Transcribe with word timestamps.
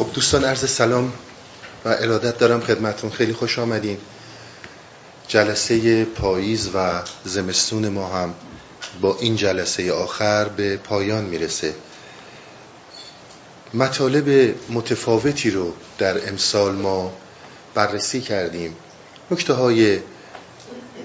خب 0.00 0.12
دوستان 0.12 0.44
عرض 0.44 0.70
سلام 0.70 1.12
و 1.84 1.88
ارادت 1.88 2.38
دارم 2.38 2.60
خدمتون 2.60 3.10
خیلی 3.10 3.32
خوش 3.32 3.58
آمدین. 3.58 3.98
جلسه 5.28 6.04
پاییز 6.04 6.70
و 6.74 7.02
زمستون 7.24 7.88
ما 7.88 8.08
هم 8.08 8.34
با 9.00 9.16
این 9.20 9.36
جلسه 9.36 9.92
آخر 9.92 10.44
به 10.44 10.76
پایان 10.76 11.24
می‌رسه. 11.24 11.74
مطالب 13.74 14.54
متفاوتی 14.70 15.50
رو 15.50 15.74
در 15.98 16.28
امسال 16.28 16.74
ما 16.74 17.12
بررسی 17.74 18.20
کردیم. 18.20 18.76
نکته 19.30 19.52
های 19.52 19.98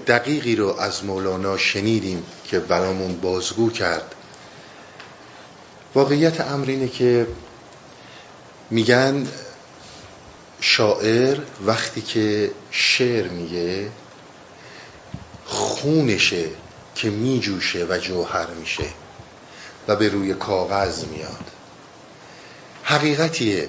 دقیقی 0.06 0.56
رو 0.56 0.76
از 0.78 1.04
مولانا 1.04 1.58
شنیدیم 1.58 2.22
که 2.44 2.60
برامون 2.60 3.20
بازگو 3.20 3.70
کرد. 3.70 4.14
واقعیت 5.94 6.40
امر 6.40 6.66
اینه 6.66 6.88
که 6.88 7.26
میگن 8.70 9.28
شاعر 10.60 11.38
وقتی 11.66 12.02
که 12.02 12.50
شعر 12.70 13.28
میگه 13.28 13.90
خونشه 15.44 16.44
که 16.94 17.10
میجوشه 17.10 17.86
و 17.90 17.98
جوهر 17.98 18.46
میشه 18.46 18.86
و 19.88 19.96
به 19.96 20.08
روی 20.08 20.34
کاغذ 20.34 21.04
میاد. 21.04 21.50
حقیقتیه 22.82 23.68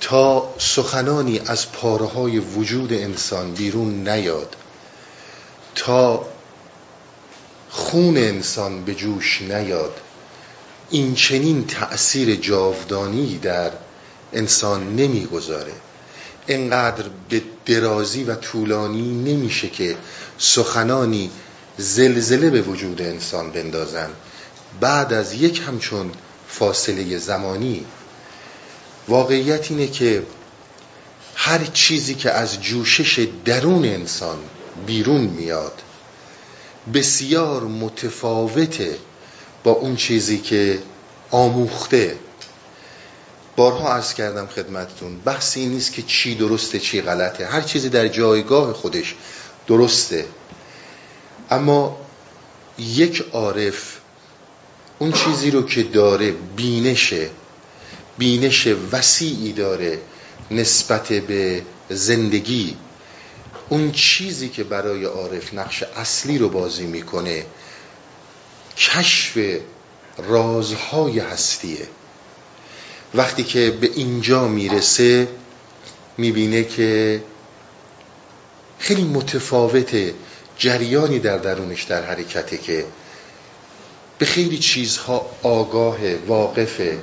تا 0.00 0.54
سخنانی 0.58 1.40
از 1.46 1.72
پاره 1.72 2.06
های 2.06 2.38
وجود 2.38 2.92
انسان 2.92 3.54
بیرون 3.54 4.08
نیاد 4.08 4.56
تا 5.74 6.26
خون 7.70 8.16
انسان 8.16 8.84
به 8.84 8.94
جوش 8.94 9.42
نیاد 9.42 10.00
این 10.90 11.14
چنین 11.14 11.66
تأثیر 11.66 12.36
جاودانی 12.36 13.38
در 13.38 13.72
انسان 14.32 14.96
نمی‌گذاره. 14.96 15.72
اینقدر 16.46 17.04
به 17.28 17.42
درازی 17.66 18.24
و 18.24 18.34
طولانی 18.34 19.32
نمیشه 19.32 19.68
که 19.68 19.96
سخنانی 20.38 21.30
زلزله 21.78 22.50
به 22.50 22.62
وجود 22.62 23.02
انسان 23.02 23.50
بندازن. 23.50 24.10
بعد 24.80 25.12
از 25.12 25.34
یک 25.34 25.62
همچون 25.66 26.10
فاصله 26.48 27.18
زمانی 27.18 27.84
واقعیت 29.08 29.70
اینه 29.70 29.86
که 29.86 30.22
هر 31.34 31.64
چیزی 31.64 32.14
که 32.14 32.30
از 32.30 32.62
جوشش 32.62 33.28
درون 33.44 33.84
انسان 33.84 34.38
بیرون 34.86 35.20
میاد 35.20 35.82
بسیار 36.94 37.62
متفاوته 37.62 38.98
با 39.64 39.70
اون 39.70 39.96
چیزی 39.96 40.38
که 40.38 40.78
آموخته 41.30 42.16
بارها 43.56 43.92
عرض 43.92 44.14
کردم 44.14 44.46
خدمتتون 44.46 45.18
بحثی 45.18 45.66
نیست 45.66 45.92
که 45.92 46.02
چی 46.02 46.34
درسته 46.34 46.78
چی 46.78 47.00
غلطه. 47.00 47.46
هر 47.46 47.60
چیزی 47.60 47.88
در 47.88 48.08
جایگاه 48.08 48.72
خودش 48.72 49.14
درسته. 49.68 50.26
اما 51.50 51.98
یک 52.78 53.24
عارف 53.32 53.96
اون 54.98 55.12
چیزی 55.12 55.50
رو 55.50 55.62
که 55.62 55.82
داره 55.82 56.30
بینشه 56.56 57.30
بینش 58.18 58.68
وسیعی 58.92 59.52
داره 59.52 59.98
نسبت 60.50 61.08
به 61.08 61.62
زندگی 61.90 62.76
اون 63.68 63.92
چیزی 63.92 64.48
که 64.48 64.64
برای 64.64 65.04
عارف 65.04 65.54
نقش 65.54 65.82
اصلی 65.82 66.38
رو 66.38 66.48
بازی 66.48 66.86
می‌کنه 66.86 67.46
کشف 68.76 69.38
رازهای 70.18 71.18
هستیه. 71.18 71.88
وقتی 73.16 73.44
که 73.44 73.70
به 73.70 73.90
اینجا 73.94 74.48
می‌رسه 74.48 75.28
می‌بینه 76.18 76.64
که 76.64 77.22
خیلی 78.78 79.04
متفاوت 79.04 79.96
جریانی 80.58 81.18
در 81.18 81.38
درونش 81.38 81.82
در 81.82 82.02
حرکته 82.02 82.58
که 82.58 82.84
به 84.18 84.26
خیلی 84.26 84.58
چیزها 84.58 85.30
آگاه 85.42 85.98
واقفه 86.26 86.98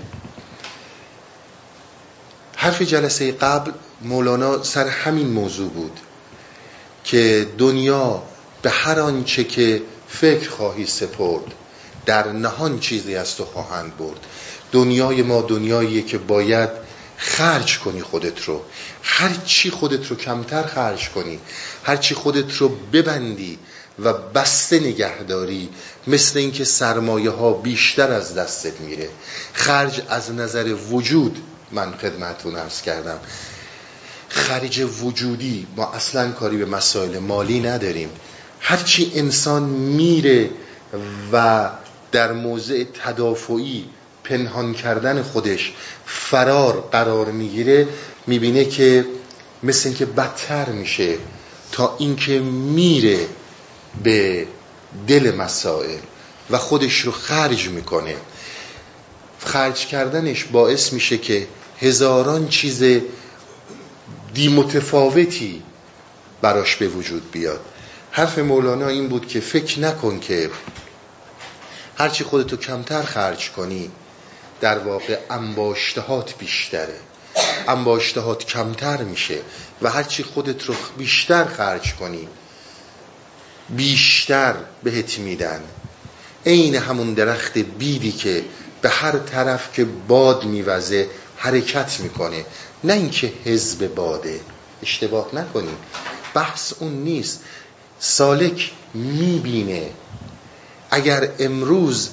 حرف 2.56 2.82
جلسه 2.82 3.32
قبل 3.32 3.72
مولانا 4.02 4.64
سر 4.64 4.88
همین 4.88 5.28
موضوع 5.28 5.70
بود 5.70 6.00
که 7.04 7.48
دنیا 7.58 8.24
به 8.62 8.70
هر 8.70 9.00
آنچه 9.00 9.44
که 9.44 9.82
فکر 10.10 10.50
خواهی 10.50 10.86
سپرد 10.86 11.54
در 12.06 12.32
نهان 12.32 12.80
چیزی 12.80 13.16
از 13.16 13.36
تو 13.36 13.46
خواهند 13.46 13.98
برد. 13.98 14.20
دنیای 14.74 15.22
ما 15.22 15.42
دنیاییه 15.42 16.02
که 16.02 16.18
باید 16.18 16.70
خرج 17.18 17.80
کنی 17.80 18.02
خودت 18.02 18.44
رو. 18.44 18.62
هر 19.04 19.34
چی 19.46 19.72
خودت 19.72 20.08
رو 20.08 20.16
کمتر 20.16 20.64
خرج 20.64 21.10
کنی 21.10 21.40
هر 21.84 21.98
چی 21.98 22.16
خودت 22.16 22.58
رو 22.58 22.70
ببندی 22.70 23.60
و 24.00 24.14
بسته 24.14 24.80
نگهداری 24.80 25.70
مثل 26.08 26.40
اینکه 26.40 26.64
سرمایه 26.64 27.30
ها 27.30 27.54
بیشتر 27.54 28.12
از 28.12 28.36
دستت 28.36 28.82
میره. 28.82 29.10
خرج 29.54 30.02
از 30.10 30.32
نظر 30.32 30.76
وجود 30.92 31.38
من 31.72 31.94
خدمتون 31.98 32.56
ارز 32.56 32.82
کردم. 32.82 33.20
خرج 34.30 34.80
وجودی 35.02 35.68
ما 35.76 35.92
اصلا 35.92 36.32
کاری 36.32 36.58
به 36.58 36.66
مسائل 36.66 37.20
مالی 37.20 37.60
نداریم. 37.60 38.10
هرچی 38.60 39.12
انسان 39.16 39.64
میره 39.64 40.50
و 41.34 41.70
در 42.12 42.32
موضع 42.32 42.84
تدافعی 42.84 43.86
پنهان 44.24 44.74
کردن 44.74 45.24
خودش 45.24 45.74
فرار 46.06 46.90
قرار 46.92 47.32
می‌گیره 47.32 47.88
می‌بینه 48.28 48.66
که 48.66 49.06
مثل 49.64 49.90
اینکه 49.90 50.06
بدتر 50.06 50.70
میشه 50.70 51.18
تا 51.72 51.96
اینکه 52.00 52.40
میره 52.40 53.20
به 54.04 54.48
دل 55.08 55.36
مسائل 55.36 56.00
و 56.50 56.58
خودش 56.58 57.00
رو 57.00 57.12
خرج 57.12 57.70
می‌کنه. 57.70 58.16
خرج 59.40 59.86
کردنش 59.86 60.44
باعث 60.44 60.94
میشه 60.94 61.18
که 61.18 61.48
هزاران 61.80 62.48
چیز 62.48 62.84
دی 64.34 64.48
متفاوتی 64.48 65.64
براش 66.42 66.76
به 66.76 66.88
وجود 66.88 67.32
بیاد. 67.32 67.60
حرف 68.12 68.40
مولانا 68.40 68.88
این 68.88 69.08
بود 69.08 69.28
که 69.28 69.40
فکر 69.40 69.80
نکن 69.80 70.20
که 70.20 70.50
هرچی 71.98 72.24
خودتو 72.24 72.58
کمتر 72.58 73.02
خرج 73.02 73.52
کنی 73.52 73.92
در 74.64 74.80
واقع 74.80 75.18
انباشتهات 75.30 76.38
بیشتره. 76.38 77.00
انباشتهات 77.68 78.46
کمتر 78.46 79.04
میشه 79.04 79.38
و 79.82 79.90
هرچی 79.90 80.24
خودت 80.24 80.66
رو 80.66 80.76
بیشتر 80.98 81.46
خرج 81.46 81.96
کنی 81.96 82.28
بیشتر 83.70 84.56
بهت 84.84 85.20
میدن. 85.20 85.64
عین 86.46 86.76
همون 86.76 87.14
درخت 87.14 87.58
بیدی 87.58 88.12
که 88.12 88.44
به 88.82 88.90
هر 88.90 89.18
طرف 89.20 89.74
که 89.74 89.86
باد 89.86 90.44
میوزه 90.44 91.10
حرکت 91.38 92.00
می‌کنه. 92.00 92.46
نه 92.84 92.94
اینکه 92.94 93.34
حزب 93.46 93.96
باده. 93.96 94.40
اشتباه 94.84 95.30
نکنیم. 95.34 95.78
بحث 96.34 96.74
اون 96.80 96.94
نیست. 96.94 97.42
سالک 98.00 98.72
می‌بینه. 98.94 99.90
اگر 100.92 101.30
امروز 101.40 102.10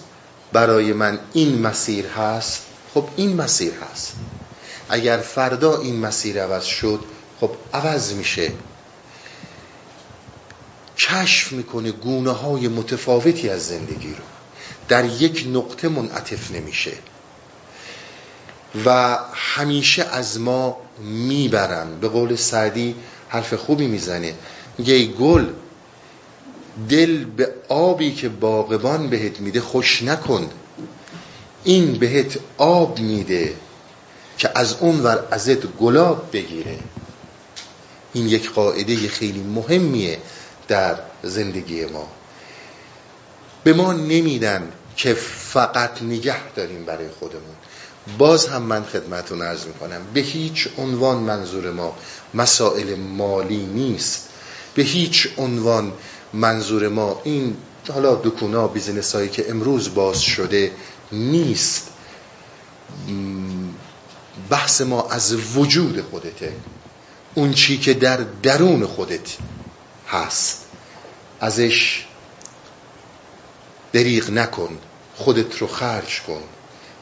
برای 0.53 0.93
من 0.93 1.19
این 1.33 1.59
مسیر 1.63 2.07
هست 2.07 2.63
خب 2.95 3.09
این 3.17 3.37
مسیر 3.37 3.73
هست. 3.75 4.13
اگر 4.89 5.17
فردا 5.17 5.81
این 5.81 6.01
مسیر 6.01 6.43
عوض 6.43 6.65
شد 6.65 7.01
خب 7.41 7.51
عوض 7.73 8.13
میشه. 8.13 8.53
کشف 10.99 11.53
می‌کنه 11.53 11.93
گونه 11.93 12.31
های 12.31 12.69
متفاوتی 12.69 13.49
از 13.49 13.67
زندگی 13.67 14.11
رو. 14.11 14.25
در 14.89 15.05
یک 15.05 15.47
نقطه 15.53 15.89
منعطف 15.89 16.51
نمیشه. 16.51 16.93
و 18.85 19.19
همیشه 19.33 20.05
از 20.05 20.41
ما 20.41 20.77
می‌برن. 20.99 22.01
به 22.01 22.09
قول 22.09 22.37
سعدی 22.37 22.95
حرف 23.29 23.55
خوبی 23.55 23.87
می‌زنه. 23.87 24.35
میگه 24.79 25.05
گل 25.07 25.47
دل 26.89 27.25
به 27.25 27.49
آبی 27.69 28.15
که 28.15 28.29
باغبان 28.29 29.11
بهت 29.11 29.41
میده 29.41 29.61
خوش 29.61 30.03
نکن. 30.03 30.51
این 31.65 31.93
بهت 31.93 32.39
آب 32.59 32.99
میده 32.99 33.55
که 34.39 34.51
از 34.55 34.77
اون 34.81 35.01
ور 35.01 35.25
ازت 35.31 35.67
گلاب 35.67 36.29
بگیره. 36.33 36.79
این 38.13 38.29
یک 38.29 38.51
قاعده 38.51 39.09
خیلی 39.09 39.43
مهمیه 39.43 40.19
در 40.69 40.99
زندگی 41.23 41.85
ما. 41.85 42.09
به 43.65 43.73
ما 43.73 43.93
نمیدن 43.93 44.73
که 44.97 45.15
فقط 45.15 46.03
نگه 46.03 46.53
داریم 46.57 46.85
برای 46.85 47.09
خودمون. 47.19 47.55
باز 48.19 48.47
هم 48.47 48.63
من 48.63 48.85
خدمتون 48.85 49.43
ارز 49.43 49.67
می‌کنم 49.67 50.01
به 50.15 50.21
هیچ 50.21 50.69
عنوان 50.79 51.17
منظور 51.17 51.71
ما 51.71 51.97
مسائل 52.35 52.95
مالی 52.95 53.67
نیست. 53.67 54.29
به 54.75 54.83
هیچ 54.83 55.29
عنوان 55.39 55.93
منظور 56.33 56.89
ما 56.89 57.21
این 57.25 57.57
حالا 57.89 58.15
دکونا 58.15 58.69
بیزنس 58.69 59.15
هایی 59.15 59.29
که 59.29 59.51
امروز 59.51 59.95
باز 59.95 60.23
شده 60.23 60.73
نیست. 61.13 61.89
بحث 64.51 64.81
ما 64.81 65.09
از 65.09 65.57
وجود 65.57 66.05
خودته. 66.11 66.53
اون 67.35 67.53
چی 67.53 67.79
که 67.79 67.95
در 67.95 68.17
درون 68.43 68.87
خودت 68.87 69.37
هست. 70.09 70.65
ازش 71.41 72.05
دریغ 73.93 74.31
نکن. 74.31 74.79
خودت 75.17 75.59
رو 75.59 75.67
خرج 75.67 76.21
کن. 76.21 76.43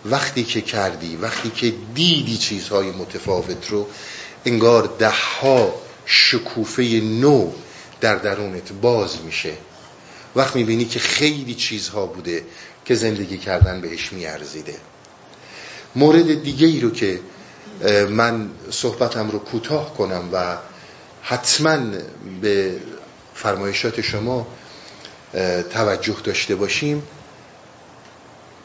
وقتی 0.05 0.45
که 0.45 0.61
کردی 0.61 1.17
وقتی 1.17 1.51
که 1.51 1.75
دیدی 1.95 2.39
چیزهای 2.39 2.91
متفاوت 2.91 3.71
رو 3.71 3.87
انگار 4.45 4.95
ده 4.99 5.11
ها 5.41 5.75
شکوفه 6.07 6.83
نو 7.01 7.51
در 8.01 8.15
درونت 8.15 8.73
باز 8.73 9.23
میشه. 9.25 9.53
وقت 10.37 10.57
می‌بینی 10.57 10.85
که 10.85 10.99
خیلی 10.99 11.55
چیزها 11.55 12.07
بوده 12.07 12.45
که 12.85 12.95
زندگی 12.95 13.39
کردن 13.39 13.81
بهش 13.81 14.13
میارزیده. 14.13 14.77
مورد 15.97 16.43
دیگه 16.43 16.67
ای 16.67 16.81
رو 16.81 16.91
که 16.91 17.21
من 18.09 18.51
صحبتم 18.71 19.31
رو 19.31 19.39
کوتاه 19.39 19.95
کنم 19.95 20.29
و 20.33 20.57
حتما 21.23 21.79
به 22.41 22.77
فرمایشات 23.35 24.01
شما 24.01 24.47
توجه 25.73 26.17
داشته 26.25 26.55
باشیم. 26.55 27.03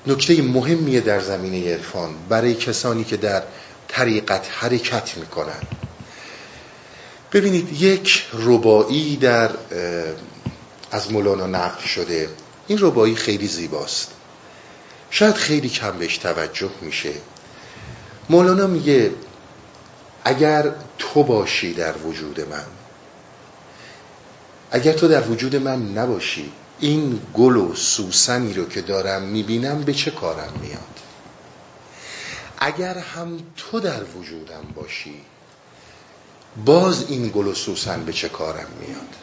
نکته 0.08 0.42
مهمیه 0.42 1.02
در 1.02 1.20
زمینه 1.20 1.74
عرفان. 1.74 2.16
برای 2.30 2.54
کسانی 2.54 3.04
که 3.04 3.18
در 3.18 3.44
طریقت 3.88 4.48
حرکت 4.52 5.18
می‌کنن. 5.18 5.62
ببینید 7.34 7.82
یک 7.82 8.26
ربایی 8.34 9.18
در 9.18 9.52
از 10.92 11.12
مولانا 11.12 11.48
نقل 11.48 11.82
شده. 11.82 12.30
این 12.68 12.78
ربایی 12.82 13.16
خیلی 13.16 13.48
زیباست. 13.48 14.12
شاید 15.10 15.36
خیلی 15.36 15.70
کم 15.70 15.98
بهش 15.98 16.18
توجه 16.18 16.72
میشه. 16.82 17.14
مولانا 18.30 18.68
میگه 18.68 19.12
اگر 20.24 20.72
تو 20.98 21.24
باشی 21.24 21.74
در 21.74 21.98
وجود 21.98 22.40
من 22.42 22.66
اگر 24.72 24.94
تو 24.94 25.08
در 25.08 25.22
وجود 25.22 25.56
من 25.56 25.92
نباشی 25.98 26.52
این 26.80 27.22
گل 27.34 27.56
و 27.56 27.76
سوسنی 27.76 28.54
رو 28.54 28.66
که 28.66 28.82
دارم 28.82 29.22
می‌بینم 29.22 29.82
به 29.82 29.94
چه 29.94 30.12
کارم 30.12 30.54
میاد؟ 30.62 30.80
اگر 32.58 32.98
هم 32.98 33.40
تو 33.58 33.80
در 33.80 34.04
وجودم 34.04 34.64
باشی 34.76 35.22
باز 36.66 37.06
این 37.10 37.30
گل 37.30 37.48
و 37.48 37.54
سوسن 37.54 38.06
به 38.06 38.14
چه 38.14 38.30
کارم 38.30 38.68
میاد؟ 38.82 39.16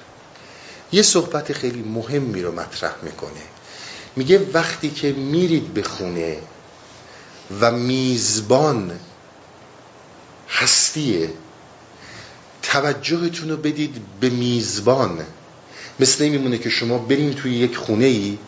یه 0.92 1.02
صحبت 1.02 1.52
خیلی 1.52 1.82
مهمی 1.82 2.42
رو 2.42 2.52
مطرح 2.52 2.94
می‌کنه. 3.02 3.42
میگه 4.16 4.46
وقتی 4.52 4.90
که 4.90 5.12
میرید 5.12 5.74
به 5.74 5.82
خونه 5.82 6.38
و 7.60 7.70
میزبان 7.70 9.00
هستیه 10.48 11.30
توجهتون 12.62 13.50
رو 13.50 13.56
بدید 13.56 13.96
به 14.20 14.30
میزبان. 14.30 15.18
مثل 16.00 16.24
این 16.24 16.32
میمونه 16.32 16.58
که 16.58 16.70
شما 16.70 16.98
برین 16.98 17.34
توی 17.34 17.54
یک 17.54 17.76
خونه 17.76 18.04
ای 18.04 18.38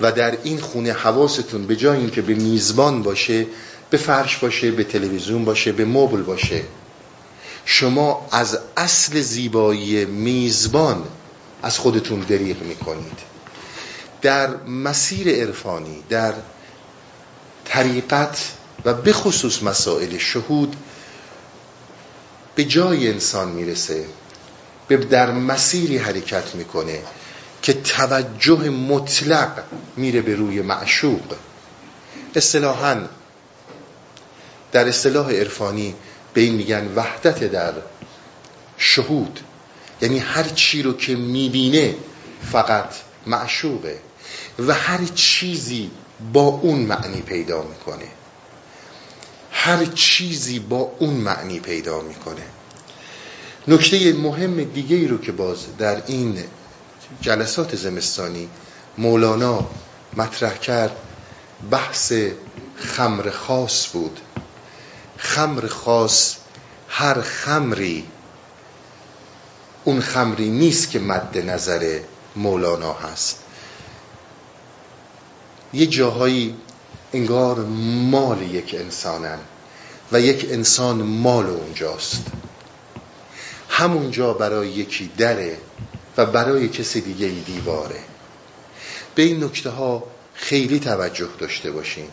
و 0.00 0.12
در 0.12 0.38
این 0.44 0.60
خونه 0.60 0.92
حواستون 0.92 1.66
به 1.66 1.76
جای 1.76 1.98
اینکه 1.98 2.22
به 2.22 2.34
میزبان 2.34 3.02
باشه 3.02 3.46
به 3.90 3.96
فرش 3.96 4.36
باشه 4.36 4.70
به 4.70 4.84
تلویزیون 4.84 5.44
باشه 5.44 5.72
به 5.72 5.84
مبل 5.84 6.22
باشه. 6.22 6.62
شما 7.64 8.28
از 8.32 8.58
اصل 8.76 9.20
زیبایی 9.20 10.04
میزبان 10.04 11.04
از 11.62 11.78
خودتون 11.78 12.20
دریغ 12.20 12.62
می‌کنید. 12.62 13.18
در 14.22 14.56
مسیر 14.56 15.28
عرفانی 15.28 16.02
در 16.08 16.34
طریقت 17.64 18.52
و 18.84 18.94
به 18.94 19.12
خصوص 19.12 19.62
مسائل 19.62 20.18
شهود 20.18 20.76
به 22.54 22.64
جای 22.64 23.08
انسان 23.08 23.48
می‌رسه 23.48 24.04
به 24.88 24.96
در 24.96 25.30
مسیری 25.30 25.98
حرکت 25.98 26.54
می‌کنه 26.54 27.02
که 27.62 27.72
توجه 27.72 28.70
مطلق 28.70 29.62
میره 29.96 30.20
به 30.20 30.34
روی 30.34 30.62
معشوق. 30.62 31.34
اصطلاحا 32.34 32.96
در 34.72 34.88
اصطلاح 34.88 35.32
عرفانی 35.32 35.94
به 36.34 36.40
این 36.40 36.54
میگن 36.54 36.92
وحدت 36.94 37.44
در 37.44 37.72
شهود. 38.76 39.40
یعنی 40.02 40.18
هر 40.18 40.42
چی 40.42 40.82
رو 40.82 40.92
که 40.96 41.16
می‌بینه 41.16 41.94
فقط 42.52 42.94
معشوقه 43.26 43.98
و 44.58 44.74
هر 44.74 45.04
چیزی 45.14 45.90
با 46.32 46.40
اون 46.40 46.78
معنی 46.78 47.20
پیدا 47.20 47.62
می‌کنه. 47.62 48.06
هر 49.52 49.84
چیزی 49.84 50.58
با 50.58 50.92
اون 50.98 51.14
معنی 51.14 51.60
پیدا 51.60 52.00
می‌کنه. 52.00 52.42
نکته 53.68 54.12
مهم 54.12 54.64
دیگه 54.64 54.96
ای 54.96 55.08
رو 55.08 55.18
که 55.18 55.32
باز 55.32 55.76
در 55.78 56.02
این 56.06 56.44
جلسات 57.20 57.76
زمستانی 57.76 58.48
مولانا 58.98 59.70
مطرح 60.16 60.54
کرد 60.54 60.96
بحث 61.70 62.12
خمر 62.76 63.30
خاص 63.30 63.86
بود. 63.92 64.20
خمر 65.22 65.66
خاص 65.66 66.36
هر 66.88 67.20
خمری 67.20 68.04
اون 69.84 70.00
خمری 70.00 70.50
نیست 70.50 70.90
که 70.90 70.98
مد 70.98 71.38
نظر 71.38 72.00
مولانا 72.36 72.92
هست. 72.92 73.38
یه 75.72 75.86
جاهایی 75.86 76.56
انگار 77.12 77.58
مال 78.10 78.42
یک 78.42 78.76
انسانن 78.78 79.38
و 80.12 80.20
یک 80.20 80.46
انسان 80.50 81.02
مال 81.02 81.46
اونجاست. 81.46 82.22
همونجا 83.68 84.32
برای 84.32 84.68
یکی 84.68 85.10
دره 85.18 85.58
و 86.16 86.26
برای 86.26 86.68
کسی 86.68 87.00
دیگه 87.00 87.26
ای 87.26 87.40
دیواره. 87.40 88.00
به 89.14 89.22
این 89.22 89.44
نکته 89.44 89.70
ها 89.70 90.02
خیلی 90.34 90.80
توجه 90.80 91.28
داشته 91.38 91.70
باشین. 91.70 92.08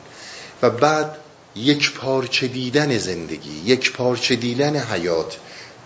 و 0.61 0.69
بعد 0.69 1.17
یک 1.59 1.93
پارچه 1.93 2.47
دیدن 2.47 2.97
زندگی 2.97 3.61
یک 3.65 3.91
پارچه 3.93 4.35
دیدن 4.35 4.75
حیات 4.75 5.37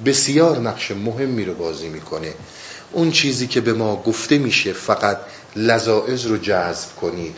بسیار 0.06 0.60
نقش 0.60 0.92
مهمی 0.92 1.46
رو 1.46 1.54
بازی 1.54 1.90
می‌کنه. 1.90 2.34
اون 2.92 3.12
چیزی 3.12 3.48
که 3.48 3.62
به 3.62 3.74
ما 3.74 3.96
گفته 3.96 4.38
میشه 4.38 4.74
فقط 4.74 5.18
لذائز 5.56 6.26
رو 6.26 6.38
جذب 6.38 6.96
کنید. 7.02 7.36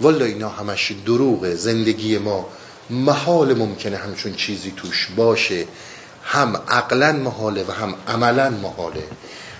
والا 0.00 0.24
اینا 0.24 0.48
همش 0.48 0.92
دروغه 1.06 1.54
زندگی 1.54 2.18
ما. 2.18 2.46
محال 2.90 3.54
ممکنه 3.54 3.96
همچون 3.96 4.34
چیزی 4.34 4.72
توش 4.76 5.08
باشه. 5.16 5.64
هم 6.24 6.56
عقلا 6.68 7.12
محاله 7.12 7.64
و 7.64 7.72
هم 7.72 7.94
عملا 8.08 8.50
محاله. 8.50 9.04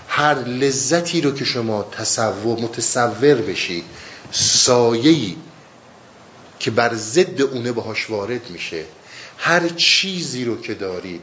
هر 0.07 0.35
لذتی 0.35 1.21
رو 1.21 1.31
که 1.31 1.45
شما 1.45 1.83
تصور 1.83 2.59
متصور 2.59 3.35
بشید 3.35 3.83
سایه‌ای 4.31 5.35
که 6.61 6.71
بر 6.71 6.95
ضد 6.95 7.41
اونه 7.41 7.71
باهاش 7.71 8.09
وارد 8.09 8.49
میشه. 8.49 8.83
هر 9.37 9.69
چیزی 9.69 10.45
رو 10.45 10.61
که 10.61 10.73
دارید 10.73 11.21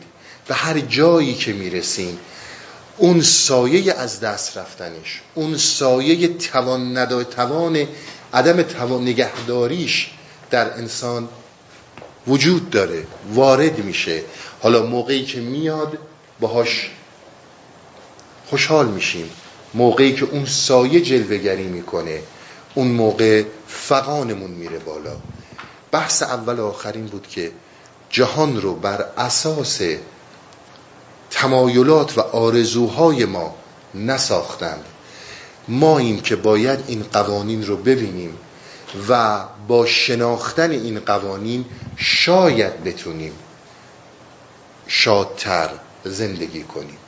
و 0.49 0.55
هر 0.55 0.81
جایی 0.81 1.35
که 1.35 1.53
می‌رسین 1.53 2.19
اون 2.97 3.23
سایه 3.23 3.95
از 3.95 4.21
دست 4.21 4.57
رفتنش 4.57 5.21
اون 5.35 5.57
سایه 5.57 6.29
توان 6.29 6.97
ندای 6.97 7.25
توان 7.25 7.87
عدم 8.35 8.63
توان 8.63 9.03
نگهداریش 9.03 10.11
در 10.51 10.73
انسان 10.73 11.29
وجود 12.27 12.71
داره 12.71 13.07
وارد 13.35 13.79
میشه. 13.79 14.23
حالا 14.61 14.87
موقعی 14.87 15.25
که 15.25 15.41
میاد 15.41 15.99
باهاش 16.41 16.91
خوشحال 18.51 18.89
میشیم. 18.89 19.31
موقعی 19.75 20.13
که 20.13 20.25
اون 20.25 20.47
سایه 20.47 21.01
جلوگری 21.01 21.67
می‌کنه 21.67 22.23
اون 22.75 22.89
موقع 22.89 23.45
فقانمون 23.69 24.51
میره 24.51 24.79
بالا. 24.79 25.17
بحث 25.93 26.23
اول 26.23 26.61
آخرین 26.61 27.07
بود 27.07 27.27
که 27.27 27.53
جهان 28.11 28.61
رو 28.61 28.75
بر 28.75 29.05
اساس 29.17 29.81
تمایلات 31.31 32.19
و 32.19 32.21
آرزوهای 32.21 33.25
ما 33.25 33.55
نساختند. 33.95 34.85
ما 35.69 35.99
این 35.99 36.21
که 36.21 36.37
باید 36.37 36.85
این 36.87 37.05
قوانین 37.13 37.67
رو 37.67 37.77
ببینیم 37.77 38.39
و 39.09 39.45
با 39.69 39.87
شناختن 39.87 40.71
این 40.71 41.01
قوانین 41.01 41.65
شاید 41.97 42.85
بتونیم 42.85 43.33
شادتر 44.87 45.71
زندگی 46.05 46.63
کنیم. 46.63 46.99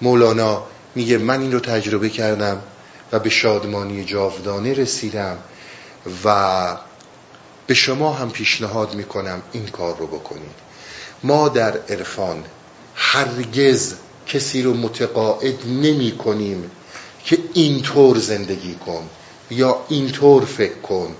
مولانا 0.00 0.62
میگه 0.94 1.18
من 1.18 1.40
این 1.40 1.52
رو 1.52 1.60
تجربه 1.60 2.08
کردم 2.08 2.62
و 3.12 3.18
به 3.18 3.30
شادمانی 3.30 4.04
جاودانه 4.04 4.72
رسیدم 4.72 5.38
و 6.24 6.76
به 7.66 7.74
شما 7.74 8.12
هم 8.12 8.30
پیشنهاد 8.30 8.94
می‌کنم 8.94 9.42
این 9.52 9.66
کار 9.66 9.96
رو 9.96 10.06
بکنید. 10.06 10.68
ما 11.22 11.48
در 11.48 11.78
عرفان 11.88 12.44
هرگز 12.94 13.94
کسی 14.26 14.62
رو 14.62 14.74
متقاعد 14.74 15.66
نمی 15.66 16.16
کنیم 16.18 16.70
که 17.24 17.38
اینطور 17.54 18.18
زندگی 18.18 18.74
کن 18.74 19.08
یا 19.50 19.84
اینطور 19.88 20.44
فکر 20.44 20.78
کن 20.78 21.16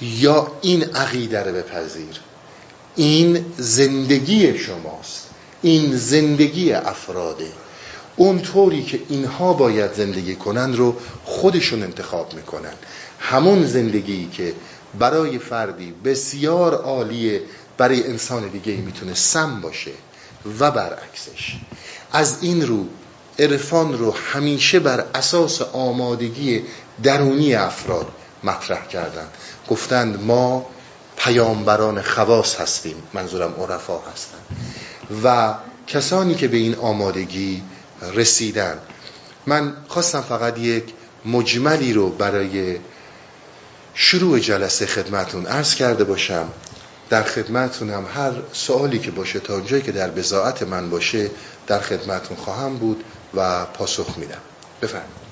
یا 0.00 0.52
این 0.62 0.82
عقیده 0.82 1.42
رو 1.42 1.52
بپذیر. 1.52 2.20
این 2.96 3.46
زندگی 3.56 4.58
شماست. 4.58 5.26
این 5.62 5.96
زندگی 5.96 6.72
افراده. 6.72 7.48
اونطوری 8.16 8.82
که 8.82 9.00
اینها 9.08 9.52
باید 9.52 9.94
زندگی 9.94 10.34
کنن 10.34 10.76
رو 10.76 10.96
خودشون 11.24 11.82
انتخاب 11.82 12.34
می‌کنن. 12.34 12.72
همون 13.20 13.66
زندگی 13.66 14.28
که 14.32 14.54
برای 14.98 15.38
فردی 15.38 15.94
بسیار 16.04 16.74
عالیه 16.74 17.42
برای 17.78 18.06
انسان 18.06 18.48
دیگه 18.48 18.76
می‌تونه 18.76 19.14
سم 19.14 19.60
باشه 19.60 19.90
و 20.58 20.70
برعکسش. 20.70 21.56
از 22.12 22.38
این 22.40 22.66
رو 22.66 22.86
عرفان 23.38 23.98
رو 23.98 24.14
همیشه 24.32 24.78
بر 24.78 25.04
اساس 25.14 25.62
آمادگی 25.62 26.62
درونی 27.02 27.54
افراد 27.54 28.06
مطرح 28.44 28.86
کردن. 28.86 29.26
گفتند 29.68 30.24
ما 30.24 30.66
پیامبران 31.16 32.02
خواص 32.02 32.60
هستیم 32.60 32.96
منظورم 33.14 33.54
عرفا 33.60 33.98
هستن. 33.98 34.38
و 35.24 35.54
کسانی 35.86 36.34
که 36.34 36.48
به 36.48 36.56
این 36.56 36.74
آمادگی 36.74 37.62
رسیدن. 38.14 38.78
من 39.46 39.72
خواستم 39.88 40.20
فقط 40.20 40.58
یک 40.58 40.84
مجملی 41.24 41.92
رو 41.92 42.08
برای 42.08 42.76
شروع 44.00 44.38
جلسه 44.38 44.86
خدمتون 44.86 45.46
عرض 45.46 45.74
کرده 45.74 46.04
باشم 46.04 46.48
در 47.10 47.22
خدمتون 47.22 47.90
هم 47.90 48.06
هر 48.14 48.32
سوالی 48.52 48.98
که 48.98 49.10
باشه 49.10 49.40
تا 49.40 49.54
اونجایی 49.54 49.82
که 49.82 49.92
در 49.92 50.10
بزاعت 50.10 50.62
من 50.62 50.90
باشه 50.90 51.30
در 51.66 51.80
خدمتون 51.80 52.36
خواهم 52.36 52.76
بود 52.76 53.04
و 53.34 53.64
پاسخ 53.64 54.18
میدم. 54.18 54.40
بفرمایید. 54.82 55.27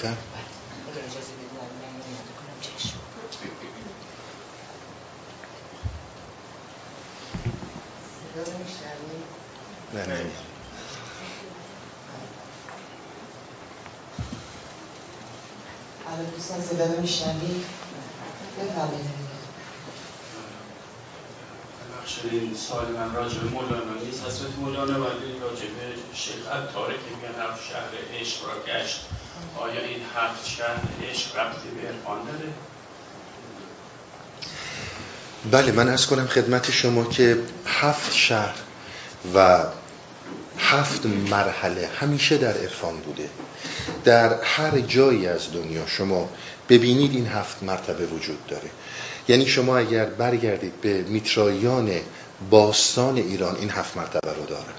بفهم 0.00 0.16
نه 9.94 10.06
نه 10.06 10.24
الان 16.06 16.30
دوستان 16.30 16.60
صدا 16.60 17.00
میشنوید 17.00 17.64
بفرمایید 18.58 19.20
این 22.30 22.56
سال 22.56 22.86
من 22.86 23.14
راجع 23.14 23.38
به 23.38 23.48
مولانا 23.48 23.94
نیست 24.04 24.24
حضرت 24.26 24.58
مولانا 24.58 25.00
ولی 25.00 25.38
راجع 25.40 25.66
به 25.66 25.94
شیخ 26.14 26.48
عطاره 26.48 26.94
که 26.94 27.00
میگن 27.16 27.42
هفت 27.42 27.64
شهر 27.64 28.20
عشق 28.20 28.48
را 28.48 28.62
گشت 28.62 29.00
آیا 29.58 29.80
این 29.80 30.02
هفت 30.16 30.46
شهر 30.48 30.80
عشق 31.10 31.38
ربطی 31.38 31.68
به 31.68 31.88
عرفان 31.88 32.24
داره؟ 32.24 32.52
بله 35.44 35.72
من 35.72 35.88
از 35.88 36.06
کنم 36.06 36.26
خدمت 36.26 36.70
شما 36.70 37.04
که 37.04 37.38
هفت 37.66 38.14
شهر 38.14 38.54
و 39.34 39.64
هفت 40.58 41.06
مرحله 41.06 41.88
همیشه 42.00 42.38
در 42.38 42.52
عرفان 42.52 42.96
بوده. 42.96 43.28
در 44.04 44.42
هر 44.42 44.78
جایی 44.78 45.26
از 45.26 45.52
دنیا 45.52 45.86
شما 45.86 46.28
ببینید 46.68 47.14
این 47.14 47.26
هفت 47.26 47.62
مرتبه 47.62 48.06
وجود 48.06 48.46
داره. 48.46 48.70
یعنی 49.28 49.46
شما 49.46 49.78
اگر 49.78 50.04
برگردید 50.04 50.80
به 50.80 51.02
میترایان 51.02 51.90
باستان 52.50 53.16
ایران 53.16 53.56
این 53.56 53.70
هفت 53.70 53.96
مرتبه 53.96 54.34
رو 54.34 54.46
دارن. 54.46 54.74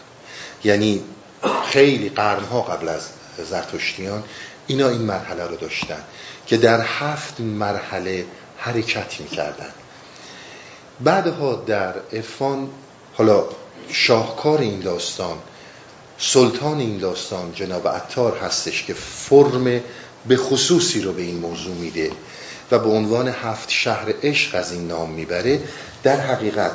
یعنی 0.63 1.03
خیلی 1.65 2.09
قرنها 2.09 2.61
قبل 2.61 2.89
از 2.89 3.09
زرتشتیان 3.49 4.23
اینا 4.67 4.89
این 4.89 5.01
مرحله 5.01 5.43
رو 5.43 5.55
داشتن 5.55 6.03
که 6.47 6.57
در 6.57 6.81
هفت 6.81 7.39
مرحله 7.39 8.25
حرکت 8.57 9.19
می‌کردن. 9.19 9.69
بعدها 11.03 11.63
در 11.67 11.93
عرفان 12.13 12.69
حالا 13.13 13.43
شاهکار 13.89 14.59
این 14.59 14.79
داستان 14.79 15.37
سلطان 16.17 16.79
این 16.79 16.97
داستان 16.97 17.51
جناب 17.55 17.87
عطار 17.87 18.37
هستش 18.37 18.83
که 18.83 18.93
فرم 18.93 19.81
به 20.27 20.37
خصوصی 20.37 21.01
رو 21.01 21.13
به 21.13 21.21
این 21.21 21.37
موضوع 21.37 21.75
میده 21.75 22.11
و 22.71 22.79
به 22.79 22.89
عنوان 22.89 23.27
هفت 23.27 23.69
شهر 23.69 24.13
عشق 24.23 24.55
از 24.55 24.71
این 24.71 24.87
نام 24.87 25.09
می‌بره. 25.09 25.59
در 26.03 26.19
حقیقت 26.19 26.71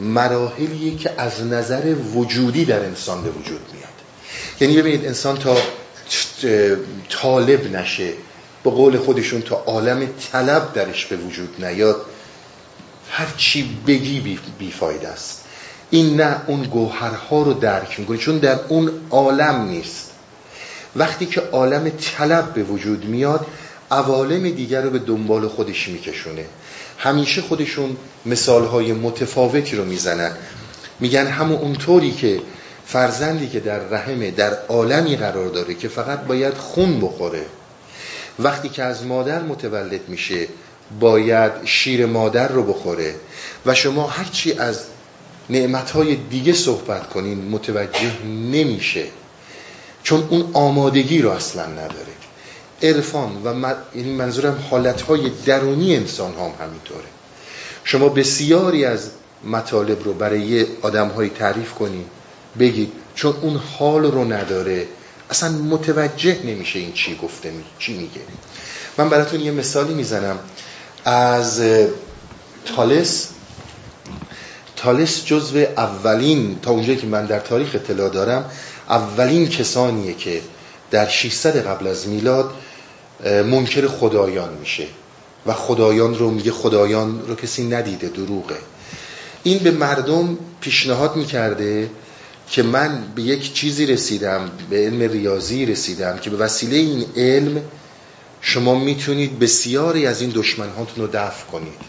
مراحلیه 0.00 0.96
که 0.96 1.10
از 1.18 1.42
نظر 1.42 1.94
وجودی 1.94 2.64
در 2.64 2.80
انسان 2.84 3.22
به 3.22 3.30
وجود 3.30 3.60
میاد. 3.72 3.92
یعنی 4.60 4.76
ببینید 4.76 5.06
انسان 5.06 5.38
تا 5.38 5.56
طالب 7.08 7.76
نشه 7.76 8.12
به 8.64 8.70
قول 8.70 8.98
خودشون 8.98 9.42
تا 9.42 9.56
عالم 9.56 10.08
طلب 10.32 10.72
درش 10.72 11.06
به 11.06 11.16
وجود 11.16 11.64
نیاد. 11.64 12.06
هر 13.14 13.34
چی 13.36 13.78
بگی 13.86 14.38
بیفاید 14.58 15.04
است. 15.04 15.44
این 15.90 16.20
نه 16.20 16.36
اون 16.46 16.62
گوهرها 16.62 17.42
رو 17.42 17.52
درک 17.52 18.00
می‌کنه 18.00 18.18
چون 18.18 18.38
در 18.38 18.58
اون 18.68 18.90
عالم 19.10 19.64
نیست. 19.68 20.10
وقتی 20.96 21.26
که 21.26 21.40
عالم 21.40 21.90
طلب 21.90 22.54
به 22.54 22.62
وجود 22.62 23.04
میاد 23.04 23.46
عوالم 23.90 24.50
دیگر 24.50 24.82
رو 24.82 24.90
به 24.90 24.98
دنبال 24.98 25.48
خودش 25.48 25.88
میکشونه. 25.88 26.44
همیشه 26.98 27.42
خودشون 27.42 27.96
مثالهای 28.26 28.92
متفاوتی 28.92 29.76
رو 29.76 29.84
می‌زنن. 29.84 30.32
میگن 31.00 31.26
همون 31.26 31.58
اونطوری 31.58 32.12
که 32.12 32.40
فرزندی 32.86 33.48
که 33.48 33.60
در 33.60 33.78
رحمه 33.78 34.30
در 34.30 34.52
عالمی 34.68 35.16
قرار 35.16 35.48
داره 35.48 35.74
که 35.74 35.88
فقط 35.88 36.20
باید 36.20 36.54
خون 36.54 37.00
بخوره. 37.00 37.46
وقتی 38.38 38.68
که 38.68 38.82
از 38.82 39.06
مادر 39.06 39.42
متولد 39.42 40.08
میشه 40.08 40.46
باید 41.00 41.52
شیر 41.64 42.06
مادر 42.06 42.48
رو 42.48 42.62
بخوره 42.62 43.14
و 43.66 43.74
شما 43.74 44.06
هرچی 44.06 44.52
از 44.52 44.80
نعمتهای 45.50 46.16
دیگه 46.16 46.52
صحبت 46.52 47.08
کنین 47.08 47.48
متوجه 47.48 48.24
نمیشه. 48.26 49.04
چون 50.02 50.26
اون 50.30 50.50
آمادگی 50.52 51.22
رو 51.22 51.30
اصلا 51.30 51.66
نداره. 51.66 52.12
عرفان 52.82 53.42
و 53.44 53.74
یعنی 53.94 54.14
منظورم 54.14 54.64
حالتهای 54.70 55.30
درونی 55.46 55.96
انسان 55.96 56.32
هم 56.32 56.66
همینطوره. 56.66 57.04
شما 57.84 58.08
بسیاری 58.08 58.84
از 58.84 59.10
مطالب 59.44 60.04
رو 60.04 60.12
برای 60.12 60.66
آدم 60.82 61.28
تعریف 61.28 61.72
کنید 61.72 62.06
بگید 62.58 62.92
چون 63.14 63.34
اون 63.42 63.56
حال 63.78 64.02
رو 64.02 64.32
نداره 64.32 64.86
اصلا 65.30 65.50
متوجه 65.50 66.38
نمیشه 66.44 66.78
این 66.78 66.92
چی 66.92 67.18
گفته 67.22 67.50
می... 67.50 67.64
چی 67.78 67.92
میگه. 67.92 68.20
من 68.98 69.08
براتون 69.08 69.40
یه 69.40 69.50
مثالی 69.50 69.94
می‌زنم. 69.94 70.38
از 71.04 71.62
تالس. 72.64 73.28
تالس 74.76 75.24
جزو 75.24 75.58
اولین 75.76 76.58
تا 76.62 76.70
اونجایی 76.70 76.98
که 76.98 77.06
من 77.06 77.26
در 77.26 77.40
تاریخ 77.40 77.74
اطلاع 77.74 78.08
دارم 78.08 78.50
اولین 78.88 79.48
کسانیه 79.48 80.14
که 80.14 80.40
در 80.90 81.08
600 81.08 81.66
قبل 81.66 81.86
از 81.86 82.08
میلاد 82.08 82.50
منکر 83.24 83.88
خدایان 83.88 84.54
میشه. 84.60 84.86
و 85.46 85.52
خدایان 85.52 86.18
رو 86.18 86.30
میگه 86.30 86.52
خدایان 86.52 87.22
رو 87.28 87.34
کسی 87.34 87.68
ندیده 87.68 88.08
دروغه. 88.08 88.56
این 89.42 89.58
به 89.58 89.70
مردم 89.70 90.38
پیشنهاد 90.60 91.16
می‌کرده 91.16 91.90
که 92.50 92.62
من 92.62 93.04
به 93.14 93.22
یک 93.22 93.54
چیزی 93.54 93.86
رسیدم 93.86 94.50
به 94.70 94.76
علم 94.76 95.00
ریاضی 95.12 95.66
رسیدم 95.66 96.18
که 96.18 96.30
به 96.30 96.36
وسیله 96.36 96.76
این 96.76 97.06
علم 97.16 97.62
شما 98.42 98.74
می‌تونید 98.74 99.38
بسیاری 99.38 100.06
از 100.06 100.20
این 100.20 100.32
دشمنهاتون 100.34 101.04
رو 101.04 101.10
دفع 101.12 101.46
کنید. 101.46 101.80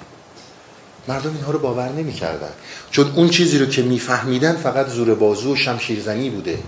مردم 1.08 1.34
اینها 1.36 1.52
رو 1.52 1.60
باور 1.60 1.90
نمی‌کردن. 1.90 2.52
چون 2.92 3.12
اون 3.16 3.30
چیزی 3.30 3.58
رو 3.58 3.66
که 3.66 3.82
میفهمیدن 3.82 4.56
فقط 4.56 4.88
زور 4.88 5.16
بازو 5.16 5.54
و 5.54 5.56
شمشیرزنی 5.56 6.30
بوده. 6.30 6.60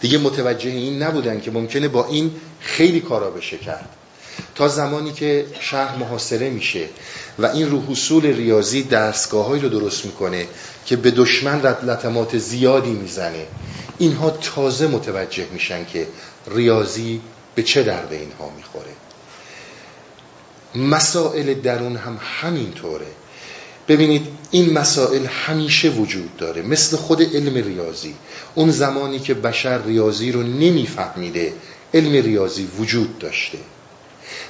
دیگه 0.00 0.18
متوجه 0.18 0.70
این 0.70 1.02
نبودن 1.02 1.40
که 1.40 1.50
ممکنه 1.50 1.88
با 1.88 2.06
این 2.06 2.30
خیلی 2.60 3.00
کارا 3.00 3.30
بشه 3.30 3.58
کرد. 3.58 3.88
تا 4.54 4.68
زمانی 4.68 5.12
که 5.12 5.46
شهر 5.60 5.96
محاصره 5.96 6.50
میشه 6.50 6.88
و 7.38 7.46
این 7.46 7.70
رو 7.70 7.82
حصول 7.88 8.26
ریاضی 8.26 8.82
دستگاه 8.82 9.60
رو 9.60 9.68
درست 9.68 10.04
می‌کنه 10.04 10.46
که 10.86 10.96
به 10.96 11.10
دشمن 11.10 11.60
لطمات 11.60 12.38
زیادی 12.38 12.90
می‌زنه 12.90 13.46
اینها 13.98 14.30
تازه 14.30 14.86
متوجه 14.86 15.46
میشن 15.52 15.84
که 15.84 16.06
ریاضی 16.50 17.20
به 17.54 17.62
چه 17.62 17.82
درد 17.82 18.12
اینها 18.12 18.50
می‌خوره. 18.56 18.90
مسائل 20.74 21.54
درون 21.54 21.96
هم 21.96 22.20
همینطوره. 22.40 23.06
ببینید 23.88 24.26
این 24.50 24.72
مسائل 24.72 25.26
همیشه 25.26 25.88
وجود 25.88 26.36
داره. 26.36 26.62
مثل 26.62 26.96
خود 26.96 27.22
علم 27.22 27.54
ریاضی. 27.54 28.14
اون 28.54 28.70
زمانی 28.70 29.18
که 29.18 29.34
بشر 29.34 29.82
ریاضی 29.82 30.32
رو 30.32 30.42
نمیفهمیده 30.42 31.52
علم 31.94 32.12
ریاضی 32.12 32.68
وجود 32.78 33.18
داشته. 33.18 33.58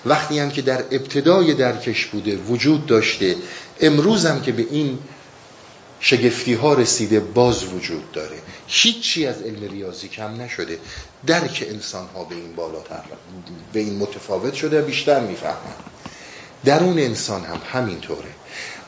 وقتی 0.06 0.38
هم 0.38 0.50
که 0.50 0.62
در 0.62 0.78
ابتدای 0.78 1.54
درکش 1.54 2.06
بوده 2.06 2.36
وجود 2.36 2.86
داشته 2.86 3.36
امروز 3.80 4.26
هم 4.26 4.42
که 4.42 4.52
به 4.52 4.66
این 4.70 4.98
شگفتی 6.00 6.54
ها 6.54 6.74
رسیده 6.74 7.20
باز 7.20 7.64
وجود 7.64 8.12
داره. 8.12 8.36
هیچی 8.66 9.26
از 9.26 9.42
علم 9.42 9.70
ریاضی 9.70 10.08
کم 10.08 10.40
نشده. 10.42 10.78
درک 11.26 11.66
انسان 11.68 12.06
ها 12.14 12.24
به 12.24 12.34
این 12.34 12.56
بالاتر 12.56 13.02
به 13.72 13.80
این 13.80 13.96
متفاوت 13.98 14.54
شده 14.54 14.82
بیشتر 14.82 15.20
می‌فهمن. 15.20 15.93
درون 16.64 16.98
انسان 16.98 17.44
هم 17.44 17.60
همینطوره. 17.72 18.28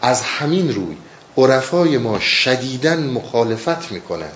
از 0.02 0.22
همین 0.22 0.74
روی 0.74 0.96
عرفای 1.38 1.98
ما 1.98 2.20
شدیدن 2.20 3.06
مخالفت 3.06 3.92
می‌کنن 3.92 4.30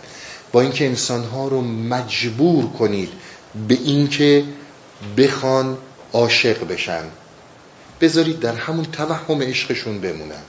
با 0.53 0.61
اینکه 0.61 0.87
انسانها 0.87 1.49
رو 1.49 1.61
مجبور 1.61 2.71
کنید 2.71 3.09
به 3.69 3.75
اینکه 3.85 4.45
بخوان 5.17 5.79
عاشق 6.13 6.69
بشن. 6.69 7.03
بذارید 8.01 8.41
در 8.41 8.55
همون 8.55 8.85
توهم 8.85 9.43
عشقشون 9.43 10.01
بمونن. 10.01 10.43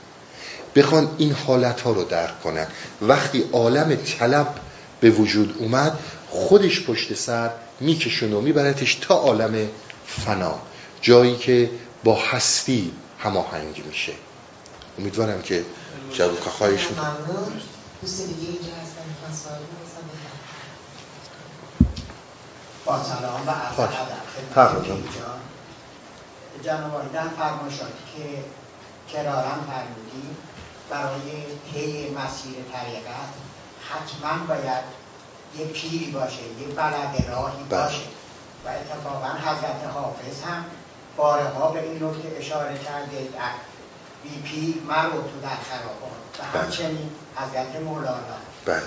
بخوان 0.76 1.08
این 1.18 1.32
حالت 1.32 1.80
ها 1.80 1.92
رو 1.92 2.04
درک 2.04 2.42
کنن. 2.42 2.66
وقتی 3.02 3.44
عالم 3.52 3.96
طلب 3.96 4.54
به 5.00 5.10
وجود 5.10 5.56
اومد 5.58 5.98
خودش 6.28 6.86
پشت 6.86 7.14
سر 7.14 7.50
میکشون 7.80 8.32
و 8.32 8.40
میبرتش 8.40 8.94
تا 8.94 9.14
عالم 9.14 9.68
فنا. 10.06 10.54
جایی 11.00 11.36
که 11.36 11.70
با 12.04 12.14
هستی 12.14 12.92
هماهنگ 13.18 13.84
میشه. 13.86 14.12
امیدوارم 14.98 15.42
که 15.42 15.64
جواب 16.12 16.40
خواهیشون 16.40 16.96
با 22.84 23.02
سلام 23.04 23.46
و 23.46 23.50
عرض 23.50 23.78
ادب. 23.78 24.22
جناب 26.62 27.12
در 27.12 27.28
فرمایشاتی 27.28 27.92
که 28.16 28.44
کرارم 29.12 29.66
فرمودیم 29.70 30.36
برای 30.90 31.46
طی 31.72 32.10
مسیر 32.10 32.54
طریقت 32.72 33.32
حتما 33.90 34.46
باید 34.46 34.84
یه 35.58 35.66
پیری 35.66 36.10
باشه 36.10 36.42
یه 36.60 36.66
بلد 36.66 37.24
راهی 37.28 37.64
بله. 37.68 37.82
باشه. 37.84 38.02
و 38.64 38.68
اتفاقا 38.68 39.28
حضرت 39.28 39.90
حافظ 39.94 40.42
هم 40.42 40.64
بارها 41.16 41.70
به 41.70 41.82
این 41.82 42.04
نکته 42.04 42.36
اشاره 42.38 42.78
کرده 42.78 43.28
در 43.34 43.52
بی 44.22 44.42
پیر 44.42 44.74
مرو 44.88 45.10
تو 45.10 45.40
در 45.42 45.48
خرابات. 45.48 46.22
و 46.38 46.42
بله. 46.52 46.62
همچنین 46.62 47.10
حضرت 47.36 47.82
مولانا. 47.82 48.38
بله. 48.64 48.82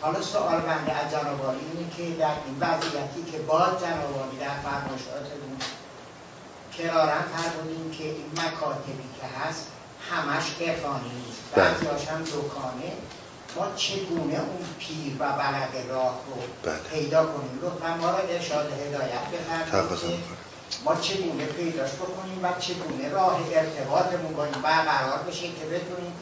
حالا 0.00 0.22
سوال 0.22 0.60
بنده 0.60 0.92
از 0.92 1.10
جنابالی 1.12 1.60
اینه 1.72 1.90
که 1.96 2.18
در 2.18 2.34
این 2.46 2.56
وضعیتی 2.60 3.32
که 3.32 3.38
باز 3.38 3.80
جنابالی 3.80 4.36
در 4.40 4.70
فرمایشاتتون 4.70 5.56
کرارن 6.78 7.22
فرمودیم 7.36 7.90
که 7.90 8.04
این 8.04 8.30
مکاتبی 8.32 9.08
که 9.20 9.26
هست 9.26 9.66
همش 10.10 10.44
ارفانی 10.60 11.10
نیست. 11.26 11.40
بله. 11.54 11.64
بعضی 11.64 12.06
هم 12.06 12.22
دکانه. 12.22 12.92
ما 13.56 13.66
چگونه 13.76 14.34
اون 14.34 14.64
پیر 14.78 15.12
و 15.18 15.32
بلد 15.32 15.86
راه 15.88 16.20
رو 16.26 16.42
بله. 16.62 16.78
پیدا 16.78 17.26
کنیم؟ 17.26 17.58
لطفا 17.62 17.96
ما 17.96 18.10
را 18.10 18.18
ارشاد 18.18 18.72
هدایت 18.72 19.24
بفرمایید 19.32 20.20
ما 20.84 20.96
چگونه 20.96 21.44
پیداش 21.44 21.90
بکنیم 21.90 22.38
و 22.42 22.48
چگونه 22.60 23.08
راه 23.08 23.40
ارتباطمون 23.54 24.32
با 24.36 24.44
این 24.44 24.62
برقرار 24.62 25.18
بشه 25.18 25.40
که 25.42 25.64
بتونیم 25.64 26.12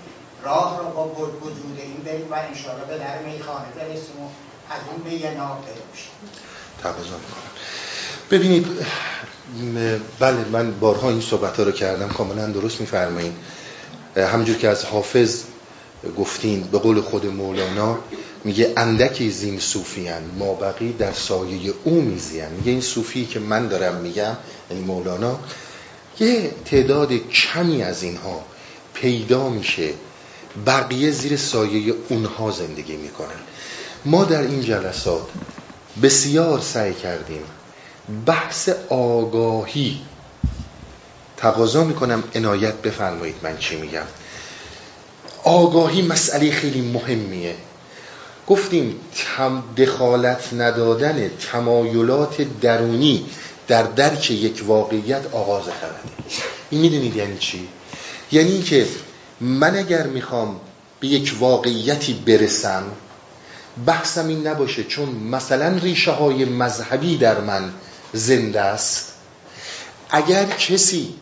راه 0.44 0.78
رو 0.78 0.84
با 0.90 1.04
وجود 1.08 1.78
این 1.78 2.02
بریم 2.04 2.32
و 2.32 2.34
انشاءالله 2.34 2.84
به 2.86 2.98
در 2.98 3.18
میخانه 3.18 3.66
برسیم 3.76 4.22
و 4.22 4.28
از 4.70 4.80
اون 4.92 5.02
به 5.02 5.12
یه 5.12 5.30
نام 5.30 5.58
می‌کنم. 7.18 7.52
ببینید 8.30 8.66
بله 10.18 10.44
من 10.52 10.78
بارها 10.80 11.08
این 11.08 11.20
صحبت 11.20 11.56
ها 11.56 11.62
رو 11.62 11.72
کردم. 11.72 12.08
کاملا 12.08 12.46
درست 12.46 12.80
میفرمایید. 12.80 13.32
همجور 14.16 14.56
که 14.56 14.68
از 14.68 14.84
حافظ 14.84 15.42
گفتین 16.18 16.62
به 16.62 16.78
قول 16.78 17.00
خود 17.00 17.26
مولانا 17.26 17.98
میگه 18.48 18.72
اندکی 18.76 19.30
زین 19.30 19.58
صوفیان 19.58 20.22
ما 20.38 20.54
بقی 20.54 20.92
در 20.92 21.12
سایه 21.12 21.72
او 21.84 22.00
میزین 22.00 22.48
میگه 22.48 22.70
این 22.70 22.80
صوفی 22.80 23.26
که 23.26 23.40
من 23.40 23.68
دارم 23.68 23.94
میگم 23.94 24.36
یعنی 24.70 24.84
مولانا 24.84 25.38
یه 26.20 26.50
تعداد 26.64 27.12
کمی 27.12 27.82
از 27.82 28.02
اینها 28.02 28.44
پیدا 28.94 29.48
میشه 29.48 29.90
بقیه 30.66 31.10
زیر 31.10 31.36
سایه 31.36 31.94
اونها 32.08 32.50
زندگی 32.50 32.96
می‌کنن. 32.96 33.40
ما 34.04 34.24
در 34.24 34.42
این 34.42 34.62
جلسات 34.62 35.28
بسیار 36.02 36.60
سعی 36.60 36.94
کردیم 36.94 37.42
بحث 38.26 38.68
آگاهی. 38.88 40.00
تقاضا 41.36 41.84
می‌کنم 41.84 42.24
عنایت 42.34 42.74
بفرمایید 42.74 43.36
من 43.42 43.58
چی 43.58 43.76
میگم. 43.76 44.06
آگاهی 45.44 46.02
مسئله 46.02 46.50
خیلی 46.50 46.80
مهمیه. 46.80 47.54
گفتیم 48.48 49.00
دخالت 49.76 50.52
ندادن 50.52 51.30
تمایلات 51.52 52.60
درونی 52.60 53.26
در 53.68 53.82
درک 53.82 54.30
یک 54.30 54.62
واقعیت 54.66 55.34
آغاز 55.34 55.62
خرده 55.62 55.98
این 56.70 56.80
می‌دونید 56.80 57.16
یعنی 57.16 57.38
چی؟ 57.38 57.68
یعنی 58.32 58.62
که 58.62 58.86
من 59.40 59.76
اگر 59.76 60.06
می‌خوام 60.06 60.60
به 61.00 61.08
یک 61.08 61.34
واقعیتی 61.40 62.12
برسم 62.12 62.82
بحثم 63.86 64.28
این 64.28 64.46
نباشه 64.46 64.84
چون 64.84 65.08
مثلا 65.08 65.78
ریشه 65.78 66.10
های 66.10 66.44
مذهبی 66.44 67.16
در 67.16 67.40
من 67.40 67.72
زنده 68.12 68.60
است. 68.60 69.12
اگر 70.10 70.44
کسی 70.44 71.14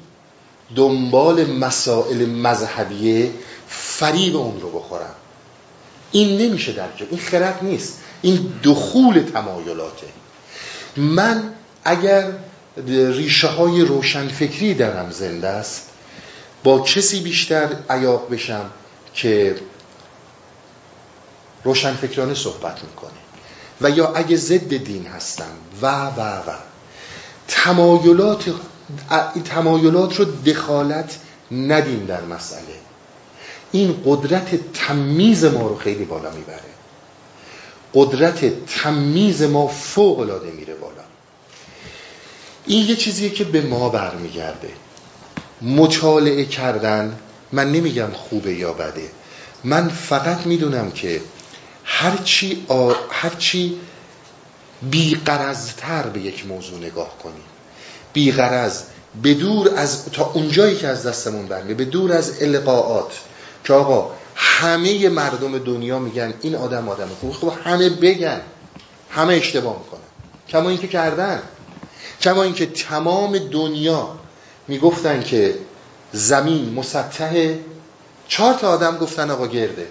دنبال 0.77 1.51
مسائل 1.51 2.27
مذهبیه 2.27 3.31
فریب 3.69 4.37
اون 4.37 4.61
رو 4.61 4.71
بخورم. 4.71 5.15
این 6.12 6.38
نمیشه 6.38 6.73
درک 6.73 7.07
این 7.11 7.21
خرد 7.21 7.59
نیست. 7.62 7.99
این 8.23 8.53
دخول 8.64 9.25
تمایلاته. 9.33 10.07
من 10.97 11.55
اگر 11.85 12.33
ریشه 12.87 13.49
های 13.49 13.83
روشنفکری 13.83 14.75
درم 14.75 15.11
زنده 15.11 15.49
است 15.49 15.83
با 16.64 16.81
کسی 16.81 17.21
بیشتر 17.21 17.69
عیاق 17.90 18.31
بشم 18.31 18.71
که 19.14 19.57
روشنفکرانه 21.64 22.35
صحبت 22.35 22.85
می‌کنه. 22.85 23.11
و 23.81 23.90
یا 23.90 24.12
اگه 24.14 24.37
ضد 24.37 24.77
دین 24.77 25.07
هستم. 25.07 25.53
و 25.83 25.87
و 26.07 26.21
و. 26.21 26.55
تمایلات 27.49 28.55
تمایلات 29.45 30.16
رو 30.16 30.25
دخالت 30.25 31.19
ندیم 31.51 32.07
در 32.07 32.21
مسئله. 32.21 32.86
این 33.77 34.03
قدرت 34.05 34.73
تمیز 34.73 35.45
ما 35.45 35.69
رو 35.69 35.77
خیلی 35.77 36.05
بالا 36.05 36.31
می‌بره. 36.31 36.61
قدرت 37.95 38.67
تمیز 38.67 39.43
ما 39.43 39.67
فوق 39.67 40.19
العاده 40.19 40.51
میره 40.51 40.75
بالا. 40.75 41.03
این 42.67 42.87
یه 42.87 42.97
چیزیه 42.97 43.31
که 43.31 43.45
به 43.45 43.61
ما 43.61 43.89
برمیگرده. 43.89 44.69
مطالعه 45.62 46.45
کردن 46.45 47.19
من 47.53 47.73
نمیگم 47.73 48.11
خوبه 48.12 48.55
یا 48.55 48.73
بده. 48.73 49.11
من 49.65 49.89
فقط 49.89 50.47
می‌دونم 50.47 50.91
که 50.91 51.21
هرچی, 51.85 52.65
آ... 52.69 52.93
هرچی 53.11 53.81
بیقرزتر 54.91 56.03
به 56.03 56.21
یک 56.21 56.47
موضوع 56.47 56.79
نگاه 56.79 57.19
کنیم. 57.19 57.45
بیقرز 58.12 58.83
به 59.23 59.35
دور 59.35 59.71
از 59.77 60.05
تا 60.05 60.31
اونجایی 60.35 60.77
که 60.77 60.89
از 60.89 61.07
دستمون 61.07 61.47
برمه 61.47 61.75
به 61.75 61.85
دور 61.85 62.12
از 62.12 62.43
القاعات. 62.43 63.12
که 63.66 63.72
آقا 63.72 64.11
همه 64.35 65.09
مردم 65.09 65.59
دنیا 65.59 65.98
میگن 65.98 66.35
این 66.42 66.55
آدم 66.55 66.88
آدم 66.88 67.09
خوب 67.20 67.33
خب 67.33 67.52
همه 67.64 67.88
بگن. 67.88 68.40
همه 69.11 69.35
اشتباه 69.35 69.79
می‌کنن. 69.79 70.00
کما 70.48 70.68
اینکه 70.68 70.88
کردن. 70.88 71.42
کما 72.20 72.42
اینکه 72.42 72.66
تمام 72.66 73.38
دنیا 73.38 74.09
می‌گفتن 74.68 75.22
که 75.22 75.55
زمین 76.12 76.74
مسطح 76.74 77.55
چهار 78.29 78.55
تا 78.55 78.68
آدم 78.68 78.98
گفتن 78.98 79.31
آقا 79.31 79.46
گرده. 79.46 79.87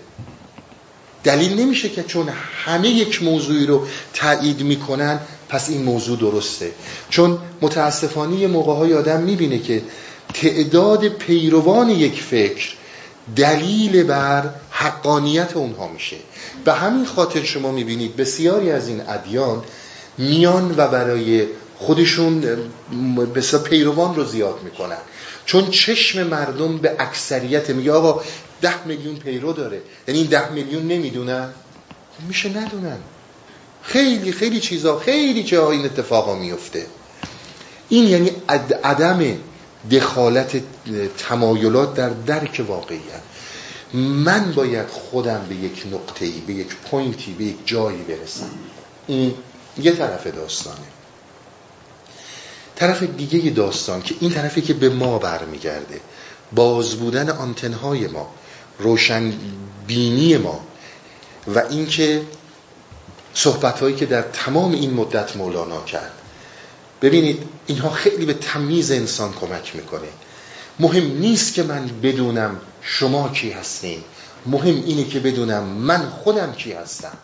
دلیل 1.23 1.59
نمیشه 1.59 1.89
که 1.89 2.03
چون 2.03 2.29
همه 2.65 2.89
یک 2.89 3.23
موضوعی 3.23 3.65
رو 3.65 3.87
تایید 4.13 4.61
می‌کنن 4.61 5.19
پس 5.49 5.69
این 5.69 5.83
موضوع 5.83 6.17
درسته. 6.17 6.71
چون 7.09 7.39
متاسفانه 7.61 8.35
یه 8.35 8.47
موقع 8.47 8.73
های 8.73 8.93
آدم 8.93 9.21
می‌بینه 9.21 9.59
که 9.59 9.81
تعداد 10.33 11.07
پیروان 11.07 11.89
یک 11.89 12.21
فکر 12.21 12.75
دلیل 13.35 14.03
بر 14.03 14.49
حقانیت 14.71 15.57
اونها 15.57 15.87
میشه. 15.87 16.17
به 16.65 16.73
همین 16.73 17.05
خاطر 17.05 17.43
شما 17.43 17.71
می‌بینید 17.71 18.15
بسیاری 18.15 18.71
از 18.71 18.87
این 18.87 19.01
ادیان 19.07 19.63
میان 20.17 20.75
و 20.77 20.87
برای 20.87 21.47
خودشون 21.77 22.41
بسیار 23.35 23.61
پیروان 23.61 24.15
رو 24.15 24.25
زیاد 24.25 24.59
می‌کنن. 24.63 24.97
چون 25.45 25.69
چشم 25.69 26.27
مردم 26.27 26.77
به 26.77 26.95
اکثریت 26.99 27.69
میگه 27.69 27.91
آقا 27.91 28.21
ده 28.61 28.87
میلیون 28.87 29.15
پیرو 29.15 29.53
داره. 29.53 29.81
یعنی 30.07 30.19
این 30.19 30.29
ده 30.29 30.51
میلیون 30.51 30.87
نمی‌دونن. 30.87 31.49
خب 32.17 32.27
میشه 32.27 32.49
ندونن. 32.49 32.97
خیلی 33.81 34.31
خیلی 34.31 34.59
چیزا 34.59 34.99
خیلی 34.99 35.43
جاها 35.43 35.71
این 35.71 35.85
اتفاقا 35.85 36.35
میفته 36.35 36.85
این 37.89 38.07
یعنی 38.07 38.31
عدم 38.83 39.37
دخالت 39.91 40.61
تمایلات 41.17 41.93
در 41.93 42.09
درک 42.09 42.65
واقعیت. 42.67 43.21
من 43.93 44.51
باید 44.51 44.87
خودم 44.87 45.45
به 45.49 45.55
یک 45.55 45.83
نقطه‌ای 45.91 46.39
به 46.47 46.53
یک 46.53 46.75
پوینتی 46.75 47.33
به 47.33 47.43
یک 47.43 47.57
جایی 47.65 48.03
برسم. 48.03 48.49
این 49.07 49.33
یه 49.77 49.91
طرف 49.91 50.27
داستانه. 50.27 50.77
طرف 52.75 53.03
دیگه 53.03 53.49
داستان 53.49 54.01
که 54.01 54.15
این 54.19 54.31
طرفی 54.31 54.61
که 54.61 54.73
به 54.73 54.89
ما 54.89 55.17
برمیگرده. 55.17 56.01
باز 56.51 56.95
بودن 56.95 57.29
آنتنهای 57.29 58.07
ما 58.07 58.29
روشن 58.79 59.33
بینی 59.87 60.37
ما 60.37 60.59
و 61.47 61.59
اینکه 61.69 62.21
صحبت 63.33 63.79
هایی 63.79 63.95
که 63.95 64.05
در 64.05 64.21
تمام 64.21 64.71
این 64.71 64.93
مدت 64.93 65.35
مولانا 65.35 65.83
کرد. 65.83 66.11
ببینید 67.01 67.43
اینها 67.67 67.89
خیلی 67.89 68.25
به 68.25 68.33
تمیز 68.33 68.91
انسان 68.91 69.33
کمک 69.33 69.75
می‌کنه. 69.75 70.07
مهم 70.79 71.17
نیست 71.17 71.53
که 71.53 71.63
من 71.63 71.89
بدونم 72.03 72.57
شما 72.81 73.29
کی 73.29 73.51
هستین. 73.51 73.99
مهم 74.45 74.83
اینه 74.85 75.03
که 75.03 75.19
بدونم 75.19 75.63
من 75.63 76.09
خودم 76.09 76.53
کی 76.53 76.71
هستم. 76.71 77.17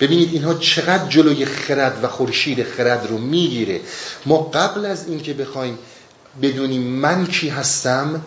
ببینید 0.00 0.32
اینها 0.32 0.54
چقدر 0.54 1.08
جلوی 1.08 1.44
خرد 1.44 2.04
و 2.04 2.08
خورشید 2.08 2.62
خرد 2.62 3.06
رو 3.10 3.18
می‌گیره. 3.18 3.80
ما 4.26 4.36
قبل 4.36 4.86
از 4.86 5.08
اینکه 5.08 5.34
بخوایم 5.34 5.78
بدونیم 6.42 6.82
من 6.82 7.26
کی 7.26 7.48
هستم 7.48 8.22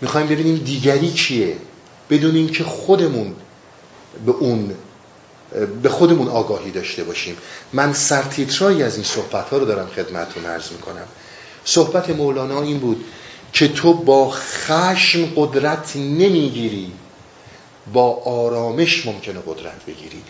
می‌خوایم 0.00 0.26
ببینیم 0.26 0.56
دیگری 0.56 1.10
کیه. 1.10 1.56
بدونیم 2.10 2.48
که 2.48 2.64
خودمون 2.64 3.34
به 4.26 4.32
اون 4.32 4.74
به 5.82 5.88
خودمون 5.88 6.28
آگاهی 6.28 6.70
داشته 6.70 7.04
باشیم. 7.04 7.36
من 7.72 7.92
سرتیترایی 7.92 8.82
از 8.82 8.94
این 8.94 9.04
صحبت 9.04 9.48
ها 9.48 9.58
رو 9.58 9.64
دارم 9.64 9.86
خدمتتون 9.86 10.44
عرض 10.46 10.72
می‌کنم. 10.72 11.06
صحبت 11.64 12.10
مولانا 12.10 12.62
این 12.62 12.78
بود 12.78 13.04
که 13.52 13.68
تو 13.68 13.94
با 13.94 14.30
خشم 14.30 15.26
قدرت 15.36 15.96
نمی‌گیری. 15.96 16.92
با 17.92 18.22
آرامش 18.24 19.06
ممکنه 19.06 19.40
قدرت 19.46 19.84
بگیری. 19.86 20.22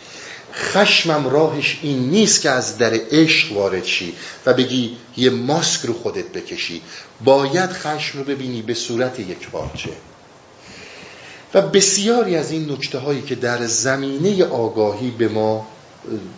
خشمم 0.54 1.28
راهش 1.28 1.78
این 1.82 1.98
نیست 1.98 2.40
که 2.40 2.50
از 2.50 2.78
در 2.78 3.00
عشق 3.10 3.52
وارد 3.52 3.84
شی 3.84 4.14
و 4.46 4.54
بگی 4.54 4.96
یه 5.16 5.30
ماسک 5.30 5.80
رو 5.80 5.94
خودت 5.94 6.28
بکشی. 6.28 6.82
باید 7.24 7.70
خشم 7.70 8.18
رو 8.18 8.24
ببینی 8.24 8.62
به 8.62 8.74
صورت 8.74 9.20
یک 9.20 9.50
پارچه 9.50 9.90
و 11.54 11.62
بسیاری 11.62 12.36
از 12.36 12.50
این 12.50 12.72
نکته 12.72 12.98
هایی 12.98 13.22
که 13.22 13.34
در 13.34 13.66
زمینه 13.66 14.44
آگاهی 14.44 15.10
به 15.10 15.28
ما 15.28 15.66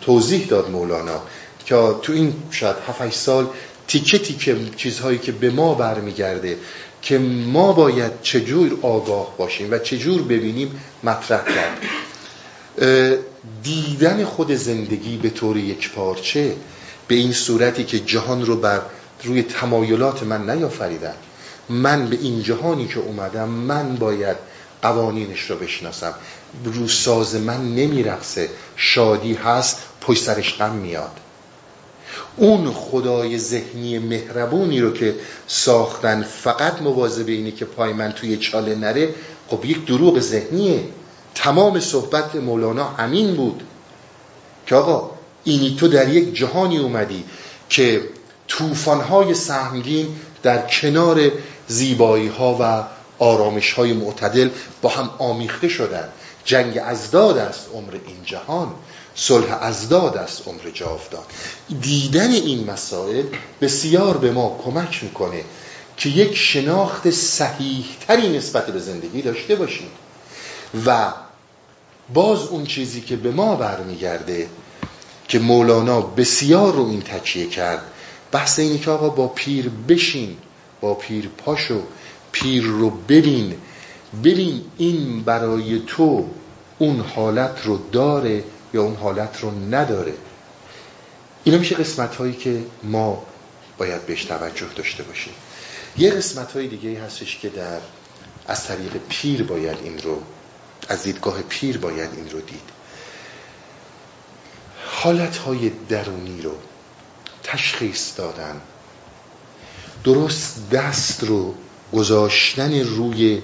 توضیح 0.00 0.46
داد 0.46 0.70
مولانا 0.70 1.22
که 1.66 1.76
تو 2.02 2.12
این 2.12 2.34
شاید 2.50 2.76
7 2.88 3.10
سال 3.10 3.46
تیکه 3.88 4.18
تیکه 4.18 4.56
چیزهایی 4.76 5.18
که 5.18 5.32
به 5.32 5.50
ما 5.50 5.74
برمیگرده 5.74 6.56
که 7.02 7.18
ما 7.18 7.72
باید 7.72 8.12
چجور 8.22 8.78
آگاه 8.82 9.34
باشیم 9.38 9.72
و 9.72 9.78
چجور 9.78 10.22
ببینیم 10.22 10.80
مطرح 11.04 11.44
کرد. 11.44 11.78
دیدن 13.62 14.24
خود 14.24 14.52
زندگی 14.52 15.16
به 15.16 15.30
طور 15.30 15.56
یک 15.56 15.92
پارچه 15.92 16.56
به 17.08 17.14
این 17.14 17.32
صورتی 17.32 17.84
که 17.84 17.98
جهان 17.98 18.46
رو 18.46 18.56
بر 18.56 18.80
روی 19.24 19.42
تمایلات 19.42 20.22
من 20.22 20.50
نیافریدن 20.50 21.14
من 21.68 22.06
به 22.06 22.18
این 22.20 22.42
جهانی 22.42 22.86
که 22.86 22.98
اومدم 22.98 23.48
من 23.48 23.96
باید 23.96 24.36
قوانینش 24.82 25.40
رو 25.40 25.56
بشناسم. 25.56 26.14
رو 26.64 26.88
ساز 26.88 27.34
من 27.34 27.74
نمیرقصه. 27.74 28.48
شادی 28.76 29.34
هست 29.34 29.78
پشت 30.00 30.22
سرش 30.22 30.58
غم 30.58 30.74
میاد. 30.74 31.10
اون 32.36 32.72
خدای 32.72 33.38
ذهنی 33.38 33.98
مهربونی 33.98 34.80
رو 34.80 34.92
که 34.92 35.14
ساختن 35.46 36.22
فقط 36.22 36.82
مواظب 36.82 37.28
اینه 37.28 37.50
که 37.50 37.64
پای 37.64 37.92
من 37.92 38.12
توی 38.12 38.36
چاله 38.36 38.74
نره 38.74 39.14
خب 39.48 39.64
یک 39.64 39.86
دروغ 39.86 40.20
ذهنیه. 40.20 40.84
تمام 41.34 41.80
صحبت 41.80 42.36
مولانا 42.36 42.84
همین 42.84 43.34
بود. 43.34 43.62
که 44.66 44.74
آقا 44.74 45.10
اینی 45.44 45.76
تو 45.80 45.88
در 45.88 46.08
یک 46.08 46.34
جهانی 46.34 46.78
اومدی 46.78 47.24
که 47.68 48.02
توفانهای 48.48 49.34
سهمگین 49.34 50.06
در 50.42 50.66
کنار 50.66 51.30
زیبایی 51.68 52.28
ها 52.28 52.56
و 52.60 52.84
آرامش 53.18 53.72
های 53.72 53.92
معتدل 53.92 54.50
با 54.82 54.88
هم 54.88 55.10
آمیخته 55.18 55.68
شدن. 55.68 56.08
جنگ 56.44 56.78
ازداد 56.78 57.38
است 57.38 57.66
عمر 57.74 57.92
این 57.92 58.24
جهان. 58.24 58.74
صلح 59.14 59.52
ازداد 59.60 60.16
است 60.16 60.48
عمر 60.48 60.70
جاودان. 60.74 61.22
دیدن 61.80 62.30
این 62.30 62.70
مسائل 62.70 63.24
بسیار 63.60 64.16
به 64.16 64.32
ما 64.32 64.60
کمک 64.64 65.04
می‌کنه 65.04 65.44
که 65.96 66.08
یک 66.08 66.36
شناخت 66.36 67.10
صحیح 67.10 67.84
تری 68.06 68.36
نسبت 68.36 68.66
به 68.66 68.78
زندگی 68.78 69.22
داشته 69.22 69.56
باشیم. 69.56 69.90
و 70.86 71.12
باز 72.14 72.46
اون 72.46 72.64
چیزی 72.64 73.00
که 73.00 73.16
به 73.16 73.30
ما 73.30 73.56
برمیگرده 73.56 74.48
که 75.28 75.38
مولانا 75.38 76.00
بسیار 76.00 76.72
رو 76.72 76.88
این 76.88 77.00
تکیه 77.00 77.46
کرد 77.46 77.82
بحث 78.32 78.58
اینه 78.58 78.78
که 78.78 78.90
آقا 78.90 79.08
با 79.08 79.28
پیر 79.28 79.70
بشین 79.88 80.36
با 80.80 80.94
پیر 80.94 81.28
پاشو. 81.28 81.82
پیر 82.32 82.64
رو 82.64 82.90
ببین 82.90 83.56
ببین 84.24 84.64
این 84.78 85.22
برای 85.22 85.82
تو 85.86 86.28
اون 86.78 87.00
حالت 87.00 87.60
رو 87.64 87.78
داره 87.92 88.44
یا 88.74 88.82
اون 88.82 88.96
حالت 88.96 89.40
رو 89.40 89.50
نداره. 89.74 90.14
اینا 91.44 91.58
میشه 91.58 91.74
قسمت 91.74 92.16
هایی 92.16 92.34
که 92.34 92.64
ما 92.82 93.26
باید 93.78 94.06
بهش 94.06 94.24
توجه 94.24 94.66
داشته 94.76 95.02
باشیم. 95.02 95.32
یه 95.98 96.10
قسمت 96.10 96.52
های 96.52 96.68
دیگه 96.68 97.02
هستش 97.02 97.38
که 97.38 97.48
در 97.48 97.80
از 98.46 98.64
طریق 98.64 98.92
پیر 99.08 99.42
باید 99.42 99.78
این 99.84 99.98
رو 99.98 100.22
از 100.88 101.02
دیدگاه 101.02 101.42
پیر 101.42 101.78
باید 101.78 102.10
این 102.16 102.30
رو 102.30 102.40
دید. 102.40 102.78
حالت 104.86 105.36
های 105.36 105.70
درونی 105.88 106.42
رو 106.42 106.52
تشخیص 107.42 108.18
دادن. 108.18 108.60
درست 110.04 110.70
دست 110.70 111.24
رو 111.24 111.54
گذاشتن 111.92 112.80
روی 112.80 113.42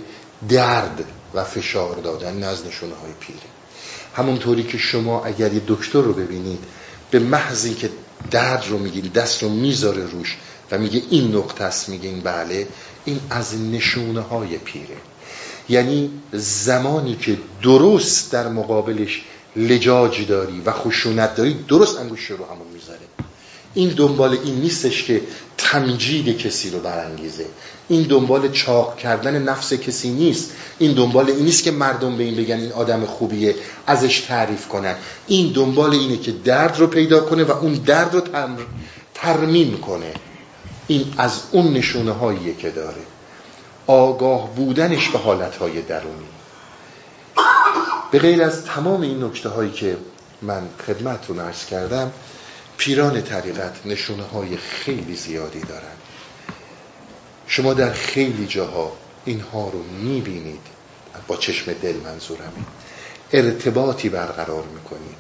درد 0.49 1.05
و 1.35 1.45
فشار 1.45 1.97
دادن 1.97 2.37
نزد 2.37 2.67
نشونه 2.67 2.95
های 2.95 3.13
پیره 3.21 3.39
همونطوری 4.15 4.63
که 4.63 4.79
شما 4.79 5.25
اگر 5.25 5.53
یه 5.53 5.63
دکتر 5.69 6.01
رو 6.01 6.13
ببینید 6.13 6.65
به 7.11 7.19
محضی 7.19 7.75
که 7.75 7.91
درد 8.31 8.65
رو 8.69 8.79
میگین 8.79 9.11
دست 9.15 9.43
رو 9.43 9.49
می‌ذاره 9.49 10.07
روش 10.07 10.37
و 10.71 10.79
میگه 10.79 11.03
این 11.11 11.37
نقطه 11.37 11.65
است 11.65 11.89
میگه 11.89 12.09
این 12.09 12.21
بله 12.21 12.69
این 13.05 13.21
از 13.31 13.61
نشونه 13.61 14.21
های 14.21 14.59
پیره. 14.59 14.97
یعنی 15.69 16.11
زمانی 16.33 17.17
که 17.17 17.39
درست 17.63 18.33
در 18.33 18.49
مقابلش 18.49 19.23
لجاج 19.57 20.27
داری 20.27 20.61
و 20.61 20.73
خشونت 20.73 21.35
داری 21.35 21.55
درست 21.69 21.99
انگوش 21.99 22.31
رو 22.31 22.45
همون 22.45 22.67
می‌ذاره. 22.73 23.01
این 23.75 23.89
دنبال 23.89 24.39
این 24.45 24.55
نیستش 24.55 25.05
که 25.05 25.21
تمجید 25.59 26.39
کسی 26.39 26.71
رو 26.71 26.81
برانگیزه. 26.81 27.47
این 27.89 28.03
دنبال 28.03 28.53
چاق 28.53 28.97
کردن 28.97 29.43
نفس 29.43 29.73
کسی 29.73 30.11
نیست. 30.11 30.51
این 30.79 30.93
دنبال 30.93 31.31
این 31.31 31.45
نیست 31.45 31.63
که 31.63 31.71
مردم 31.71 32.17
به 32.17 32.25
این 32.25 32.37
بگن 32.37 32.61
این 32.61 32.73
آدم 32.73 33.05
خوبیه 33.05 33.55
ازش 33.87 34.21
تعریف 34.21 34.69
کنن. 34.69 34.95
این 35.27 35.53
دنبال 35.53 35.91
اینه 35.91 36.17
که 36.17 36.33
درد 36.33 36.79
رو 36.79 36.87
پیدا 36.87 37.21
کنه 37.21 37.45
و 37.45 37.51
اون 37.51 37.73
درد 37.73 38.15
رو 38.15 38.23
ترمیم 39.15 39.79
کنه. 39.79 40.13
این 40.87 41.15
از 41.19 41.41
اون 41.51 41.73
نشونه 41.73 42.13
هاییه 42.13 42.55
که 42.55 42.71
داره. 42.71 43.03
آگاه 43.87 44.55
بودنش 44.55 45.09
به 45.09 45.19
حالت 45.19 45.57
های 45.57 45.83
درونی. 45.83 46.29
به 48.11 48.19
غیر 48.19 48.43
از 48.43 48.65
تمام 48.65 49.01
این 49.01 49.25
نکته 49.25 49.49
هایی 49.49 49.71
که 49.71 49.97
من 50.43 50.63
خدمتتون 50.87 51.39
عرض 51.39 51.67
کردم 51.67 52.13
پیران 52.77 53.23
طریقت 53.23 53.87
نشونه 53.87 54.23
های 54.23 54.57
خیلی 54.57 55.15
زیادی 55.15 55.61
دارن. 55.61 55.97
شما 57.47 57.75
در 57.75 57.93
خیلی 57.93 58.47
جاها 58.47 58.93
اینها 59.25 59.69
رو 59.69 59.83
می‌بینید. 59.83 60.61
با 61.27 61.37
چشم 61.37 61.73
دل 61.73 61.97
منظورمه. 61.97 62.65
ارتباطی 63.33 64.09
برقرار 64.09 64.65
می‌کنید. 64.65 65.17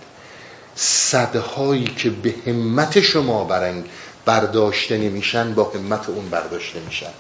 صدهایی 0.75 1.85
که 1.85 2.11
به 2.11 2.35
همت 2.47 3.01
شما 3.01 3.45
برنگ 3.45 3.85
برداشته 4.25 4.99
نمیشن 4.99 5.55
با 5.55 5.73
همت 5.75 6.09
اون 6.09 6.29
برداشته 6.29 6.81
میشن. 6.81 7.12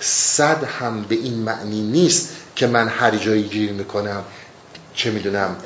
صد 0.00 0.64
هم 0.64 1.02
به 1.02 1.14
این 1.14 1.34
معنی 1.34 1.82
نیست 1.82 2.28
که 2.56 2.66
من 2.66 2.88
هر 2.88 3.16
جایی 3.16 3.42
گیر 3.42 3.72
می‌کنم. 3.72 4.24
چه 4.94 5.10
می‌دونم 5.10 5.56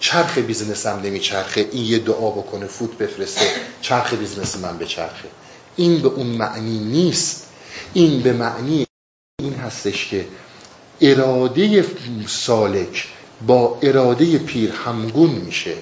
چرخ 0.00 0.38
business 0.38 0.93
م 0.93 1.00
نمیچرخه. 1.04 1.68
این 1.72 1.84
یه 1.84 1.98
دعا 1.98 2.30
بکنه 2.30 2.66
فوت 2.66 2.98
بفرسته 2.98 3.46
چرخ 3.82 4.14
business 4.14 4.56
من 4.56 4.78
بچرخه 4.78 5.28
این 5.76 6.02
به 6.02 6.08
اون 6.08 6.26
معنی 6.26 6.78
نیست. 6.78 7.46
این 7.94 8.22
به 8.22 8.32
معنی 8.32 8.86
این 9.40 9.54
هستش 9.54 10.08
که 10.08 10.26
اراده 11.00 11.86
سالک 12.26 13.08
با 13.46 13.78
اراده 13.82 14.38
پیر 14.38 14.72
همگون 14.72 15.30
میشه. 15.30 15.74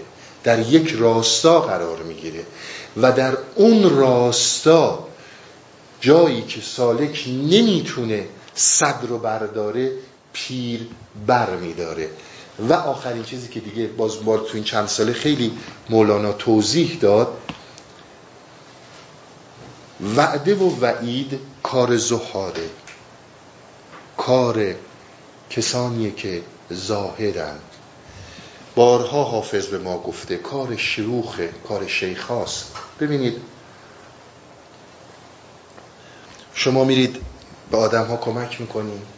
در 0.45 0.69
یک 0.69 0.95
راستا 0.99 1.61
قرار 1.61 2.03
می‌گیره 2.03 2.45
و 2.97 3.13
در 3.13 3.37
اون 3.55 3.97
راستا 3.97 5.09
جایی 6.01 6.43
که 6.43 6.61
سالک 6.61 7.25
نمی‌تونه 7.29 8.29
صد 8.55 8.99
رو 9.09 9.19
برداره 9.19 9.93
پیر 10.33 10.81
بر 11.27 11.57
میداره. 11.57 12.09
و 12.59 12.73
آخرین 12.73 13.25
چیزی 13.25 13.49
که 13.49 13.61
دیگه 13.61 13.87
باز 13.87 14.25
بار 14.25 14.39
تو 14.39 14.55
این 14.55 14.65
چند 14.65 14.89
ساله 14.89 15.13
خیلی 15.13 15.59
مولانا 15.91 16.33
توضیح 16.33 16.99
داد 17.01 17.37
وعده 20.17 20.55
و 20.55 20.81
وعید 20.81 21.41
کار 21.63 21.97
زهاده. 21.97 22.71
کار 24.17 24.75
کسانیه 25.51 26.11
که 26.11 26.43
زاهدن 26.71 27.59
بارها 28.75 29.25
حافظ 29.25 29.67
به 29.67 29.79
ما 29.79 29.99
گفته 29.99 30.37
کار 30.37 30.77
شروخه 30.77 31.51
کار 31.69 31.87
شیخاست. 31.87 32.73
ببینید 33.01 33.37
شما 36.55 36.85
میرید 36.85 37.17
به 37.71 37.77
آدم 37.77 38.05
ها 38.05 38.17
کمک 38.17 38.61
می‌کنید. 38.61 39.18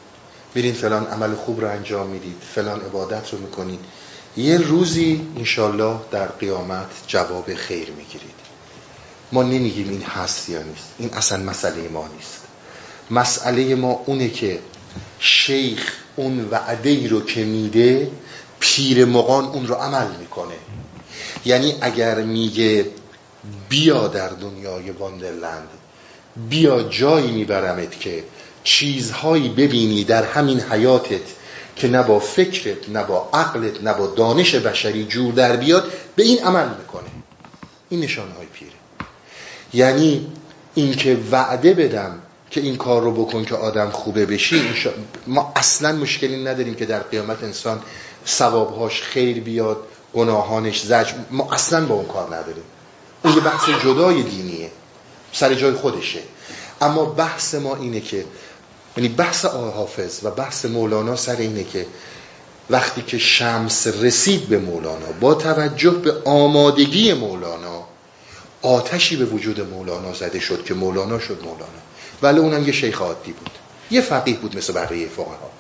میرین 0.55 0.75
فلان 0.75 1.07
عمل 1.07 1.35
خوب 1.35 1.61
رو 1.61 1.69
انجام 1.69 2.07
می‌دید 2.07 2.37
فلان 2.55 2.81
عبادت 2.81 3.33
رو 3.33 3.39
می‌کنید. 3.39 3.81
یه 4.37 4.59
روزی 4.59 5.27
انشالله 5.37 5.97
در 6.11 6.27
قیامت 6.27 6.87
جواب 7.07 7.55
خیر 7.55 7.91
می‌گیرید. 7.91 8.35
ما 9.33 9.43
نمیگیم 9.43 9.89
این 9.89 10.03
هست 10.03 10.49
یا 10.49 10.63
نیست 10.63 10.95
این 10.99 11.15
اصلا 11.15 11.39
مسئله 11.39 11.89
ما 11.89 12.09
نیست. 12.17 12.41
مسئله 13.11 13.75
ما 13.75 14.03
اونه 14.07 14.29
که 14.29 14.59
شیخ 15.19 15.93
اون 16.17 16.49
وعده 16.51 16.91
ای 16.91 17.09
رو 17.09 17.25
که 17.25 17.45
میده 17.45 18.11
پیر 18.61 19.05
مقان 19.05 19.45
اون 19.45 19.67
رو 19.67 19.75
عمل 19.75 20.17
می‌کنه. 20.17 20.55
یعنی 21.45 21.75
اگر 21.81 22.23
میگه 22.23 22.87
بیا 23.69 24.09
در 24.09 24.29
دنیای 24.29 24.91
واندرلند 24.91 25.69
بیا 26.49 26.83
جایی 26.83 27.31
میبرمت 27.31 28.01
که 28.01 28.25
چیزهایی 28.65 29.49
ببینی 29.49 30.05
در 30.05 30.25
همین 30.25 30.61
حیاتت 30.61 31.21
که 31.77 31.89
نه 31.89 32.03
با 32.03 32.19
فکرت 32.19 32.89
نه 32.89 33.05
با 33.05 33.29
عقلت 33.33 33.83
نه 33.83 33.93
با 33.93 34.07
دانش 34.07 34.55
بشری 34.55 35.05
جور 35.05 35.35
در 35.35 35.57
بیاد 35.57 35.93
به 36.17 36.23
این 36.23 36.39
عمل 36.45 36.69
می‌کنه. 36.79 37.09
این 37.89 38.01
نشانه 38.01 38.35
های 38.35 38.47
پیره. 38.47 38.73
یعنی 39.75 40.27
اینکه 40.75 41.19
وعده 41.31 41.75
بدم 41.75 42.19
که 42.51 42.61
این 42.61 42.77
کار 42.77 43.03
رو 43.03 43.13
بکن 43.13 43.45
که 43.45 43.55
آدم 43.55 43.91
خوبه 43.91 44.27
بشی 44.27 44.63
ما 45.27 45.53
اصلا 45.57 45.93
مشکلی 45.93 46.45
نداریم 46.45 46.75
که 46.75 46.87
در 46.87 47.01
قیامت 47.01 47.43
انسان 47.43 47.83
ثوابهاش 48.27 49.03
خیر 49.03 49.41
بیاد 49.41 49.77
گناهانش 50.15 50.83
زج 50.83 51.13
ما 51.31 51.53
اصلا 51.53 51.87
با 51.87 51.95
اون 51.95 52.07
کار 52.07 52.27
نداریم. 52.27 52.63
اون 53.25 53.35
یه 53.35 53.41
بحث 53.41 53.69
جدای 53.85 54.23
دینیه. 54.23 54.71
سر 55.33 55.55
جای 55.55 55.73
خودشه. 55.73 56.21
اما 56.81 57.05
بحث 57.05 57.55
ما 57.55 57.77
اینه 57.77 58.01
که 58.01 58.25
یعنی 58.97 59.09
بحث 59.09 59.45
حافظ 59.45 60.21
و 60.23 60.31
بحث 60.31 60.65
مولانا 60.65 61.17
سر 61.17 61.37
اینه 61.37 61.65
که 61.65 61.87
وقتی 62.71 63.03
که 63.03 63.19
شمس 63.19 63.87
رسید 63.87 64.49
به 64.49 64.59
مولانا 64.59 65.13
با 65.21 65.35
توجه 65.35 65.91
به 65.91 66.15
آمادگی 66.25 67.13
مولانا 67.13 67.85
آتشی 68.63 69.17
به 69.17 69.25
وجود 69.25 69.61
مولانا 69.61 70.15
زده 70.15 70.41
شد 70.41 70.65
که 70.65 70.75
مولانا 70.75 71.19
شد 71.19 71.43
مولانا. 71.45 71.81
ولی 72.23 72.39
اونم 72.39 72.67
یه 72.67 72.73
شیخ 72.73 73.03
عادی 73.03 73.33
بود. 73.33 73.51
یه 73.91 74.01
فقیه 74.01 74.37
بود 74.37 74.57
مثل 74.57 74.73
بقیه 74.73 75.09
فقها. 75.09 75.51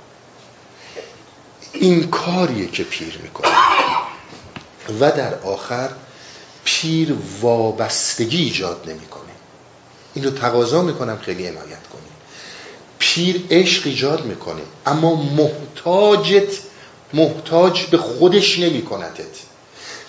این 1.72 2.10
کاریه 2.10 2.66
که 2.66 2.84
پیر 2.84 3.18
می‌کنه. 3.22 3.50
و 5.00 5.10
در 5.10 5.34
آخر 5.34 5.90
پیر 6.64 7.14
وابستگی 7.40 8.42
ایجاد 8.42 8.84
نمی‌کنه. 8.90 9.32
این 10.14 10.24
رو 10.24 10.30
تقاضا 10.30 10.82
می‌کنم 10.82 11.18
خیلی 11.18 11.46
عنایت 11.46 11.86
کنیم 11.92 12.09
پیر 13.00 13.42
عشق 13.50 13.86
ایجاد 13.86 14.24
می‌کنه. 14.24 14.62
اما 14.86 15.14
محتاجت 15.14 16.58
محتاج 17.12 17.86
به 17.86 17.96
خودش 17.98 18.58
نمیکنتت 18.58 19.36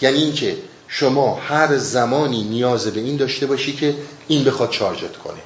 یعنی 0.01 0.17
اینکه 0.17 0.57
شما 0.87 1.35
هر 1.35 1.77
زمانی 1.77 2.43
نیاز 2.43 2.87
به 2.87 2.99
این 2.99 3.17
داشته 3.17 3.45
باشی 3.45 3.73
که 3.73 3.95
این 4.27 4.43
بخواد 4.43 4.69
چارجت 4.69 5.17
کنه. 5.17 5.39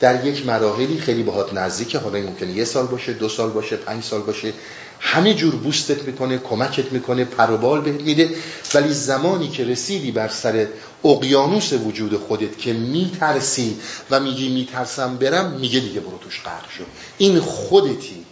در 0.00 0.24
یک 0.26 0.46
مراحلی 0.46 0.98
خیلی 0.98 1.22
باهات 1.22 1.54
نزدیکه. 1.54 1.98
حالا 1.98 2.18
ممکنه 2.18 2.52
یه 2.52 2.64
سال 2.64 2.86
باشه 2.86 3.12
دو 3.12 3.28
سال 3.28 3.50
باشه 3.50 3.76
پنج 3.76 4.04
سال 4.04 4.22
باشه. 4.22 4.52
همه 5.00 5.34
جور 5.34 5.54
بوستت 5.54 6.02
می‌کنه 6.02 6.38
کمکت 6.38 6.92
می‌کنه 6.92 7.24
پروبال 7.24 7.80
بهت 7.80 8.00
میده. 8.00 8.30
ولی 8.74 8.92
زمانی 8.92 9.48
که 9.48 9.64
رسیدی 9.64 10.10
بر 10.10 10.28
سر 10.28 10.66
اقیانوس 11.04 11.72
وجود 11.72 12.16
خودت 12.16 12.58
که 12.58 12.72
میترسی 12.72 13.76
و 14.10 14.20
میگی 14.20 14.48
میترسم 14.48 15.16
برم 15.16 15.50
میگه 15.50 15.80
دیگه 15.80 16.00
برو 16.00 16.18
توش 16.18 16.40
غرق 16.44 16.70
شو. 16.78 16.84
این 17.18 17.40
خودتی 17.40 18.24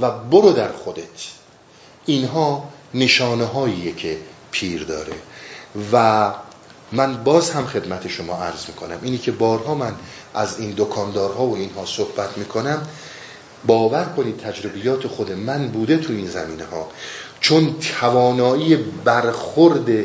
و 0.00 0.10
برو 0.10 0.52
در 0.52 0.72
خودت. 0.72 1.04
اینها 2.06 2.68
نشانه 2.94 3.44
هاییه 3.44 3.92
که 3.92 4.18
پیر 4.50 4.84
داره. 4.84 5.14
و 5.92 6.32
من 6.92 7.24
باز 7.24 7.50
هم 7.50 7.66
خدمت 7.66 8.08
شما 8.08 8.36
عرض 8.36 8.66
می‌کنم. 8.68 8.98
اینی 9.02 9.18
که 9.18 9.32
بارها 9.32 9.74
من 9.74 9.94
از 10.34 10.58
این 10.58 10.74
دکاندارها 10.76 11.46
و 11.46 11.56
اینها 11.56 11.86
صحبت 11.86 12.38
می‌کنم 12.38 12.88
باور 13.66 14.04
کنید 14.04 14.36
تجربیات 14.36 15.06
خود 15.06 15.32
من 15.32 15.68
بوده 15.68 15.96
تو 15.96 16.12
این 16.12 16.26
زمینه 16.26 16.64
ها 16.64 16.90
چون 17.40 17.74
توانایی 18.00 18.76
برخورد 19.04 20.04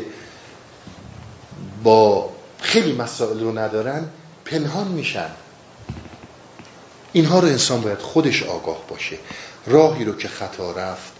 با 1.82 2.30
خیلی 2.60 2.92
مسائل 2.92 3.40
رو 3.40 3.58
ندارن 3.58 4.08
پنهان 4.44 4.88
میشن. 4.88 5.30
اینها 7.12 7.38
رو 7.38 7.48
انسان 7.48 7.80
باید 7.80 7.98
خودش 7.98 8.42
آگاه 8.42 8.78
باشه. 8.88 9.16
راهی 9.66 10.04
رو 10.04 10.16
که 10.16 10.28
خطا 10.28 10.72
رفت 10.72 11.12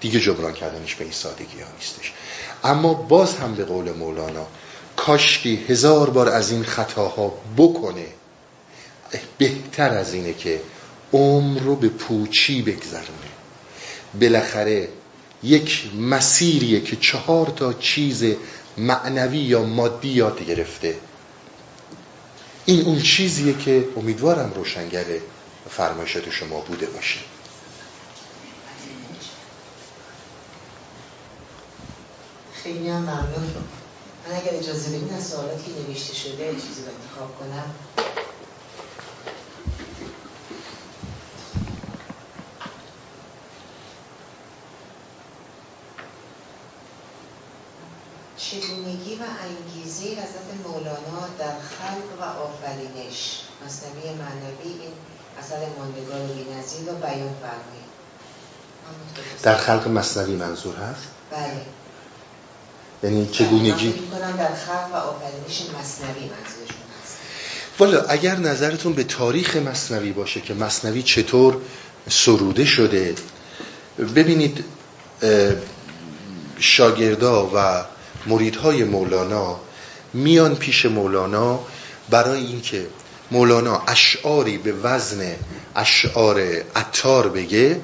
دیگه 0.00 0.20
جبران 0.20 0.52
کردنش 0.52 0.94
به 0.94 1.04
این 1.04 1.12
سادگی 1.12 1.60
ها 1.60 1.68
نیستش. 1.78 2.12
اما 2.64 2.94
باز 2.94 3.36
هم 3.36 3.54
به 3.54 3.64
قول 3.64 3.92
مولانا 3.92 4.46
کاشکی 4.96 5.64
هزار 5.68 6.10
بار 6.10 6.28
از 6.28 6.50
این 6.50 6.64
خطاها 6.64 7.32
بکنه 7.56 8.06
بهتر 9.38 9.90
از 9.90 10.14
اینه 10.14 10.34
که 10.34 10.60
عمر 11.12 11.60
رو 11.60 11.76
به 11.76 11.88
پوچی 11.88 12.62
بگذرونه. 12.62 13.28
بالاخره 14.20 14.88
یک 15.42 15.90
مسیریه 15.94 16.80
که 16.80 16.96
چهار 16.96 17.46
تا 17.46 17.72
چیز 17.72 18.24
معنوی 18.76 19.38
یا 19.38 19.62
مادی 19.62 20.08
یاد 20.08 20.46
گرفته. 20.46 20.94
این 22.66 22.80
اون 22.84 23.02
چیزیه 23.02 23.54
که 23.58 23.88
امیدوارم 23.96 24.52
روشنگر 24.54 25.04
فرمایشات 25.70 26.30
شما 26.30 26.60
بوده 26.60 26.86
باشه. 26.86 27.20
خیلی 32.62 32.88
هم 32.88 32.96
ممنون. 32.96 33.54
من 34.28 34.36
اگر 34.36 34.58
اجازه 34.58 34.88
بدین 34.88 35.14
از 35.14 35.26
سوالاتی 35.26 35.72
نوشته 35.88 36.14
شده 36.14 36.52
چیزی 36.52 36.82
رو 36.82 36.88
انتخاب 37.02 37.38
کنم 37.38 37.74
چگونگی 48.36 49.07
و 49.20 49.24
انگیزه 49.46 50.04
حضرت 50.04 50.48
مولانا 50.64 51.28
در 51.38 51.54
خلق 51.78 52.20
و 52.20 52.24
آفرینش. 52.24 53.40
مصنوی 53.66 54.14
معنوی 54.18 54.80
این 54.80 54.92
اثر 55.38 55.56
ماندگار 55.78 56.20
و 56.20 56.34
بینظیر 56.34 56.90
رو 56.90 56.96
بیان 56.96 57.34
فرمایید 57.40 57.88
در 59.42 59.56
خلق 59.56 59.88
مصنوی 59.88 60.36
منظور 60.36 60.76
هست؟ 60.76 61.02
بله. 61.30 61.60
یعنی 63.02 63.28
چگونگی؟ 63.32 63.92
کنم 63.92 64.36
در 64.36 64.54
خلق 64.54 64.90
و 64.92 64.96
آفرینش 64.96 65.62
مصنوی 65.80 66.24
منظورشون 66.24 66.82
هست. 67.02 67.18
والا 67.78 68.02
اگر 68.02 68.36
نظرتون 68.36 68.92
به 68.92 69.04
تاریخ 69.04 69.56
مصنوی 69.56 70.12
باشه 70.12 70.40
که 70.40 70.54
مصنوی 70.54 71.02
چطور 71.02 71.60
سروده 72.08 72.64
شده 72.64 73.14
ببینید 73.98 74.64
شاگردا 76.58 77.50
و 77.54 77.84
مریدهای 78.26 78.84
مولانا 78.84 79.60
میان 80.14 80.56
پیش 80.56 80.86
مولانا 80.86 81.60
برای 82.10 82.40
اینکه 82.40 82.86
مولانا 83.30 83.82
اشعاری 83.86 84.58
به 84.58 84.72
وزن 84.72 85.36
اشعار 85.76 86.40
عطار 86.76 87.28
بگه 87.28 87.80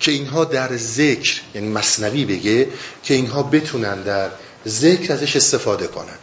که 0.00 0.12
اینها 0.12 0.44
در 0.44 0.76
ذکر 0.76 1.40
یعنی 1.54 1.68
مصنوی 1.68 2.24
بگه 2.24 2.68
که 3.02 3.14
اینها 3.14 3.42
بتونن 3.42 4.02
در 4.02 4.30
ذکر 4.66 5.12
ازش 5.12 5.36
استفاده 5.36 5.86
کنن. 5.86 6.18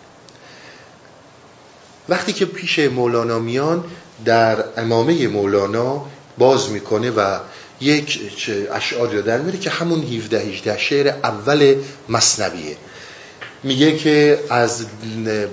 وقتی 2.10 2.34
که 2.34 2.45
پیش 2.45 2.79
مولانا 2.79 3.39
میان 3.39 3.84
در 4.25 4.63
امامه 4.77 5.27
مولانا 5.27 6.05
باز 6.38 6.69
می‌کنه 6.69 7.12
و 7.12 7.39
یک 7.81 8.19
اشعاری 8.71 9.17
رو 9.17 9.21
در 9.21 9.38
میره 9.38 9.58
که 9.58 9.69
همون 9.69 10.03
17 10.03 10.39
18 10.39 10.77
شعر 10.77 11.08
اول 11.08 11.75
مصنویه. 12.10 12.77
میگه 13.65 13.97
که 13.97 14.39
از 14.49 14.86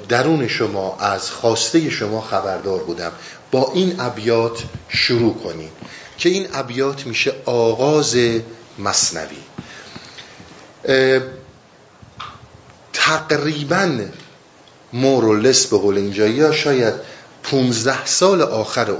درون 0.08 0.48
شما 0.48 0.96
از 1.00 1.30
خواسته 1.30 1.90
شما 1.90 2.20
خبردار 2.20 2.82
بودم. 2.82 3.12
با 3.50 3.72
این 3.74 4.00
ابیات 4.00 4.62
شروع 4.88 5.34
کنیم 5.34 5.70
که 6.18 6.28
این 6.28 6.46
ابیات 6.54 7.06
میشه 7.06 7.32
آغاز 7.44 8.16
مصنوی. 8.78 9.42
تقریبا 12.92 13.98
مورولس 14.92 15.66
به 15.66 15.78
قول 15.78 15.96
اینجا 15.96 16.26
یا 16.26 16.52
شاید 16.52 16.94
15 17.42 18.06
سال 18.06 18.42
آخر 18.42 18.90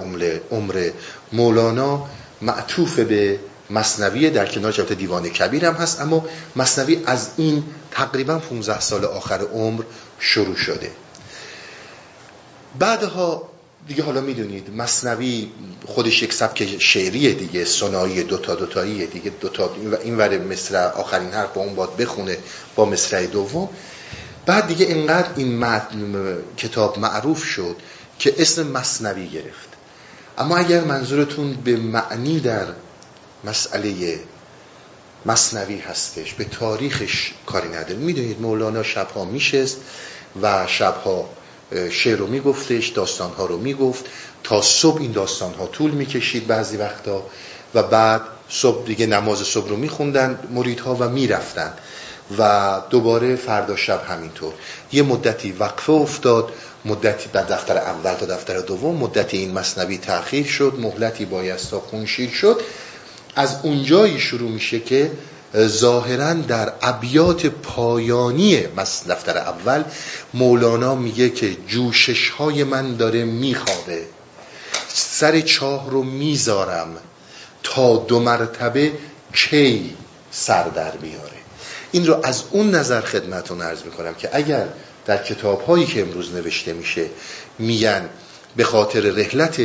عمر 0.50 0.90
مولانا 1.32 2.06
معطوف 2.42 2.98
به 2.98 3.38
مصنوی 3.72 4.30
در 4.30 4.46
کنار 4.46 4.72
جبت 4.72 4.92
دیوان 4.92 5.28
کبیر 5.28 5.64
هم 5.64 5.74
هست 5.74 6.00
اما 6.00 6.24
مصنوی 6.56 7.02
از 7.06 7.28
این 7.36 7.64
تقریبا 7.90 8.38
15 8.38 8.80
سال 8.80 9.04
آخر 9.04 9.40
عمر 9.40 9.82
شروع 10.18 10.56
شده. 10.56 10.90
بعدها 12.78 13.48
دیگه 13.88 14.02
حالا 14.02 14.20
می‌دونید 14.20 14.76
مصنوی 14.76 15.50
خودش 15.86 16.22
یک 16.22 16.32
سبک 16.32 16.78
شعریه 16.78 17.32
دیگه 17.32 17.64
سنایی 17.64 18.22
دوتا 18.22 18.54
دوتاییه 18.54 19.06
دیگه 19.06 19.32
دوتا 19.40 19.70
این 20.02 20.16
ور 20.16 20.38
مصر 20.38 20.90
آخرین 20.90 21.30
حرف 21.30 21.52
با 21.54 21.62
اون 21.62 21.74
باد 21.74 21.96
بخونه 21.96 22.38
با 22.74 22.84
مصرع 22.84 23.26
دوم. 23.26 23.68
بعد 24.46 24.66
دیگه 24.66 24.86
اینقدر 24.86 25.28
این 25.36 25.64
کتاب 26.56 26.98
معروف 26.98 27.44
شد 27.44 27.76
که 28.18 28.34
اسم 28.38 28.66
مصنوی 28.66 29.28
گرفت. 29.28 29.68
اما 30.38 30.56
اگر 30.56 30.80
منظورتون 30.80 31.52
به 31.52 31.76
معنی 31.76 32.40
در 32.40 32.66
مسئله 33.44 34.20
مصنوی 35.26 35.78
هستش. 35.78 36.34
به 36.34 36.44
تاریخش 36.44 37.32
کاری 37.46 37.68
نداره. 37.68 37.94
می‌دونید 37.94 38.40
مولانا 38.40 38.82
شبها 38.82 39.24
میشست 39.24 39.76
و 40.42 40.66
شبها 40.66 41.28
شعر 41.90 42.16
رو 42.18 42.26
میگفتش 42.26 42.88
داستانها 42.88 43.46
رو 43.46 43.58
می‌گفت. 43.58 44.04
تا 44.44 44.62
صبح 44.62 45.00
این 45.00 45.12
داستانها 45.12 45.66
طول 45.66 45.90
می‌کشید 45.90 46.46
بعضی 46.46 46.76
وقتا 46.76 47.22
و 47.74 47.82
بعد 47.82 48.20
صبح 48.48 48.86
دیگه 48.86 49.06
نماز 49.06 49.38
صبح 49.38 49.68
رو 49.68 49.76
میخوندن 49.76 50.38
مریدها 50.50 50.94
و 50.94 51.08
می‌رفتن. 51.08 51.72
و 52.38 52.80
دوباره 52.90 53.36
فردا 53.36 53.76
شب 53.76 54.04
همینطور. 54.08 54.52
یه 54.92 55.02
مدتی 55.02 55.52
وقفه 55.52 55.92
افتاد 55.92 56.52
مدتی 56.84 57.28
در 57.32 57.42
دفتر 57.42 57.78
اول 57.78 58.14
تا 58.14 58.26
دفتر 58.26 58.60
دوم 58.60 58.96
مدتی 58.96 59.36
این 59.36 59.52
مصنوی 59.52 59.98
تأخیر 59.98 60.46
شد 60.46 60.74
مهلتی 60.78 61.24
بایستا 61.24 61.80
خونشیر 61.80 62.30
شد. 62.30 62.60
از 63.36 63.56
اونجایی 63.62 64.20
شروع 64.20 64.50
میشه 64.50 64.80
که 64.80 65.10
ظاهرا 65.56 66.32
در 66.32 66.72
ابیات 66.82 67.46
پایانی 67.46 68.56
دفتر 69.08 69.38
اول 69.38 69.84
مولانا 70.34 70.94
میگه 70.94 71.30
که 71.30 71.56
جوشش 71.68 72.28
های 72.28 72.64
من 72.64 72.96
داره 72.96 73.24
میخوابه. 73.24 74.02
سر 74.88 75.40
چاه 75.40 75.90
رو 75.90 76.02
می‌ذارم 76.02 76.96
تا 77.62 77.96
دو 77.96 78.20
مرتبه 78.20 78.92
کی 79.34 79.96
سر 80.30 80.68
در 80.68 80.90
بیاره. 80.90 81.42
این 81.92 82.06
رو 82.06 82.20
از 82.22 82.42
اون 82.50 82.70
نظر 82.70 83.00
خدمتون 83.00 83.62
عرض 83.62 83.82
می‌کنم 83.82 84.14
که 84.14 84.28
اگر 84.32 84.66
در 85.06 85.22
کتاب 85.22 85.60
هایی 85.60 85.86
که 85.86 86.02
امروز 86.02 86.34
نوشته 86.34 86.72
میشه 86.72 87.06
میگن 87.58 88.08
به 88.56 88.64
خاطر 88.64 89.00
رحلت 89.00 89.60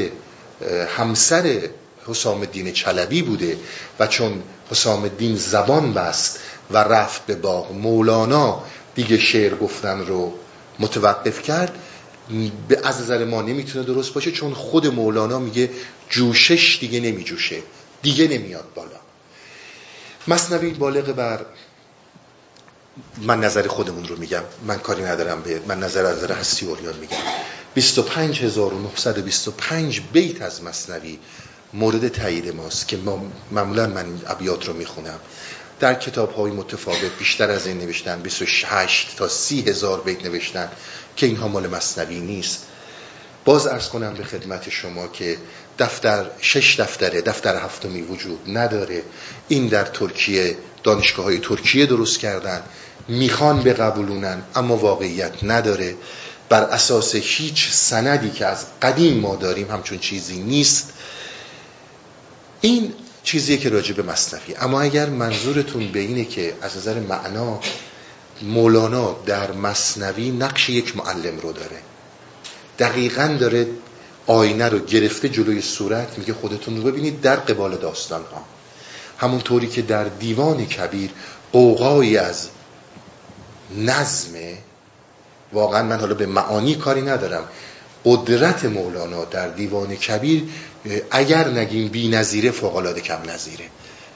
همسر 0.97 1.69
حسام 2.08 2.39
الدین 2.39 2.72
چلبی 2.72 3.22
بوده 3.22 3.58
و 4.00 4.08
چون 4.08 4.43
حسام 4.72 5.04
الدین 5.04 5.36
زبان 5.36 5.93
بست 5.93 6.39
و 6.72 6.78
رفت 6.78 7.26
به 7.26 7.36
باغ 7.36 7.72
مولانا 7.72 8.63
دیگه 8.96 9.20
شعر 9.20 9.56
گفتن 9.56 10.06
رو 10.06 10.34
متوقف 10.80 11.41
کرد 11.41 11.76
به 12.67 12.80
از 12.84 13.02
نظر 13.02 13.26
ما 13.26 13.41
نمی‌تونه 13.41 13.86
درست 13.86 14.13
باشه 14.13 14.32
چون 14.32 14.54
خود 14.54 14.88
مولانا 14.88 15.39
میگه 15.39 15.70
جوشش 16.10 16.78
دیگه 16.82 17.00
نمیجوشه 17.00 17.58
دیگه 18.02 18.28
نمیاد 18.28 18.65
بالا. 18.76 19.00
مصنوی 20.28 20.70
بالغ 20.70 21.12
بر 21.12 21.46
من 23.17 23.39
نظر 23.39 23.67
خودمون 23.67 24.08
رو 24.08 24.17
میگم 24.17 24.43
من 24.67 24.78
کاری 24.78 25.04
ندارم 25.04 25.41
به 25.41 25.62
من 25.67 25.80
نظر 25.80 26.06
از 26.06 26.17
نظر 26.17 26.34
هستی 26.34 26.65
اوریان 26.65 26.96
میگم. 26.96 27.17
25925 27.76 30.02
بیت 30.13 30.41
از 30.41 30.63
مصنوی 30.63 31.20
مورد 31.73 32.08
تایید 32.08 32.56
ماست 32.56 32.88
که 32.88 32.97
ما 32.97 33.25
معمولا 33.51 33.88
من 33.88 34.06
ابیات 34.27 34.67
رو 34.67 34.73
می‌خونم. 34.73 35.19
در 35.80 35.93
کتاب 35.93 36.32
های 36.32 36.51
متفاوت 36.51 37.17
بیشتر 37.19 37.51
از 37.51 37.67
این 37.67 37.77
نوشتن 37.77 38.21
28 38.21 39.15
تا 39.17 39.27
30 39.27 39.62
هزار 39.62 40.01
بیت 40.01 40.25
نوشتن 40.25 40.69
که 41.15 41.25
اینها 41.25 41.47
مال 41.47 41.67
مصنوی 41.67 42.19
نیست. 42.19 42.63
باز 43.45 43.67
ارز 43.67 43.89
کنم 43.89 44.13
به 44.13 44.23
خدمت 44.23 44.69
شما 44.69 45.08
که 45.08 45.38
دفتر 45.80 46.25
شش 46.41 46.80
دفتره 46.80 47.21
دفتر 47.21 47.56
هفتمی 47.56 48.01
وجود 48.01 48.39
نداره. 48.58 49.03
این 49.47 49.67
در 49.67 49.84
ترکیه 49.84 50.58
دانشگاه 50.84 51.25
های 51.25 51.39
ترکیه 51.39 51.86
درست 51.86 52.19
کردن. 52.19 52.63
می‌خوان 53.08 53.63
بقبولونن 53.63 54.43
اما 54.56 54.77
واقعیت 54.77 55.43
نداره. 55.43 55.95
بر 56.49 56.63
اساس 56.63 57.15
هیچ 57.15 57.71
سندی 57.71 58.30
که 58.30 58.45
از 58.45 58.65
قدیم 58.82 59.19
ما 59.19 59.36
داریم 59.36 59.71
همچون 59.71 59.99
چیزی 59.99 60.39
نیست. 60.39 60.93
این 62.62 62.93
چیزیه 63.24 63.58
که 63.58 63.70
راجع 63.70 63.93
به 63.93 64.04
مصنفی. 64.04 64.56
اما 64.56 64.82
اگر 64.82 65.10
منظورتون 65.10 65.91
به 65.91 66.00
اینه 66.00 66.26
که 66.26 66.54
از 66.62 66.78
نظر 66.78 67.00
معنا 67.00 67.60
مولانا 68.41 69.15
در 69.26 69.52
مصنوی 69.52 70.32
نقش 70.32 70.70
یک 70.70 70.98
معلم 70.98 71.39
رو 71.39 71.54
داره. 71.54 71.78
دقیقا 72.80 73.38
داره 73.39 73.67
آینه 74.28 74.70
رو 74.70 74.80
گرفته 74.80 75.30
جلوی 75.30 75.62
صورت 75.62 76.17
میگه 76.17 76.34
خودتون 76.34 76.78
رو 76.78 76.84
ببینید 76.84 77.22
در 77.22 77.36
قبال 77.36 77.76
داستان 77.76 78.22
ها 78.22 78.43
همونطوری 79.17 79.67
که 79.67 79.82
در 79.82 80.04
دیوان 80.04 80.65
کبیر 80.65 81.10
قوقایی 81.52 82.17
از 82.17 82.48
نظمه 83.78 84.58
واقعا 85.54 85.84
من 85.84 86.00
حالا 86.00 86.13
به 86.13 86.26
معانی 86.26 86.76
کاری 86.76 87.02
ندارم 87.02 87.48
قدرت 88.08 88.65
مولانا 88.65 89.26
در 89.26 89.48
دیوان 89.48 89.96
کبیر 89.96 90.43
اگر 91.12 91.48
نگیم 91.48 91.88
بی 91.88 92.08
نظیره 92.08 92.52
فوقلاده 92.52 93.02
کم 93.02 93.30
نظیره. 93.30 93.65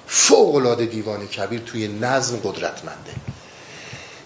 فوقلاده 0.08 0.86
دیوان 0.86 1.28
کبیر 1.28 1.60
توی 1.60 1.88
نظم 1.88 2.38
قدرتمنده. 2.38 3.14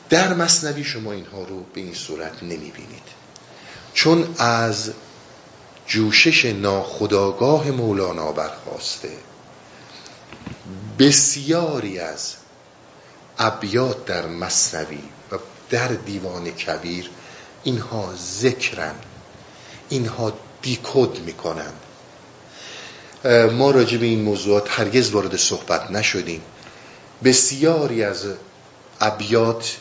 در 0.10 0.34
مصنوی 0.34 0.84
شما 0.84 1.12
اینها 1.12 1.44
رو 1.44 1.64
به 1.74 1.82
این 1.82 1.94
صورت 1.94 2.44
نمی 2.44 2.72
بینید 2.72 3.04
چون 3.94 4.36
از 4.38 4.92
جوشش 5.88 6.46
ناخداگاه 6.46 7.72
مولانا 7.72 8.32
برخواسته 8.32 9.12
بسیاری 11.00 12.00
از 12.00 12.34
ابیات 13.40 14.06
در 14.06 14.26
مصنوی 14.26 15.04
و 15.32 15.36
در 15.70 15.88
دیوان 15.88 16.52
کبیر 16.52 17.10
اینها 17.64 18.14
ذکرن. 18.16 18.96
اینها 19.90 20.34
دیکود 20.62 21.20
می‌کنن 21.26 21.74
ما 23.52 23.72
راجع 23.72 23.98
به 23.98 24.06
این 24.06 24.22
موضوعات 24.22 24.80
هرگز 24.80 25.12
وارد 25.12 25.36
صحبت 25.36 25.92
نشدیم. 25.92 26.42
بسیاری 27.24 28.04
از 28.04 28.26
ابیات 29.02 29.78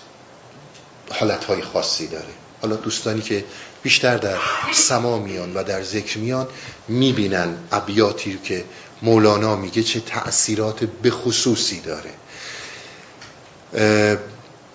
حالتهای 1.10 1.62
خاصی 1.62 2.06
داره. 2.06 2.34
حالا 2.62 2.76
دوستانی 2.76 3.20
که 3.20 3.44
بیشتر 3.82 4.16
در 4.16 4.36
سما 4.72 5.18
میان 5.18 5.54
و 5.54 5.62
در 5.62 5.82
ذکر 5.82 6.18
میان 6.18 6.46
می‌بینن 6.88 7.56
ابیاتی 7.72 8.38
که 8.44 8.64
مولانا 9.02 9.56
میگه 9.56 9.82
چه 9.82 10.00
تأثیرات 10.00 10.84
به 10.84 11.10
خصوصی 11.10 11.80
داره 11.80 12.10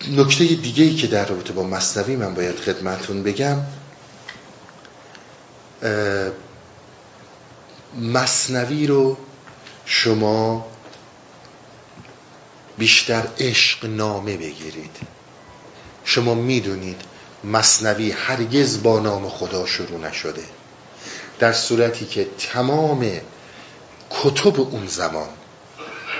نکته 0.08 0.44
دیگه 0.44 0.84
ای 0.84 0.94
که 0.94 1.06
در 1.06 1.26
رابطه 1.26 1.52
با 1.52 1.62
مصنوی 1.62 2.16
من 2.16 2.34
باید 2.34 2.56
خدمتون 2.56 3.22
بگم 3.22 3.56
مصنوی 8.00 8.86
رو 8.86 9.16
شما 9.84 10.66
بیشتر 12.78 13.22
عشق 13.38 13.86
نامه 13.86 14.36
بگیرید. 14.36 14.96
شما 16.04 16.34
می‌دونید 16.34 17.00
مصنوی 17.44 18.10
هرگز 18.10 18.82
با 18.82 19.00
نام 19.00 19.28
خدا 19.28 19.66
شروع 19.66 20.00
نشده. 20.00 20.44
در 21.38 21.52
صورتی 21.52 22.06
که 22.06 22.26
تمام 22.38 23.10
کتب 24.10 24.60
اون 24.60 24.86
زمان 24.86 25.28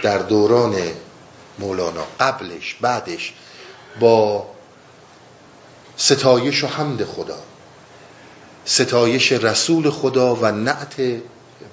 در 0.03 0.19
دوران 0.19 0.77
مولانا 1.59 2.07
قبلش 2.21 2.77
بعدش 2.81 3.33
با 4.01 4.47
ستایش 5.97 6.65
و 6.65 6.67
حمد 6.67 7.05
خدا 7.05 7.39
ستایش 8.65 9.33
رسول 9.33 9.91
خدا 9.91 10.35
و 10.35 10.47
نعت 10.47 10.95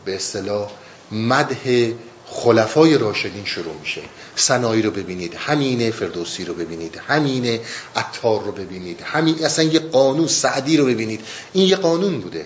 به 0.06 0.16
اصطلاح 0.16 0.72
مده 1.12 1.96
خلفای 2.30 2.98
راشدین 2.98 3.46
شروع 3.46 3.74
میشه. 3.82 4.02
سنایی 4.36 4.82
رو 4.82 4.92
ببینید 4.92 5.36
همینه 5.36 5.92
فردوسی 5.92 6.46
رو 6.46 6.54
ببینید 6.54 7.02
همینه 7.08 7.62
عطار 7.96 8.44
رو 8.44 8.52
ببینید 8.52 9.02
همین 9.02 9.46
اصلا 9.46 9.66
یه 9.66 9.80
قانون 9.80 10.28
سعدی 10.28 10.78
رو 10.78 10.86
ببینید. 10.86 11.22
این 11.54 11.68
یه 11.68 11.76
قانون 11.76 12.20
بوده. 12.22 12.46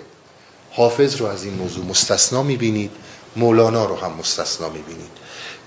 حافظ 0.72 1.16
رو 1.16 1.26
از 1.26 1.44
این 1.44 1.54
موضوع 1.54 1.86
مستثنا 1.86 2.44
می‌بینید 2.44 2.92
مولانا 3.36 3.86
رو 3.86 3.96
هم 3.96 4.14
مستثنا 4.20 4.70
می‌بینید. 4.70 5.12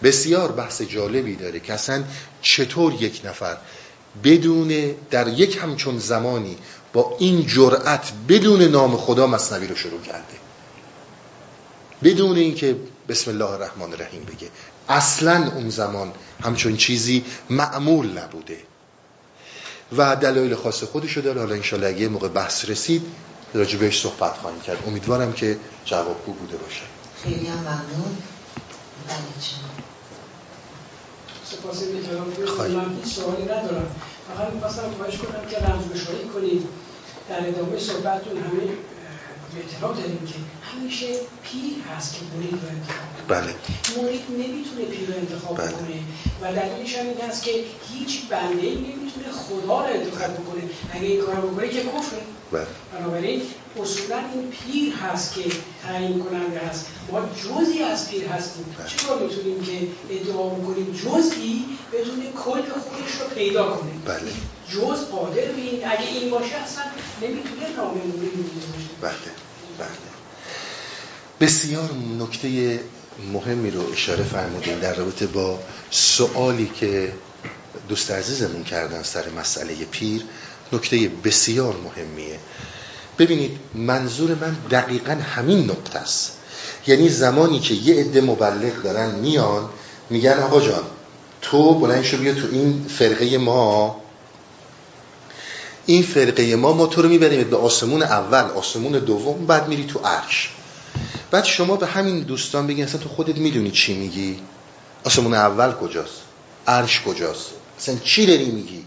بسیار 0.03 0.53
بحث 0.53 0.83
جالبی 0.83 1.37
داره 1.37 1.61
که 1.61 1.73
اصلا 1.73 2.05
چطور 2.43 2.93
یک 2.93 3.21
نفر 3.25 3.57
بدون 4.25 4.95
در 5.11 5.29
یک 5.29 5.59
همچون 5.63 5.99
زمانی 5.99 6.57
با 6.95 7.17
این 7.19 7.47
جرأت 7.47 8.13
بدون 8.29 8.63
نام 8.63 8.97
خدا 8.97 9.27
مصنوی 9.27 9.67
رو 9.67 9.77
شروع 9.77 10.01
کرده. 10.01 10.35
بدون 12.03 12.37
اینکه 12.37 12.77
بسم 13.09 13.31
الله 13.31 13.51
الرحمن 13.51 13.93
الرحیم 13.93 14.25
بگه. 14.25 14.49
اصلا 14.89 15.51
اون 15.55 15.71
زمان 15.71 16.13
همچون 16.43 16.77
چیزی 16.77 17.25
معمول 17.51 18.19
نبوده. 18.19 18.59
و 19.97 20.17
دلایل 20.17 20.55
خاص 20.55 20.85
خودشو 20.85 21.21
داره. 21.21 21.41
حالا 21.41 21.55
انشالله 21.55 21.87
اگه 21.87 22.09
موقع 22.09 22.29
بحث 22.29 22.65
رسید 22.65 23.03
راجبش 23.55 24.03
صحبت 24.03 24.37
خواهیم 24.37 24.61
کرد. 24.61 24.79
امیدوارم 24.87 25.33
که 25.33 25.59
جوابگو 25.85 26.33
بوده 26.33 26.57
باشه. 26.57 26.83
خیلی 27.25 27.47
هم 27.47 27.59
ممنون. 27.59 28.17
بله 29.09 29.17
سپاس 31.51 31.83
من 32.69 32.97
هیچ 33.05 33.15
سوالی 33.15 33.43
ندارم. 33.43 33.97
فقط 34.29 34.53
می‌خواستم 34.53 34.83
خواهش 34.99 35.17
کنم 35.17 35.51
که 35.51 35.59
رمزگشایی 35.59 36.29
کنید. 36.35 36.67
در 37.29 37.49
ادامه 37.49 37.79
صحبتتون 37.79 38.37
همه 38.39 38.63
اعتراف 39.57 40.01
داریم 40.01 40.27
که 40.27 40.35
همیشه 40.77 41.07
پیر 41.43 41.75
هست 41.97 42.15
که 42.15 42.21
مرید 42.37 42.53
رو 42.63 42.69
انتخاب 42.69 43.29
بله. 43.29 43.55
مرید 44.03 44.23
نمی‌تونه 44.31 44.85
پیر 44.85 45.09
رو 45.09 45.15
انتخاب 45.15 45.57
بله. 45.59 45.73
کنه. 45.73 45.99
و 46.43 46.53
دلیلش 46.53 46.99
هم 46.99 47.07
این 47.07 47.21
هست 47.31 47.43
که 47.45 47.51
هیچ 47.93 48.21
بنده 48.29 48.63
نمی‌تونه 48.63 49.29
خدا 49.33 49.81
رو 49.81 49.95
انتخاب 49.95 50.33
بکنه. 50.35 50.63
اگه 50.93 51.07
این 51.07 51.21
کار 51.21 51.35
بکنه 51.35 51.69
که 51.69 51.81
کفره. 51.83 52.23
بله. 52.53 52.67
بنابراین 52.93 53.43
اصولا 53.81 54.19
این 54.35 54.51
پیر 54.51 54.95
هست 54.95 55.35
که 55.35 55.45
تعیین 55.83 56.25
کننده 56.25 56.59
هست. 56.59 56.87
ما 57.13 57.21
جزی 57.21 57.83
از 57.83 58.11
پیر 58.11 58.27
هستیم. 58.29 58.65
بله. 58.79 58.89
چطور 58.89 59.23
می‌تونیم 59.23 59.65
که 59.65 59.89
ادعا 60.11 60.49
بکنیم 60.49 61.01
جزئی 61.05 61.65
بدون 61.93 62.23
کل 62.45 62.63
خودش 62.63 63.13
رو 63.21 63.27
پیدا 63.35 63.77
کنه؟ 63.77 63.91
بله. 64.05 64.33
جز 64.71 65.05
قادر 65.05 65.35
به 65.35 65.61
این. 65.61 65.89
اگه 65.89 66.09
این 66.09 66.31
باشه 66.31 66.57
اصلا 66.57 66.85
نمی‌تونه 67.23 67.77
نام 67.77 67.95
موری 67.95 68.29
باشه 68.31 68.89
بله. 69.01 69.33
بله. 69.79 70.14
بسیار 71.41 71.91
نکته 72.21 72.81
مهمی 73.33 73.71
رو 73.71 73.93
اشاره 73.93 74.25
فرمودین 74.25 74.79
در 74.79 74.95
رابطه 74.95 75.27
با 75.27 75.59
سوالی 75.91 76.71
که 76.81 77.13
دوست 77.89 78.11
عزیزمون 78.11 78.65
کردن 78.65 79.03
سر 79.03 79.25
مسئله 79.39 79.75
پیر 79.75 80.23
نکته 80.73 81.11
بسیار 81.25 81.77
مهمیه. 81.85 82.39
ببینید 83.19 83.59
منظور 83.75 84.35
من 84.35 84.57
دقیقا 84.71 85.13
همین 85.13 85.71
نقطه 85.71 85.99
است. 85.99 86.33
یعنی 86.87 87.09
زمانی 87.09 87.61
که 87.61 87.75
یه 87.75 87.95
عده 87.95 88.21
مبلغ 88.21 88.83
دارن 88.83 89.15
میان 89.15 89.69
میگن 90.11 90.39
آقا 90.39 90.61
جان 90.61 90.85
تو 91.43 91.75
بلند 91.75 92.03
شو 92.03 92.17
بیا 92.17 92.35
تو 92.35 92.47
این 92.53 92.87
فرقه 92.89 93.39
ما. 93.39 94.01
این 95.87 96.03
فرقه 96.03 96.57
ما 96.57 96.73
ما 96.73 96.87
تو 96.87 97.03
رو 97.03 97.09
می‌بریم 97.09 97.51
به 97.51 97.57
آسمون 97.57 98.03
اول 98.03 98.45
آسمون 98.45 98.93
دوم 98.93 99.47
بعد 99.47 99.69
میری 99.69 99.85
تو 99.85 99.99
عرش. 99.99 100.51
بعد 101.35 101.45
شما 101.45 101.77
به 101.77 101.87
همین 101.87 102.21
دوستان 102.21 102.67
بگین 102.67 102.85
اصلا 102.85 103.01
تو 103.01 103.09
خودت 103.09 103.37
می‌دونی 103.37 103.71
چی 103.71 103.95
میگی؟ 103.95 104.41
آسمون 105.05 105.35
اول 105.35 105.73
کجاست؟ 105.73 106.21
عرش 106.67 107.03
کجاست؟ 107.03 107.47
اصلا 107.79 107.97
چی 108.05 108.27
داری 108.27 108.45
میگی؟ 108.45 108.85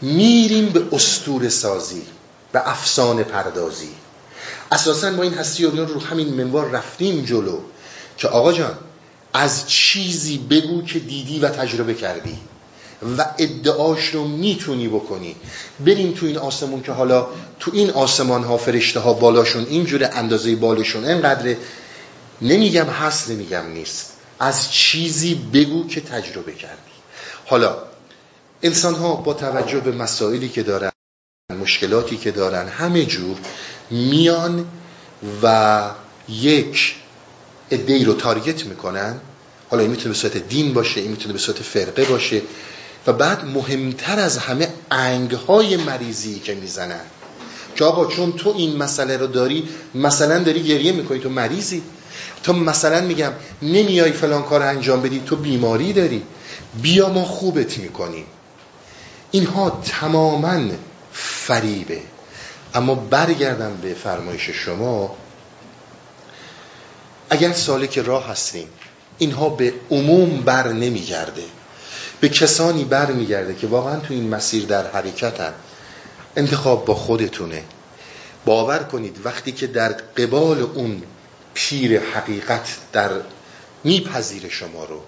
میریم 0.00 0.68
به 0.68 0.84
استور 0.92 1.48
سازی 1.48 2.02
به 2.52 2.70
افسانه 2.70 3.24
پردازی. 3.24 3.88
اساسا 4.70 5.10
ما 5.10 5.22
این 5.22 5.34
هستی 5.34 5.64
و 5.64 5.84
رو 5.84 6.00
همین 6.00 6.34
منوار 6.34 6.70
رفتیم 6.70 7.24
جلو. 7.24 7.58
که 8.18 8.28
آقا 8.28 8.52
جان 8.52 8.78
از 9.32 9.68
چیزی 9.68 10.38
بگو 10.38 10.82
که 10.82 10.98
دیدی 10.98 11.38
و 11.38 11.48
تجربه 11.48 11.94
کردی. 11.94 12.38
و 13.18 13.26
ادعاش 13.38 14.06
رو 14.06 14.28
می‌تونی 14.28 14.88
بکنی. 14.88 15.36
بریم 15.80 16.12
تو 16.12 16.26
این 16.26 16.38
آسمون 16.38 16.82
که 16.82 16.92
حالا 16.92 17.26
تو 17.60 17.70
این 17.74 17.90
آسمان 17.90 18.44
ها 18.44 18.56
فرشته 18.56 19.00
ها 19.00 19.12
بالاشون 19.12 19.66
اینجوره 19.70 20.10
اندازه 20.12 20.56
بالشون 20.56 21.04
اینقدر 21.04 21.56
نمیگم 22.42 22.86
هست 22.86 23.30
نمیگم 23.30 23.66
نیست. 23.66 24.12
از 24.40 24.72
چیزی 24.72 25.34
بگو 25.34 25.88
که 25.88 26.00
تجربه 26.00 26.52
کردی. 26.52 26.92
حالا 27.46 27.76
انسان 28.62 28.94
ها 28.94 29.14
با 29.14 29.34
توجه 29.34 29.80
به 29.80 29.92
مسائلی 29.92 30.48
که 30.48 30.62
دارن 30.62 30.90
مشکلاتی 31.60 32.16
که 32.16 32.30
دارن 32.30 32.68
همه 32.68 33.04
جور 33.04 33.36
میان 33.90 34.66
و 35.42 35.90
یک 36.28 36.94
ادهی 37.70 38.04
رو 38.04 38.14
تارگت 38.14 38.66
می‌کنن. 38.66 39.20
حالا 39.70 39.82
این 39.82 39.90
می‌تونه 39.90 40.08
به 40.08 40.14
صورت 40.14 40.36
دین 40.36 40.74
باشه 40.74 41.00
این 41.00 41.10
می‌تونه 41.10 41.32
به 41.32 41.38
صورت 41.38 41.62
فرقه 41.62 42.04
باشه. 42.04 42.42
و 43.06 43.12
بعد 43.12 43.44
مهمتر 43.44 44.20
از 44.20 44.38
همه 44.38 44.68
انگهای 44.90 45.76
مریضی 45.76 46.38
که 46.38 46.54
می‌زنن. 46.54 47.00
که 47.76 47.84
آقا 47.84 48.06
چون 48.06 48.32
تو 48.32 48.54
این 48.56 48.76
مسئله 48.76 49.16
رو 49.16 49.26
داری 49.26 49.68
مثلا 49.94 50.38
داری 50.38 50.62
گریه 50.62 50.92
می‌کنی 50.92 51.18
تو 51.18 51.28
مریضی. 51.28 51.82
تو 52.42 52.52
مثلا 52.52 53.00
میگم 53.00 53.32
نمیای 53.62 54.12
فلان 54.12 54.42
کار 54.42 54.62
انجام 54.62 55.02
بدی 55.02 55.22
تو 55.26 55.36
بیماری 55.36 55.92
داری. 55.92 56.22
بیا 56.82 57.08
ما 57.08 57.24
خوبت 57.24 57.78
می‌کنیم 57.78 58.26
اینها 59.30 59.82
تماما 59.84 60.60
فریبه. 61.12 62.00
اما 62.74 62.94
برگردم 62.94 63.76
به 63.82 63.94
فرمایش 63.94 64.50
شما. 64.50 65.16
اگر 67.30 67.52
سالک 67.52 67.98
راه 67.98 68.28
هستیم 68.28 68.66
اینها 69.18 69.48
به 69.48 69.74
عموم 69.90 70.40
بر 70.40 70.72
نمیگرده. 70.72 71.42
به 72.22 72.28
کسانی 72.28 72.84
بر 72.84 73.12
میگرده 73.12 73.54
که 73.54 73.66
واقعا 73.66 74.00
تو 74.00 74.14
این 74.14 74.28
مسیر 74.28 74.64
در 74.64 74.90
حرکتن. 74.90 75.52
انتخاب 76.36 76.84
با 76.84 76.94
خودتونه. 76.94 77.64
باور 78.44 78.78
کنید 78.78 79.16
وقتی 79.24 79.52
که 79.52 79.66
در 79.66 79.92
قبال 79.92 80.60
اون 80.74 81.02
پیر 81.54 82.00
حقیقت 82.00 82.76
در 82.92 83.10
میپذیر 83.84 84.48
شما 84.48 84.84
رو 84.84 85.00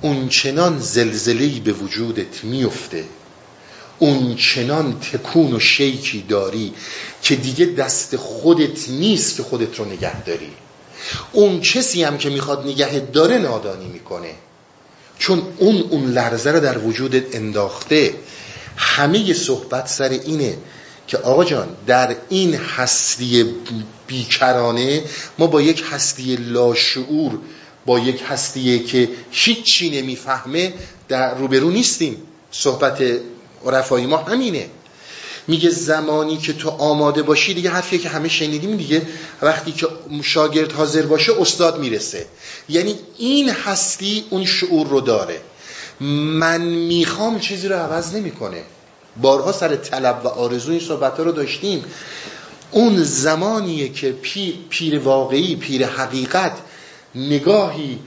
اون 0.00 0.28
چنان 0.28 0.78
زلزلهی 0.78 1.60
به 1.60 1.72
وجودت 1.72 2.44
میفته. 2.44 3.04
اون 3.98 4.36
چنان 4.36 5.00
تکون 5.00 5.52
و 5.52 5.60
شیکی 5.60 6.22
داری 6.28 6.74
که 7.22 7.36
دیگه 7.36 7.66
دست 7.66 8.16
خودت 8.16 8.88
نیست 8.88 9.36
که 9.36 9.42
خودت 9.42 9.78
رو 9.78 9.84
نگه 9.84 10.22
داری. 10.22 10.52
اون 11.32 11.60
کسی 11.60 12.02
هم 12.04 12.18
که 12.18 12.30
می‌خواد 12.30 12.66
نگهت 12.66 13.12
داره 13.12 13.38
نادانی 13.38 13.86
می‌کنه. 13.86 14.34
چون 15.18 15.42
اون 15.58 15.84
اون 15.90 16.10
لرزه 16.10 16.50
رو 16.52 16.60
در 16.60 16.78
وجودت 16.78 17.36
انداخته 17.36 18.14
همه 18.76 19.32
صحبت 19.32 19.88
سر 19.88 20.08
اینه 20.08 20.56
که 21.06 21.18
آقا 21.18 21.44
جان 21.44 21.68
در 21.86 22.16
این 22.28 22.54
هستی 22.54 23.54
بیکرانه 24.06 25.04
ما 25.38 25.46
با 25.46 25.62
یک 25.62 25.84
هستی 25.90 26.36
لاشعور 26.36 27.38
با 27.86 27.98
یک 27.98 28.22
هستی 28.28 28.78
که 28.78 29.08
هیچی 29.30 30.02
نمی‌فهمه 30.02 30.72
در 31.08 31.34
روبرو 31.34 31.70
نیستیم. 31.70 32.16
صحبت 32.50 33.02
رفایی 33.66 34.06
ما 34.06 34.16
همینه. 34.16 34.66
میگه 35.46 35.70
زمانی 35.70 36.36
که 36.36 36.52
تو 36.52 36.70
آماده 36.70 37.22
باشی 37.22 37.54
دیگه 37.54 37.70
حرفیه 37.70 37.98
که 37.98 38.08
همه 38.08 38.28
شنیدیم 38.28 38.76
دیگه. 38.76 39.02
وقتی 39.42 39.72
که 39.72 39.86
شاگرد 40.22 40.72
حاضر 40.72 41.02
باشه 41.02 41.32
استاد 41.40 41.78
می‌رسه. 41.78 42.26
یعنی 42.68 42.94
این 43.18 43.50
هستی 43.50 44.24
اون 44.30 44.44
شعور 44.44 44.86
رو 44.86 45.00
داره. 45.00 45.40
من 46.00 46.60
می‌خوام 46.60 47.38
چیزی 47.38 47.68
رو 47.68 47.76
عوض 47.76 48.14
نمی‌کنه. 48.14 48.62
بارها 49.22 49.52
سر 49.52 49.76
طلب 49.76 50.20
و 50.24 50.28
آرزو 50.28 50.70
این 50.70 50.80
صحبت 50.80 51.20
رو 51.20 51.32
داشتیم. 51.32 51.84
اون 52.70 53.02
زمانیه 53.02 53.88
که 53.88 54.12
پیر, 54.12 54.54
پیر 54.68 54.98
واقعی 54.98 55.56
پیر 55.56 55.86
حقیقت 55.86 56.52
نگاهی 57.14 57.98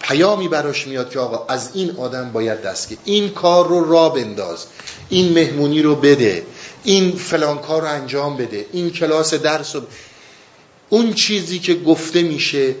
پیامی 0.00 0.48
براش 0.48 0.86
میاد 0.86 1.10
که 1.10 1.18
آقا 1.18 1.54
از 1.54 1.70
این 1.74 1.96
آدم 1.96 2.32
باید 2.32 2.62
دست 2.62 2.88
که 2.88 2.96
این 3.04 3.28
کار 3.28 3.68
رو 3.68 3.90
را 3.90 4.08
بنداز. 4.08 4.66
این 5.08 5.32
مهمونی 5.32 5.82
رو 5.82 5.94
بده. 5.94 6.42
این 6.88 7.16
فلان 7.16 7.58
کار 7.58 7.82
رو 7.82 7.88
انجام 7.88 8.36
بده 8.36 8.66
این 8.72 8.90
کلاس 8.90 9.34
درس 9.34 9.76
رو 9.76 9.82
اون 10.88 11.12
چیزی 11.12 11.58
که 11.58 11.74
گفته 11.74 12.22
میشه 12.22 12.74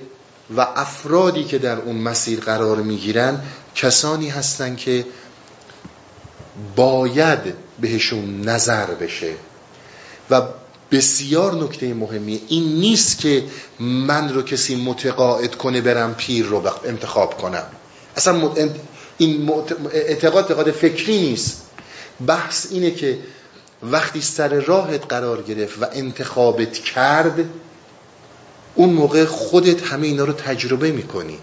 و 0.56 0.60
افرادی 0.60 1.44
که 1.44 1.58
در 1.58 1.78
اون 1.78 1.96
مسیر 1.96 2.40
قرار 2.40 2.76
می‌گیرن 2.76 3.40
کسانی 3.74 4.28
هستن 4.28 4.76
که 4.76 5.04
باید 6.76 7.38
بهشون 7.80 8.40
نظر 8.40 8.86
بشه. 8.86 9.32
و 10.30 10.42
بسیار 10.90 11.54
نکته 11.54 11.94
مهمیه 11.94 12.40
این 12.48 12.64
نیست 12.64 13.18
که 13.18 13.44
من 13.80 14.34
رو 14.34 14.42
کسی 14.42 14.76
متقاعد 14.76 15.54
کنه 15.54 15.80
برم 15.80 16.14
پیر 16.14 16.46
رو 16.46 16.62
انتخاب 16.84 17.38
کنم. 17.38 17.66
اصلا 18.16 18.52
این 19.18 19.50
اعتقاد 19.92 20.44
اعتقاد 20.44 20.70
فکری 20.70 21.20
نیست. 21.20 21.62
بحث 22.26 22.66
اینه 22.70 22.90
که 22.90 23.18
وقتی 23.82 24.20
سر 24.20 24.48
راهت 24.48 25.06
قرار 25.06 25.42
گرفت 25.42 25.82
و 25.82 25.86
انتخابت 25.92 26.72
کرد 26.72 27.44
اون 28.74 28.90
موقع 28.90 29.24
خودت 29.24 29.82
همه 29.82 30.06
اینا 30.06 30.24
رو 30.24 30.32
تجربه 30.32 30.92
می‌کنی. 30.92 31.38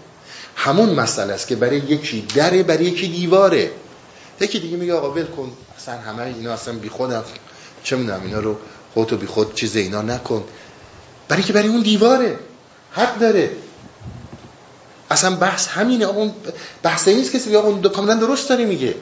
همون 0.56 0.90
مسئله 0.90 1.32
است 1.32 1.48
که 1.48 1.56
برای 1.56 1.78
یکی 1.78 2.26
دره 2.34 2.62
برای 2.62 2.84
یکی 2.84 3.08
دیواره. 3.08 3.70
یکی 4.40 4.60
دیگه 4.60 4.76
میگه 4.76 4.94
آقا 4.94 5.10
ول 5.10 5.24
کن 5.24 5.52
اصلا 5.76 5.94
همه 5.94 6.22
اینا 6.22 6.52
اصلا 6.52 6.74
بی 6.74 6.88
خودم. 6.88 7.24
چه 7.82 7.96
می‌دونم 7.96 8.22
اینا 8.24 8.40
رو 8.40 8.56
خودتو 8.94 9.16
بی 9.16 9.26
خود 9.26 9.54
چیز 9.54 9.76
اینا 9.76 10.02
نکن. 10.02 10.44
برای 11.28 11.42
که 11.42 11.52
برای 11.52 11.68
اون 11.68 11.82
دیواره. 11.82 12.38
حق 12.92 13.18
داره. 13.18 13.50
اصلا 15.10 15.36
بحث 15.36 15.68
همینه. 15.68 16.04
اون 16.04 16.32
بحث 16.82 17.08
نیست 17.08 17.32
کسی 17.32 17.48
بگه 17.48 17.58
اون 17.58 17.82
کاملا 17.82 18.14
درست 18.14 18.48
داره 18.48 18.64
میگه. 18.64 18.94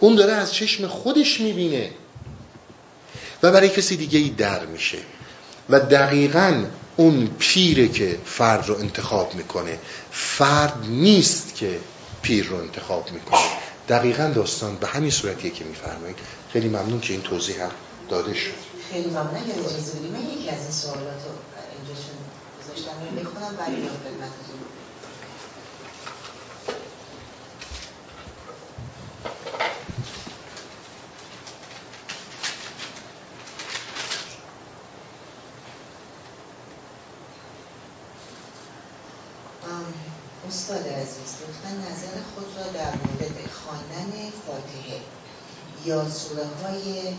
اون 0.00 0.14
داره 0.14 0.32
از 0.32 0.54
چشم 0.54 0.86
خودش 0.86 1.40
می‌بینه. 1.40 1.90
و 3.42 3.52
برای 3.52 3.68
کسی 3.68 3.96
دیگه 3.96 4.18
ای 4.18 4.30
در 4.30 4.66
میشه. 4.66 4.98
و 5.70 5.80
دقیقا 5.80 6.64
اون 6.96 7.30
پیره 7.38 7.88
که 7.88 8.18
فرد 8.24 8.68
رو 8.68 8.78
انتخاب 8.78 9.34
می‌کنه 9.34 9.78
فرد 10.10 10.74
نیست 10.88 11.54
که 11.54 11.78
پیر 12.22 12.46
رو 12.46 12.56
انتخاب 12.56 13.12
می‌کنه. 13.12 13.40
دقیقا 13.88 14.32
داستان 14.34 14.76
به 14.76 14.86
همین 14.86 15.10
صورتیه 15.10 15.50
که 15.50 15.64
میفرمایید. 15.64 16.16
خیلی 16.52 16.68
ممنون 16.68 17.00
که 17.00 17.12
این 17.12 17.22
توضیح 17.22 17.62
هم 17.62 17.70
داده 18.08 18.34
شد. 18.34 18.50
خیلی 18.92 19.10
ممنون. 19.10 19.36
اگر 19.36 19.58
اجازه 19.58 19.98
من 20.12 20.24
یکی 20.34 20.50
از 20.50 20.62
این 20.62 20.70
سوالات 20.70 21.20
رو 21.26 21.32
اینجا 21.76 21.94
گذاشتم. 22.60 22.96
بخونم 23.20 23.56
برای 23.56 23.76
خدمتتون 24.04 24.49
استاد 40.50 40.86
عزیز 40.88 41.30
لطفا 41.40 41.70
نظر 41.90 42.16
خود 42.34 42.46
را 42.56 42.66
در 42.72 42.90
مورد 42.90 43.36
خواندن 43.52 44.12
فاتحه 44.46 45.00
یا 45.84 46.10
سوره 46.10 46.46
های 46.62 47.14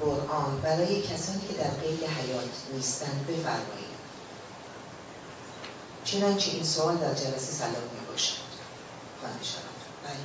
قرآن 0.00 0.60
برای 0.60 1.02
کسانی 1.02 1.40
که 1.48 1.54
در 1.54 1.70
قید 1.70 2.02
حیات 2.04 2.54
نیستند 2.74 3.26
بفرمایید. 3.28 4.00
چنانچه 6.04 6.50
این 6.50 6.64
سوال 6.64 6.96
در 6.96 7.14
جلسه 7.14 7.52
سلام 7.52 7.72
می 7.72 8.06
باشد 8.10 8.32
خانه 9.20 9.42
شرف 9.42 9.80
بله 10.04 10.20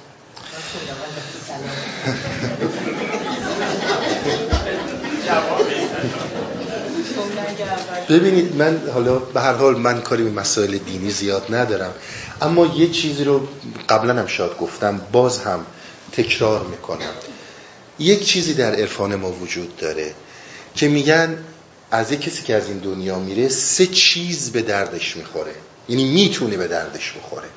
ببینید 8.09 8.55
من 8.55 8.81
حالا 8.93 9.19
به 9.19 9.41
هر 9.41 9.53
حال 9.53 9.77
من 9.77 10.01
کاری 10.01 10.23
به 10.23 10.29
مسائل 10.29 10.77
دینی 10.77 11.11
زیاد 11.11 11.55
ندارم. 11.55 11.93
اما 12.41 12.65
یه 12.65 12.89
چیزی 12.89 13.23
رو 13.23 13.47
قبلا 13.89 14.13
هم 14.13 14.27
شاید 14.27 14.57
گفتم 14.57 15.01
باز 15.11 15.39
هم 15.39 15.65
تکرار 16.11 16.63
می‌کنم. 16.63 17.13
یک 17.99 18.25
چیزی 18.25 18.53
در 18.53 18.75
عرفان 18.75 19.15
ما 19.15 19.31
وجود 19.31 19.77
داره 19.77 20.13
که 20.75 20.87
میگن 20.87 21.37
از 21.91 22.11
یک 22.11 22.21
کسی 22.21 22.43
که 22.43 22.55
از 22.55 22.67
این 22.67 22.77
دنیا 22.77 23.19
میره 23.19 23.49
سه 23.49 23.87
چیز 23.87 24.51
به 24.51 24.61
دردش 24.61 25.17
می‌خوره. 25.17 25.55
یعنی 25.89 26.05
می‌تونه 26.05 26.57
به 26.57 26.67
دردش 26.67 27.11
بخوره. 27.11 27.47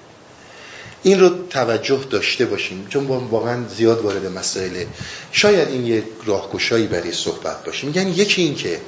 این 1.03 1.21
رو 1.21 1.29
توجه 1.51 2.01
داشته 2.11 2.47
باشیم 2.47 2.87
چون 2.91 3.07
واقعا 3.07 3.69
زیاد 3.69 4.01
وارد 4.01 4.27
مسائل 4.27 4.85
شاید 5.33 5.69
این 5.69 5.87
یک 5.87 6.05
راهگشایی 6.27 6.87
برای 6.87 7.13
صحبت 7.13 7.65
باشه 7.65 7.87
میگن 7.87 8.09
یکی 8.09 8.43
این 8.43 8.55
که 8.55 8.81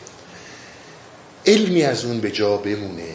علمی 1.46 1.82
از 1.82 2.04
اون 2.04 2.20
به 2.20 2.30
جا 2.30 2.56
بمونه 2.56 3.14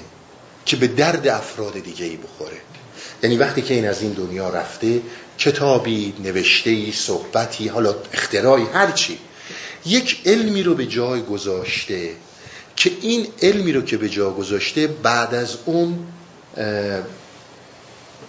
که 0.65 0.75
به 0.75 0.87
درد 0.87 1.27
افراد 1.27 1.73
دیگه 1.73 2.05
ای 2.05 2.17
بخوره. 2.17 2.57
یعنی 3.23 3.37
وقتی 3.37 3.61
که 3.61 3.73
این 3.73 3.87
از 3.87 4.01
این 4.01 4.11
دنیا 4.11 4.49
رفته 4.49 5.01
کتابی 5.37 6.13
نوشته 6.23 6.91
صحبتی 6.91 7.67
حالا 7.67 7.95
اختراعی 8.13 8.65
هرچی 8.73 9.19
یک 9.85 10.21
علمی 10.25 10.63
رو 10.63 10.75
به 10.75 10.85
جای 10.85 11.21
گذاشته 11.21 12.11
که 12.75 12.91
این 13.01 13.27
علمی 13.41 13.73
رو 13.73 13.81
که 13.81 13.97
به 13.97 14.09
جا 14.09 14.31
گذاشته 14.31 14.87
بعد 14.87 15.33
از 15.33 15.57
اون 15.65 16.07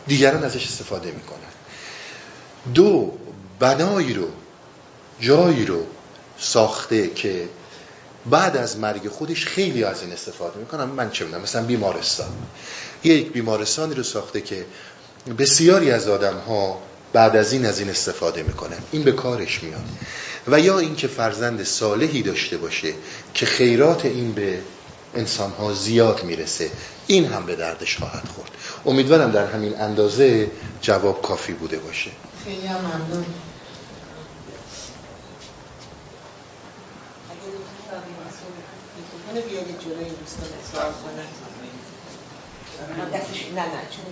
دیگران 0.06 0.44
ازش 0.44 0.64
استفاده 0.64 1.12
می‌کنن. 1.12 1.38
دو 2.74 3.12
بنایی 3.58 4.14
رو 4.14 4.28
جایی 5.20 5.66
رو 5.66 5.86
ساخته 6.38 7.08
که 7.08 7.48
بعد 8.30 8.56
از 8.56 8.78
مرگ 8.78 9.08
خودش 9.08 9.46
خیلی 9.46 9.84
از 9.84 10.02
این 10.02 10.12
استفاده 10.12 10.58
می‌کنن 10.58 10.84
من 10.84 11.10
چه 11.10 11.24
می‌دونم؟ 11.24 11.42
مثلا 11.42 11.62
بیمارستان. 11.62 12.28
یک 13.04 13.32
بیمارستانی 13.32 13.94
رو 13.94 14.02
ساخته 14.02 14.40
که 14.40 14.64
بسیاری 15.38 15.90
از 15.90 16.08
آدم 16.08 16.36
ها 16.36 16.78
بعد 17.12 17.36
از 17.36 17.52
این 17.52 17.66
از 17.66 17.78
این 17.78 17.90
استفاده 17.90 18.42
می‌کنن. 18.42 18.78
این 18.92 19.02
به 19.02 19.12
کارش 19.12 19.62
میاد. 19.62 19.84
و 20.48 20.60
یا 20.60 20.78
اینکه 20.78 21.08
فرزند 21.08 21.64
صالحی 21.64 22.22
داشته 22.22 22.56
باشه 22.56 22.92
که 23.34 23.46
خیرات 23.46 24.04
این 24.04 24.32
به 24.32 24.58
انسان 25.14 25.50
ها 25.50 25.72
زیاد 25.74 26.24
می‌رسه. 26.24 26.70
این 27.06 27.26
هم 27.26 27.46
به 27.46 27.56
دردش 27.56 27.96
خواهد 27.96 28.28
خورد. 28.34 28.50
امیدوارم 28.86 29.30
در 29.30 29.46
همین 29.46 29.80
اندازه 29.80 30.50
جواب 30.80 31.22
کافی 31.22 31.52
بوده 31.52 31.78
باشه. 31.78 32.10
خیلی 32.44 32.68
ممنون. 32.68 33.24
نه 43.54 43.62
نه 43.62 43.82
چون 43.90 44.04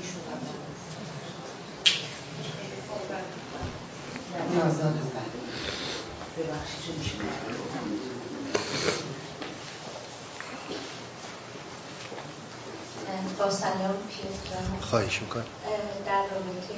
با 13.38 13.50
سلام 13.50 13.96
خواهش 14.80 15.22
میکن 15.22 15.44
در 16.06 16.22
رابطه 16.22 16.74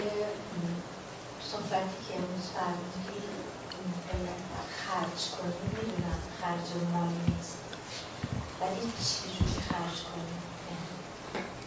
صحبتی 1.50 1.98
که 2.08 2.14
امروز 2.14 2.46
فرمودی 2.54 3.00
خرج 4.86 5.20
کنیم 5.30 5.70
می‌دونم 5.72 6.18
خرج 6.40 6.68
مالی 6.92 7.20
نیست. 7.28 7.45
ولی 8.60 8.80
چجوری 8.80 9.60
خرج 9.68 9.96
کنیم. 10.08 10.40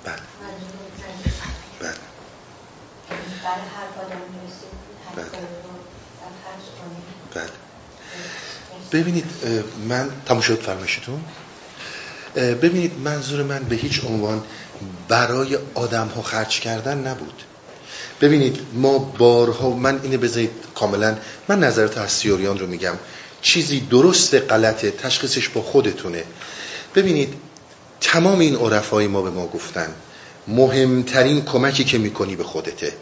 بله. 0.04 0.16
بله. 1.80 1.98
برای 3.44 3.66
هر 3.76 3.88
آدم 4.06 4.22
بله. 5.16 5.26
بله. 7.34 7.52
ببینید 8.92 9.26
من 9.88 10.10
تموم 10.26 10.42
شد 10.42 10.62
فرمایشتون. 10.62 11.24
ببینید 12.36 13.00
منظور 13.00 13.44
من 13.44 13.64
به 13.64 13.76
هیچ 13.76 14.04
عنوان 14.04 14.44
برای 15.08 15.58
آدم 15.74 16.08
ها 16.08 16.22
خرج 16.22 16.60
کردن 16.60 17.08
نبود. 17.08 17.44
ببینید 18.22 18.60
ما 18.74 18.98
بارها 18.98 19.70
من 19.70 20.00
اینه 20.04 20.18
بذارید 20.18 20.52
کاملا 20.76 21.18
من 21.48 21.60
نظرت 21.60 21.98
از 21.98 22.12
سیوریان 22.12 22.60
رو 22.60 22.68
میگم. 22.68 22.96
چیزی 23.42 23.80
درست 23.80 24.36
غلطه 24.36 24.92
تشخیصش 24.92 25.50
با 25.50 25.62
خودتونه. 25.62 26.24
ببینید 26.96 27.34
تمام 28.02 28.40
این 28.40 28.56
عرفای 28.56 29.08
ما 29.08 29.22
به 29.22 29.30
ما 29.30 29.48
گفتن 29.48 29.88
مهمترین 30.48 31.46
کمکی 31.46 31.84
که 31.84 31.98
می‌کنی 31.98 32.36
به 32.36 32.44
خودته. 32.44 32.94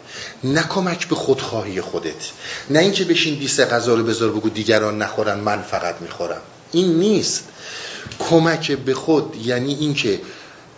نه 0.44 0.62
کمک 0.62 1.08
به 1.08 1.14
خودخواهی 1.14 1.80
خودت. 1.80 2.30
نه 2.70 2.78
اینکه 2.78 3.04
بشین 3.04 3.34
دیست 3.34 3.60
غذا 3.60 3.94
رو 3.94 4.02
بذار 4.02 4.30
بگو 4.30 4.48
دیگران 4.48 5.02
نخورن 5.02 5.40
من 5.40 5.62
فقط 5.62 5.94
می‌خورم. 6.00 6.40
این 6.72 6.98
نیست. 6.98 7.44
کمک 8.18 8.72
به 8.72 8.94
خود 8.94 9.36
یعنی 9.44 9.74
اینکه 9.74 10.20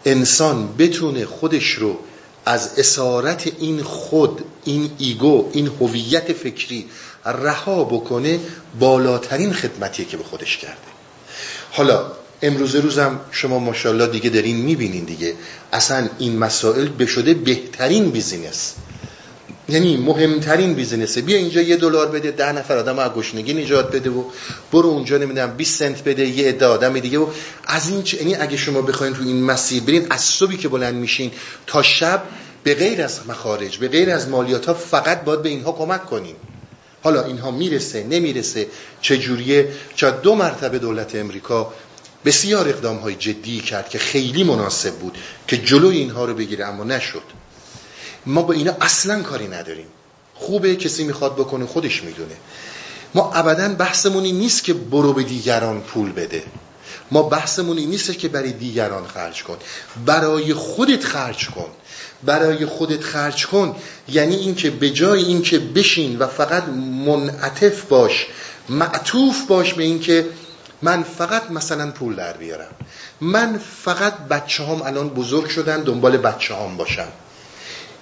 انسان 0.05 0.77
بتونه 0.77 1.27
خودش 1.27 1.71
رو 1.71 1.99
از 2.47 2.79
اسارت 2.79 3.53
این 3.59 3.83
خود 3.83 4.45
این 4.65 4.91
ego 4.99 5.51
این 5.53 5.67
هویت 5.81 6.33
فکری 6.33 6.89
رها 7.25 7.85
بکنه 7.85 8.41
بالاترین 8.79 9.53
خدمتیه 9.53 10.07
که 10.07 10.17
به 10.17 10.25
خودش 10.25 10.57
کرده. 10.57 10.77
حالا 11.71 12.13
امروز 12.43 12.75
روزم 12.75 13.21
شما 13.31 13.59
ماشاءالله 13.59 14.07
دیگه 14.07 14.31
دارین 14.31 14.57
می‌بینین 14.57 15.05
دیگه. 15.05 15.35
اصلا 15.73 16.09
این 16.19 16.39
مسائل 16.39 16.89
به 16.89 17.07
شده 17.07 17.35
بهترین 17.35 18.11
business. 18.11 18.75
یعنی 19.69 19.97
مهمترین 19.97 20.75
business 20.75 21.12
ه. 21.12 21.21
بیا 21.21 21.37
اینجا 21.37 21.61
یه 21.61 21.77
دلار 21.77 22.09
بده 22.09 22.31
ده 22.31 22.53
نفر 22.53 22.77
آدم 22.77 22.99
از 22.99 23.11
گشنگی 23.11 23.55
نجات 23.55 23.97
بده 23.97 24.11
و 24.11 24.25
برو 24.73 24.89
اونجا 24.89 25.19
نمی‌دونم 25.19 25.57
20 25.57 25.79
سنت 25.79 26.05
بده 26.05 26.27
یه 26.27 26.49
عده 26.49 26.67
آدم 26.67 26.99
دیگه 26.99 27.19
و 27.19 27.27
از 27.67 27.91
این 27.91 28.05
یعنی 28.13 28.35
اگه 28.35 28.57
شما 28.57 28.83
بخواید 28.83 29.15
تو 29.15 29.23
این 29.23 29.45
مسیر 29.45 29.83
برین 29.83 30.07
از 30.11 30.21
صبحی 30.21 30.57
که 30.57 30.69
بلند 30.69 30.95
میشین 30.95 31.31
تا 31.67 31.83
شب 31.83 32.23
به 32.63 32.75
غیر 32.75 33.03
از 33.03 33.21
مخارج 33.29 33.79
به 33.79 33.89
غیر 33.89 34.11
از 34.11 34.29
مالیات 34.29 34.67
ها 34.67 34.75
فقط 34.75 35.25
باید 35.25 35.43
به 35.43 35.49
اینها 35.49 35.73
کمک 35.73 36.07
کنین. 36.07 36.35
حالا 37.03 37.25
اینها 37.25 37.51
می‌رسه 37.51 38.05
نمی‌رسه 38.05 38.67
چجوریه؟ 39.01 39.69
چه 39.95 40.11
دو 40.11 40.35
مرتبه 40.35 40.79
دولت 40.79 41.15
امریکا 41.15 41.73
بسیار 42.25 42.69
اقدام 42.69 42.97
های 42.97 43.15
جدی 43.15 43.61
کرد 43.61 43.89
که 43.89 43.99
خیلی 43.99 44.45
مناسب 44.45 44.95
بود 44.95 45.19
که 45.49 45.57
جلوی 45.57 45.97
اینها 45.97 46.25
رو 46.25 46.35
بگیره 46.35 46.67
اما 46.67 46.85
نشد. 46.85 47.23
ما 48.27 48.43
با 48.43 48.53
اینا 48.53 48.77
اصلا 48.81 49.23
کاری 49.23 49.49
نداریم. 49.49 49.87
خوبه 50.35 50.77
کسی 50.77 51.05
می‌خواد 51.05 51.35
بکنه 51.35 51.67
خودش 51.67 52.03
می‌دونه. 52.03 52.35
ما 53.15 53.33
ابدا 53.33 53.69
بحثمون 53.69 54.25
این 54.25 54.39
نیست 54.39 54.65
که 54.65 54.75
برو 54.75 55.13
به 55.13 55.23
دیگران 55.23 55.81
پول 55.81 56.13
بده. 56.13 56.43
ما 57.11 57.23
بحثمون 57.23 57.79
این 57.79 57.91
نیست 57.91 58.19
که 58.19 58.29
برای 58.29 58.53
دیگران 58.53 59.07
خرج 59.07 59.43
کن. 59.43 59.57
برای 60.07 60.55
خودت 60.55 61.05
خرج 61.05 61.49
کن. 61.49 61.69
برای 62.23 62.67
خودت 62.67 63.03
خرج 63.03 63.47
کن. 63.47 63.77
یعنی 64.09 64.37
اینکه 64.37 64.71
به 64.71 64.91
جای 64.91 65.25
اینکه 65.25 65.59
بشین 65.59 66.19
و 66.19 66.27
فقط 66.27 66.69
منعطف 67.07 67.83
باش 67.83 68.27
معطوف 68.69 69.47
باش 69.47 69.75
به 69.75 69.83
اینکه 69.83 70.27
من 70.83 71.03
فقط 71.03 71.51
مثلا 71.51 71.91
پول 71.91 72.17
در 72.17 72.33
بیارم. 72.33 72.71
من 73.21 73.61
فقط 73.85 74.19
بچه 74.19 74.65
هم 74.65 74.83
الان 74.83 75.09
بزرگ 75.09 75.49
شدن 75.49 75.83
دنبال 75.83 76.17
بچه 76.17 76.55
هم 76.55 76.77
باشم. 76.77 77.09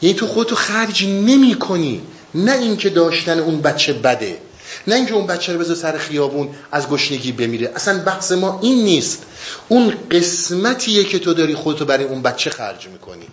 یعنی 0.03 0.17
تو 0.17 0.27
خودتو 0.27 0.55
خرج 0.55 1.05
نمی 1.05 1.55
کنی 1.55 2.03
نه 2.35 2.53
اینکه 2.53 2.91
داشتن 2.91 3.39
اون 3.39 3.61
بچه 3.61 3.93
بده. 3.93 4.39
نه 4.87 4.95
اینکه 4.95 5.15
اون 5.15 5.27
بچه 5.27 5.53
رو 5.53 5.59
بذار 5.59 5.77
سر 5.77 5.99
خیابون 5.99 6.49
از 6.73 6.89
گشنگی 6.89 7.33
بمیره. 7.33 7.73
اصلا 7.77 8.05
بحث 8.05 8.33
ما 8.33 8.61
این 8.63 8.85
نیست. 8.85 9.23
اون 9.69 9.95
قسمتیه 10.11 11.05
که 11.05 11.19
تو 11.19 11.35
داری 11.35 11.55
خودتو 11.55 11.85
برای 11.85 12.05
اون 12.05 12.23
بچه 12.23 12.51
خرج 12.51 12.89
می‌کنی. 12.89 13.27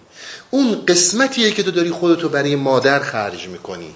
اون 0.50 0.86
قسمتیه 0.88 1.52
که 1.52 1.64
تو 1.64 1.72
داری 1.72 1.90
خودتو 1.90 2.30
برای 2.30 2.56
مادر 2.56 3.00
خرج 3.00 3.48
می‌کنی. 3.48 3.96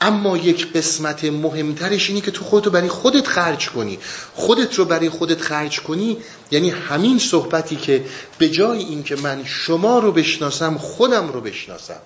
اما 0.00 0.36
یک 0.36 0.72
قسمت 0.72 1.24
مهمترش 1.24 2.08
اینه 2.08 2.20
که 2.20 2.30
تو 2.30 2.44
خودتو 2.44 2.70
برای 2.70 2.88
خودت 2.88 3.26
خرج 3.26 3.68
کنی. 3.68 3.98
خودت 4.34 4.74
رو 4.74 4.84
برای 4.84 5.08
خودت 5.08 5.40
خرج 5.40 5.80
کنی 5.80 6.16
یعنی 6.50 6.70
همین 6.70 7.18
صحبتی 7.18 7.76
که 7.76 8.04
به 8.38 8.48
جای 8.48 8.78
اینکه 8.78 9.16
من 9.16 9.44
شما 9.44 9.98
رو 9.98 10.12
بشناسم 10.12 10.78
خودم 10.78 11.28
رو 11.28 11.40
بشناسم. 11.40 12.00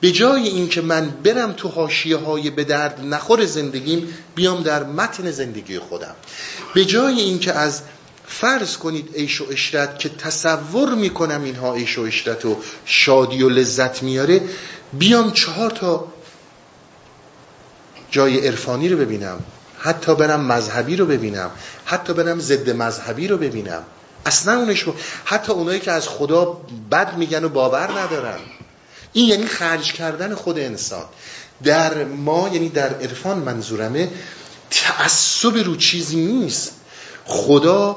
به 0.00 0.12
جای 0.12 0.48
اینکه 0.48 0.80
من 0.80 1.10
برم 1.24 1.52
تو 1.52 1.68
حاشیه 1.68 2.16
های 2.16 2.50
به 2.50 2.64
درد 2.64 3.00
نخور 3.04 3.46
زندگیم 3.46 4.14
بیام 4.34 4.62
در 4.62 4.84
متن 4.84 5.30
زندگی 5.30 5.78
خودم. 5.78 6.14
به 6.74 6.84
جای 6.84 7.20
اینکه 7.20 7.52
از 7.52 7.82
فرض 8.26 8.76
کنید 8.76 9.16
عیش 9.16 9.40
و 9.40 9.44
اشرت 9.50 9.98
که 9.98 10.08
تصور 10.08 10.94
می‌کنم 10.94 11.44
اینها 11.44 11.74
عیش 11.74 11.98
و 11.98 12.02
اشرت 12.02 12.44
و 12.44 12.56
شادی 12.84 13.42
و 13.42 13.48
لذت 13.48 14.02
میاره 14.02 14.40
بیام 14.92 15.32
چهار 15.32 15.70
تا 15.70 16.06
جای 18.10 18.46
عرفانی 18.46 18.88
رو 18.88 18.98
ببینم. 18.98 19.40
حتی 19.78 20.14
برم 20.14 20.40
مذهبی 20.40 20.96
رو 20.96 21.06
ببینم. 21.06 21.50
حتی 21.84 22.12
برم 22.12 22.40
ضد 22.40 22.70
مذهبی 22.70 23.28
رو 23.28 23.36
ببینم. 23.36 23.82
اصلا 24.26 24.58
اونش 24.58 24.80
رو 24.80 24.94
حتی 25.24 25.52
اونایی 25.52 25.80
که 25.80 25.92
از 25.92 26.08
خدا 26.08 26.60
بد 26.90 27.16
میگن 27.16 27.44
و 27.44 27.48
باور 27.48 28.00
ندارن. 28.00 28.38
این 29.12 29.28
یعنی 29.28 29.46
خرج 29.46 29.92
کردن 29.92 30.34
خود 30.34 30.58
انسان. 30.58 31.04
در 31.64 32.04
ما 32.04 32.50
یعنی 32.52 32.68
در 32.68 32.94
عرفان 32.94 33.38
منظورمه 33.38 34.08
تعصب 34.70 35.56
رو 35.56 35.76
چیزی 35.76 36.16
نیست. 36.16 36.72
خدا 37.24 37.96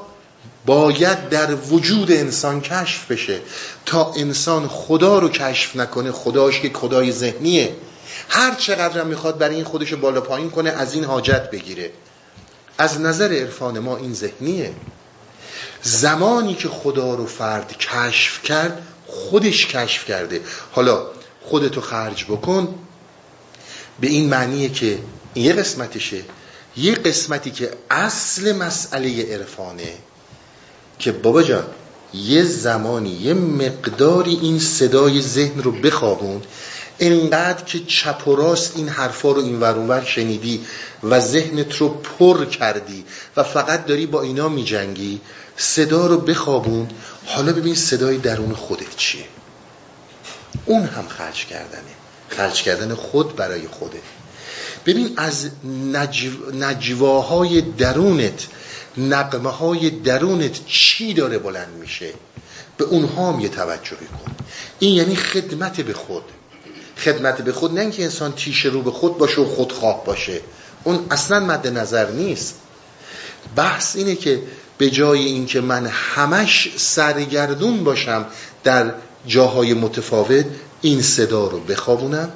باید 0.66 1.28
در 1.28 1.54
وجود 1.54 2.12
انسان 2.12 2.60
کشف 2.60 3.10
بشه. 3.10 3.40
تا 3.86 4.12
انسان 4.16 4.68
خدا 4.68 5.18
رو 5.18 5.28
کشف 5.28 5.76
نکنه 5.76 6.12
خداش 6.12 6.60
که 6.60 6.70
خدای 6.74 7.12
ذهنیه. 7.12 7.74
هر 8.28 8.54
چقدر 8.54 9.00
هم 9.00 9.06
می‌خواد 9.06 9.38
برای 9.38 9.54
این 9.54 9.64
خودش 9.64 9.94
بالا 9.94 10.20
پایین 10.20 10.50
کنه 10.50 10.70
از 10.70 10.94
این 10.94 11.04
حاجت 11.04 11.50
بگیره. 11.50 11.90
از 12.78 13.00
نظر 13.00 13.32
عرفان 13.32 13.78
ما 13.78 13.96
این 13.96 14.14
ذهنیه. 14.14 14.72
زمانی 15.82 16.54
که 16.54 16.68
خدا 16.68 17.14
رو 17.14 17.26
فرد 17.26 17.78
کشف 17.78 18.42
کرد 18.42 18.86
خودش 19.06 19.66
کشف 19.66 20.04
کرده. 20.04 20.40
حالا 20.72 21.06
خودتو 21.42 21.80
خرج 21.80 22.24
بکن. 22.24 22.74
به 24.00 24.06
این 24.06 24.28
معنیه 24.28 24.68
که 24.68 24.98
یه 25.34 25.52
قسمتشه. 25.52 26.20
یه 26.76 26.94
قسمتی 26.94 27.50
که 27.50 27.70
اصل 27.90 28.56
مسئله 28.56 29.34
عرفانه 29.34 29.92
که 30.98 31.12
بابا 31.12 31.42
جان 31.42 31.64
یه 32.14 32.44
زمانی 32.44 33.10
یه 33.10 33.34
مقداری 33.34 34.38
این 34.42 34.58
صدای 34.58 35.22
ذهن 35.22 35.62
رو 35.62 35.72
بخوابون 35.72 36.42
انقدر 37.00 37.64
که 37.64 37.80
چپ 37.80 38.28
و 38.28 38.36
راست 38.36 38.76
این 38.76 38.88
حرفا 38.88 39.32
رو 39.32 39.42
این 39.42 39.60
ورونور 39.60 40.04
شنیدی 40.04 40.66
و 41.02 41.20
ذهنت 41.20 41.76
رو 41.76 41.88
پر 41.88 42.44
کردی 42.44 43.04
و 43.36 43.42
فقط 43.42 43.86
داری 43.86 44.06
با 44.06 44.22
اینا 44.22 44.48
میجنگی 44.48 45.20
صدا 45.56 46.06
رو 46.06 46.18
بخوابون. 46.18 46.88
حالا 47.26 47.52
ببین 47.52 47.74
صدای 47.74 48.18
درون 48.18 48.54
خودت 48.54 48.96
چیه. 48.96 49.24
اون 50.66 50.84
هم 50.84 51.08
خرج 51.08 51.46
کردنه. 51.46 51.94
خرج 52.28 52.62
کردن 52.62 52.94
خود 52.94 53.36
برای 53.36 53.68
خوده 53.68 54.00
ببین 54.86 55.12
از 55.16 55.48
نجو... 55.92 56.30
نجواهای 56.52 57.60
درونت 57.60 58.46
نقمه 58.96 59.50
های 59.50 59.90
درونت 59.90 60.66
چی 60.66 61.14
داره 61.14 61.38
بلند 61.38 61.74
میشه؟ 61.80 62.12
به 62.76 62.84
اونها 62.84 63.32
هم 63.32 63.40
یه 63.40 63.48
توجهی 63.48 64.06
کن. 64.06 64.34
این 64.78 64.94
یعنی 64.94 65.16
خدمت 65.16 65.80
به 65.80 65.92
خود. 65.92 66.24
خدمت 66.98 67.42
به 67.42 67.52
خود 67.52 67.74
نه 67.74 67.80
اینکه 67.80 68.02
انسان 68.02 68.32
تیشه 68.32 68.68
رو 68.68 68.82
به 68.82 68.90
خود 68.90 69.18
باشه 69.18 69.40
و 69.40 69.44
خودخواه 69.44 70.04
باشه. 70.04 70.40
اون 70.84 71.06
اصلا 71.10 71.40
مد 71.40 71.66
نظر 71.66 72.10
نیست. 72.10 72.54
بحث 73.56 73.96
اینه 73.96 74.14
که 74.14 74.42
به 74.78 74.90
جای 74.90 75.24
اینکه 75.24 75.60
من 75.60 75.86
همش 75.86 76.68
سرگردون 76.76 77.84
باشم 77.84 78.26
در 78.64 78.94
جاهای 79.26 79.74
متفاوت 79.74 80.46
این 80.80 81.02
صدا 81.02 81.46
رو 81.46 81.60
بخوابونم 81.60 82.32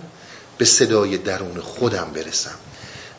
به 0.59 0.65
صدای 0.65 1.19
درون 1.19 1.61
خودم 1.61 2.11
برسم. 2.15 2.55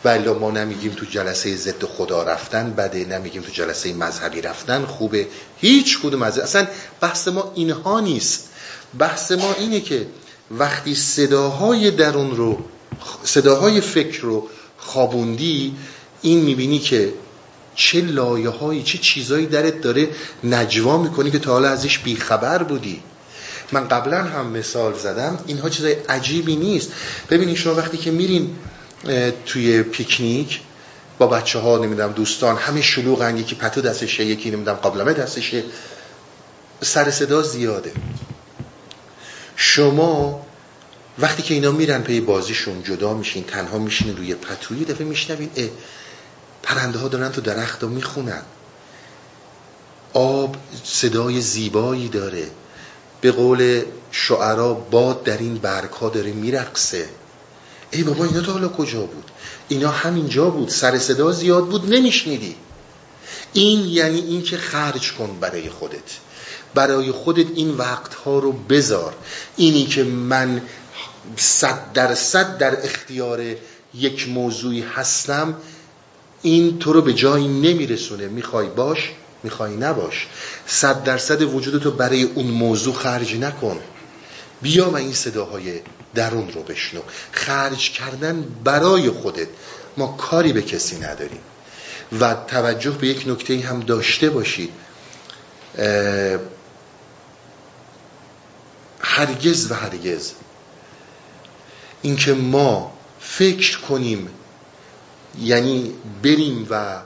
ولی 0.05 0.29
ما 0.29 0.51
نمیگیم 0.51 0.93
تو 0.93 1.05
جلسه 1.05 1.55
ضد 1.55 1.83
خدا 1.83 2.23
رفتن 2.23 2.73
بده 2.73 3.05
نمیگیم 3.05 3.41
تو 3.41 3.51
جلسه 3.51 3.93
مذهبی 3.93 4.41
رفتن 4.41 4.85
خوبه. 4.85 5.27
هیچ 5.57 5.99
کدوم 5.99 6.21
از 6.21 6.39
اصلا 6.39 6.67
بحث 7.01 7.27
ما 7.27 7.51
اینها 7.55 7.99
نیست. 7.99 8.49
بحث 8.99 9.31
ما 9.31 9.53
اینه 9.59 9.81
که 9.81 10.07
وقتی 10.51 10.95
صداهای 10.95 11.91
درون 11.91 12.35
رو 12.35 12.57
صداهای 13.23 13.81
فکر 13.81 14.21
رو 14.21 14.47
خوابوندی 14.77 15.75
این 16.21 16.39
می‌بینی 16.39 16.79
که 16.79 17.13
چه 17.75 18.01
لایه 18.01 18.49
هایی 18.49 18.83
چه 18.83 18.97
چیزایی 18.97 19.45
درت 19.45 19.81
داره 19.81 20.09
نجوا 20.43 20.97
می‌کنی 20.97 21.31
که 21.31 21.39
تا 21.39 21.51
حالا 21.51 21.69
ازش 21.69 21.99
بیخبر 21.99 22.63
بودی. 22.63 23.01
من 23.71 23.87
قبلا 23.87 24.23
هم 24.23 24.47
مثال 24.47 24.93
زدم 24.93 25.39
اینها 25.47 25.69
چیزای 25.69 25.93
عجیبی 25.93 26.55
نیست. 26.55 26.91
ببینید 27.29 27.57
شما 27.57 27.75
وقتی 27.75 27.97
که 27.97 28.11
میرین 28.11 28.55
توی 29.45 29.83
پیکنیک 29.83 30.59
با 31.17 31.27
بچه 31.27 31.59
ها 31.59 31.77
نمی‌دونم 31.77 32.11
دوستان 32.11 32.55
همه 32.55 32.81
شلوغن 32.81 33.37
یکی 33.37 33.55
پتو 33.55 33.81
دستشه 33.81 34.25
یکی 34.25 34.51
نمی‌دونم 34.51 34.77
قابلمه 34.77 35.13
دستشه 35.13 35.63
سر 36.81 37.11
صدا 37.11 37.41
زیاده. 37.41 37.91
شما 39.61 40.45
وقتی 41.19 41.43
که 41.43 41.53
اینا 41.53 41.71
میرن 41.71 42.01
پی 42.01 42.21
بازیشون 42.21 42.83
جدا 42.83 43.13
میشین 43.13 43.43
تنها 43.43 43.77
میشین 43.77 44.17
روی 44.17 44.35
پتوی 44.35 44.85
دفعه 44.85 45.07
میشنوین 45.07 45.49
اه 45.55 45.69
پرنده 46.63 46.99
ها 46.99 47.07
دارن 47.07 47.31
تو 47.31 47.41
درخت 47.41 47.83
رو 47.83 47.89
می‌خونن. 47.89 48.41
آب 50.13 50.55
صدای 50.83 51.41
زیبایی 51.41 52.09
داره. 52.09 52.47
به 53.21 53.31
قول 53.31 53.83
شعرا 54.11 54.73
باد 54.73 55.23
در 55.23 55.37
این 55.37 55.55
برگ 55.57 55.89
ها 55.89 56.09
داره 56.09 56.31
میرقصه. 56.31 57.09
ای 57.91 58.03
بابا 58.03 58.25
اینا 58.25 58.41
تا 58.41 58.51
حالا 58.51 58.67
کجا 58.67 59.01
بود؟ 59.01 59.31
اینا 59.67 59.91
همینجا 59.91 60.49
بود. 60.49 60.69
سر 60.69 60.99
صدا 60.99 61.31
زیاد 61.31 61.67
بود. 61.67 61.93
نمیشنیدی. 61.93 62.55
این 63.53 63.85
یعنی 63.85 64.19
این 64.19 64.43
که 64.43 64.57
خرج 64.57 65.13
کن 65.13 65.37
برای 65.39 65.69
خودت. 65.69 66.28
برای 66.73 67.11
خودت 67.11 67.47
این 67.55 67.69
وقت 67.77 68.13
ها 68.13 68.39
رو 68.39 68.51
بذار. 68.51 69.13
اینی 69.55 69.85
که 69.85 70.03
من 70.03 70.61
صد 71.35 71.93
درصد 71.93 72.57
در 72.57 72.85
اختیار 72.85 73.41
یک 73.93 74.29
موضوعی 74.29 74.81
هستم 74.81 75.55
این 76.41 76.79
تو 76.79 76.93
رو 76.93 77.01
به 77.01 77.13
جایی 77.13 77.47
نمیرسونه. 77.47 78.27
می‌خوای 78.27 78.67
باش 78.67 79.11
می‌خوای 79.43 79.75
نباش. 79.75 80.27
صد 80.67 81.03
درصد 81.03 81.41
وجودتو 81.41 81.91
برای 81.91 82.23
اون 82.23 82.45
موضوع 82.45 82.93
خرج 82.93 83.35
نکن. 83.35 83.79
بیا 84.61 84.89
و 84.89 84.95
این 84.95 85.13
صداهای 85.13 85.81
درون 86.15 86.51
رو 86.51 86.63
بشنو. 86.63 87.01
خرج 87.31 87.91
کردن 87.91 88.45
برای 88.63 89.09
خودت. 89.09 89.47
ما 89.97 90.15
کاری 90.17 90.53
به 90.53 90.61
کسی 90.61 90.99
نداریم. 90.99 91.41
و 92.19 92.35
توجه 92.47 92.91
به 92.91 93.07
یک 93.07 93.23
نکته 93.27 93.59
هم 93.59 93.79
داشته 93.79 94.29
باشید. 94.29 94.69
هرگز 98.99 99.71
و 99.71 99.75
هرگز. 99.75 100.31
اینکه 102.01 102.33
ما 102.33 102.93
فکر 103.19 103.79
کنیم 103.79 104.29
یعنی 105.39 105.93
بریم 106.23 106.67
و 106.69 107.01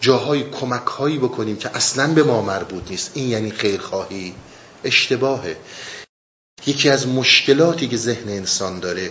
جاهای 0.00 0.50
کمک 0.50 0.86
هایی 0.86 1.18
بکنیم 1.18 1.56
که 1.56 1.76
اصلا 1.76 2.14
به 2.14 2.22
ما 2.22 2.42
مربوط 2.42 2.90
نیست 2.90 3.10
این 3.14 3.28
یعنی 3.28 3.50
خیرخواهی 3.50 4.34
اشتباهه. 4.84 5.56
یکی 6.66 6.88
از 6.88 7.08
مشکلاتی 7.08 7.88
که 7.88 7.96
ذهن 7.96 8.28
انسان 8.28 8.80
داره 8.80 9.10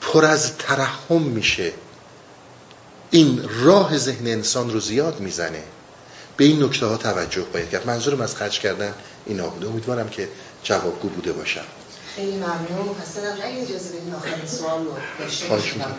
پر 0.00 0.24
از 0.24 0.56
ترحم 0.56 1.22
میشه. 1.22 1.72
این 3.10 3.48
راه 3.62 3.98
ذهن 3.98 4.26
انسان 4.26 4.70
رو 4.70 4.80
زیاد 4.80 5.20
می‌زنه. 5.20 5.62
به 6.36 6.44
این 6.44 6.62
نکته 6.62 6.86
ها 6.86 6.96
توجه 6.96 7.42
باید 7.42 7.70
کرد. 7.70 7.86
منظورم 7.86 8.20
از 8.20 8.36
خرج 8.36 8.60
کردن 8.60 8.94
اینا 9.26 9.48
بوده 9.48 9.66
امیدوارم 9.66 10.08
که 10.08 10.28
جوابگو 10.62 11.08
بوده 11.08 11.32
باشم. 11.32 11.64
خیلی 12.16 12.36
ممنون. 12.36 12.94
حسن 13.02 13.20
اگه 13.42 13.62
اجازه 13.62 13.98
بدین 13.98 14.14
آخرین 14.14 14.46
سوال 14.46 14.84
رو 14.84 14.92
داشته 15.18 15.46
خواهش 15.46 15.72
می‌کنم. 15.72 15.94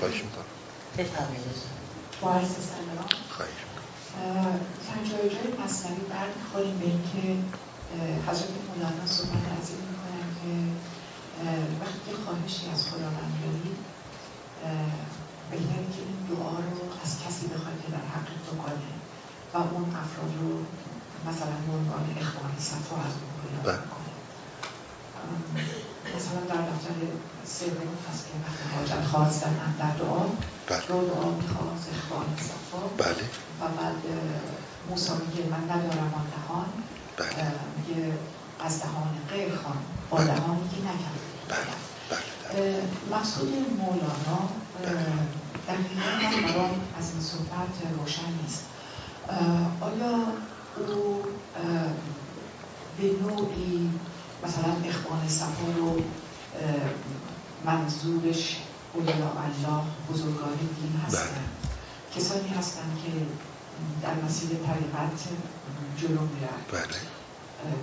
خواهش 0.00 0.22
می‌کنم. 0.26 0.44
بفرمایید. 0.98 1.42
با 2.20 2.32
عرض 2.32 2.48
سلام. 2.48 3.08
خواهش 3.36 3.58
چند 4.86 5.02
جای 5.10 5.28
جای 5.34 5.48
مصنوی 5.64 6.04
برمیخوریم 6.12 6.78
به 6.78 6.86
اینکه 6.92 7.22
حضرت 8.28 8.54
مولانا 8.68 9.06
صحبت 9.16 9.44
از 9.60 9.66
این 9.70 9.82
می‌کنن 9.90 10.26
که 10.40 10.50
وقتی 11.82 12.10
خواهشی 12.24 12.64
از 12.74 12.80
خداوند 12.90 13.32
داری 13.42 13.70
بهتره 15.50 15.86
که 15.94 16.00
این 16.08 16.18
دعا 16.30 16.56
رو 16.68 16.78
از 17.04 17.10
کسی 17.22 17.44
بخواد 17.52 17.76
که 17.82 17.88
در 17.96 18.06
حق 18.14 18.28
تو 18.46 18.52
کنه. 18.62 18.90
و 19.54 19.56
اون 19.56 19.94
افراد 20.02 20.32
رو 20.40 20.52
مثلا 21.28 21.56
به 21.66 21.72
عنوان 21.78 22.04
اخوان 22.20 22.52
صفا 22.58 22.96
از 22.96 23.14
اون 23.20 23.32
پیدا 23.42 23.72
کنه 23.72 24.12
مثلا 26.16 26.40
در 26.40 26.62
دفتر 26.70 26.94
سوم 27.58 27.90
هست 28.10 28.24
که 28.26 28.34
وقتی 28.44 28.64
حاجت 28.74 29.06
خواستن 29.08 29.54
در 29.78 29.90
دعا 30.04 30.24
بله. 30.68 30.86
رو 30.88 31.08
دعا 31.08 31.30
می‌خواست 31.30 31.88
اخوان 31.96 32.26
صفا 32.36 32.80
بله. 32.98 33.24
و 33.60 33.62
بعد 33.78 34.02
موسی 34.90 35.12
میگه 35.12 35.42
من 35.50 35.64
ندارم 35.64 36.12
آن 36.20 36.26
دهان. 36.36 36.66
بله. 37.16 37.52
میگه 37.76 38.12
از 38.60 38.82
دهان 38.82 39.08
غیر 39.30 39.56
خان 39.56 39.76
با 40.10 40.16
بله. 40.18 40.26
دهانی 40.26 40.68
که 40.68 40.76
نکرد 40.80 41.20
بله. 41.48 41.74
بله. 42.10 42.82
مقصود 43.10 43.52
مولانا 43.78 44.40
دقیقا 44.82 45.16
من 45.68 46.42
برام 46.42 46.80
از 46.98 47.10
این 47.12 47.22
صحبت 47.22 47.74
روشن 47.98 48.30
نیست. 48.42 48.62
آیا 49.28 50.14
او 50.76 51.22
به 52.98 53.04
نوعی 53.22 53.90
مثلا 54.44 54.72
اخوان 54.84 55.28
صفا 55.28 55.72
رو 55.78 56.00
منظورش 57.64 58.56
اولیاء 58.94 59.30
الله 59.30 59.82
بزرگان 60.12 60.56
دین 60.80 61.00
هستن 61.06 61.44
کسانی 62.16 62.48
هستن 62.48 62.82
که 63.04 63.10
در 64.02 64.14
مسیر 64.24 64.48
طریقت 64.48 65.28
جلو 65.96 66.20
میرن 66.20 66.60
بله 66.72 67.00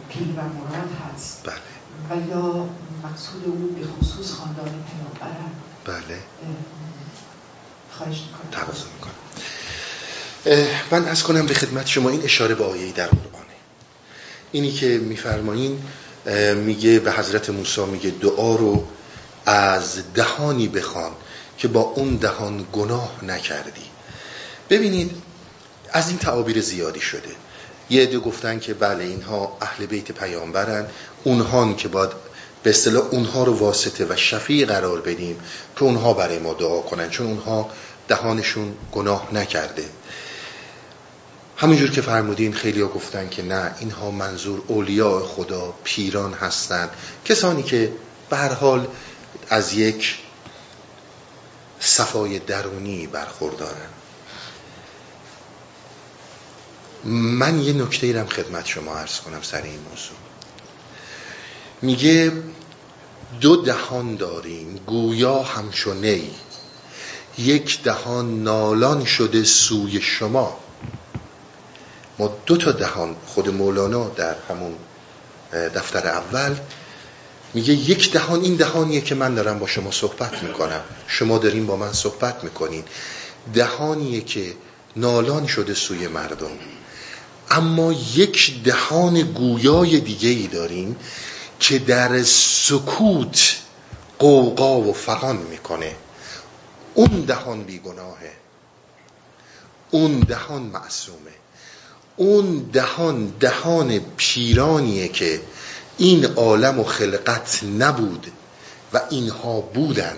پیر 0.10 0.28
و 0.28 0.42
مراد 0.42 0.90
هست 1.14 1.44
بله 1.44 1.74
و 2.10 2.30
یا 2.30 2.70
مقصود 3.04 3.46
او 3.46 3.76
به 3.80 3.88
خصوص 3.88 4.32
خاندان 4.32 4.66
پیامبرن 4.66 5.52
بله 5.86 6.20
خواهش 7.92 8.22
می‌کنم 8.22 8.50
تقاضا 8.52 8.86
می‌کنم 8.96 9.23
من 10.92 11.06
از 11.08 11.24
کنم 11.24 11.46
به 11.46 11.54
خدمت 11.54 11.88
شما 11.88 12.10
این 12.10 12.24
اشاره 12.24 12.56
به 12.56 12.64
آیه 12.64 12.92
در 12.92 13.08
قرآنه 13.08 13.54
اینی 14.52 14.72
که 14.72 14.88
میفرمایین 14.88 15.84
میگه 16.56 17.00
به 17.00 17.12
حضرت 17.12 17.50
موسی 17.50 17.86
میگه 17.86 18.10
دعا 18.10 18.56
رو 18.56 18.84
از 19.46 20.14
دهانی 20.14 20.68
بخوان 20.68 21.12
که 21.58 21.68
با 21.68 21.82
اون 21.82 22.16
دهان 22.16 22.66
گناه 22.74 23.26
نکردی. 23.26 23.82
ببینید 24.70 25.12
از 25.94 26.10
این 26.10 26.18
تعابیر 26.18 26.62
زیادی 26.62 27.02
شده. 27.02 27.30
یه 27.90 28.04
عده 28.04 28.20
گفتن 28.20 28.60
که 28.60 28.74
بله 28.74 29.04
اینها 29.04 29.58
اهل 29.62 29.86
بیت 29.86 30.12
پیامبرن. 30.12 30.86
اونها 31.24 31.74
که 31.74 31.88
باید 31.88 32.10
به 32.64 32.70
اصطلاح 32.70 33.04
اونها 33.12 33.44
رو 33.44 33.54
واسطه 33.54 34.06
و 34.06 34.16
شفیع 34.16 34.66
قرار 34.66 35.02
بدیم 35.02 35.40
که 35.76 35.84
اونها 35.84 36.14
برای 36.14 36.40
ما 36.40 36.54
دعا 36.54 36.82
کنن 36.82 37.10
چون 37.10 37.28
اونها 37.28 37.70
دهانشون 38.08 38.74
گناه 38.92 39.30
نکرده. 39.34 39.84
همونجور 41.64 41.90
که 41.90 42.02
فرمودین 42.02 42.54
خیلی 42.54 42.82
ها 42.82 42.88
گفتن 42.88 43.30
که 43.30 43.44
نه 43.44 43.76
اینها 43.80 44.12
منظور 44.12 44.62
اولیاء 44.68 45.20
خدا 45.20 45.74
پیران 45.84 46.34
هستند. 46.34 46.90
کسانی 47.26 47.64
که 47.64 47.92
به 48.30 48.38
هر 48.38 48.54
حال 48.54 48.88
از 49.50 49.74
یک 49.74 50.18
صفای 51.80 52.40
درونی 52.40 53.08
برخوردارن. 53.08 53.90
من 57.04 57.60
یه 57.60 57.74
نکته 57.74 58.08
ایرم 58.08 58.28
خدمت 58.28 58.66
شما 58.66 58.96
عرض 58.96 59.20
کنم 59.20 59.42
سر 59.42 59.62
این 59.62 59.80
موضوع. 59.80 60.18
میگه 61.82 62.32
دو 63.42 63.56
دهان 63.56 64.16
داریم 64.16 64.82
گویا 64.88 65.44
همچو 65.44 65.94
نی 65.94 66.32
یک 67.38 67.84
دهان 67.84 68.44
نالان 68.44 69.06
شده 69.06 69.44
سوی 69.44 70.02
شما. 70.02 70.60
ما 72.20 72.38
دو 72.46 72.58
تا 72.58 72.72
دهان 72.72 73.16
خود 73.26 73.50
مولانا 73.50 74.10
در 74.10 74.36
همون 74.50 74.76
دفتر 75.52 76.08
اول 76.08 76.56
میگه 77.54 77.74
یک 77.74 78.12
دهان 78.12 78.42
این 78.42 78.56
دهانیه 78.56 79.02
که 79.02 79.16
من 79.16 79.36
دارم 79.36 79.60
با 79.60 79.68
شما 79.68 79.92
صحبت 79.92 80.44
می‌کنم. 80.44 80.82
شما 81.08 81.38
داریم 81.38 81.66
با 81.66 81.76
من 81.76 81.94
صحبت 81.94 82.44
می‌کنین. 82.44 82.84
دهانیه 83.54 84.22
که 84.22 84.54
نالان 84.96 85.48
شده 85.48 85.74
سوی 85.74 86.08
مردم. 86.08 86.52
اما 87.52 87.94
یک 88.16 88.64
دهان 88.64 89.22
گویای 89.22 90.00
دیگه 90.00 90.30
ای 90.30 90.48
داریم 90.48 90.96
که 91.60 91.80
در 91.80 92.24
سکوت 92.24 93.56
قوقا 94.20 94.80
و 94.80 94.94
فقان 94.94 95.38
می‌کنه. 95.38 95.96
اون 96.94 97.22
دهان 97.22 97.64
بیگناهه. 97.64 98.32
اون 99.92 100.20
دهان 100.20 100.62
معصومه. 100.62 101.33
اون 102.16 102.70
دهان 102.74 103.34
دهان 103.40 104.00
پیرانیه 104.18 105.08
که 105.08 105.42
این 105.98 106.26
عالم 106.26 106.80
و 106.80 106.84
خلقت 106.84 107.60
نبود 107.80 108.28
و 108.94 109.02
اینها 109.10 109.62
بودن. 109.62 110.18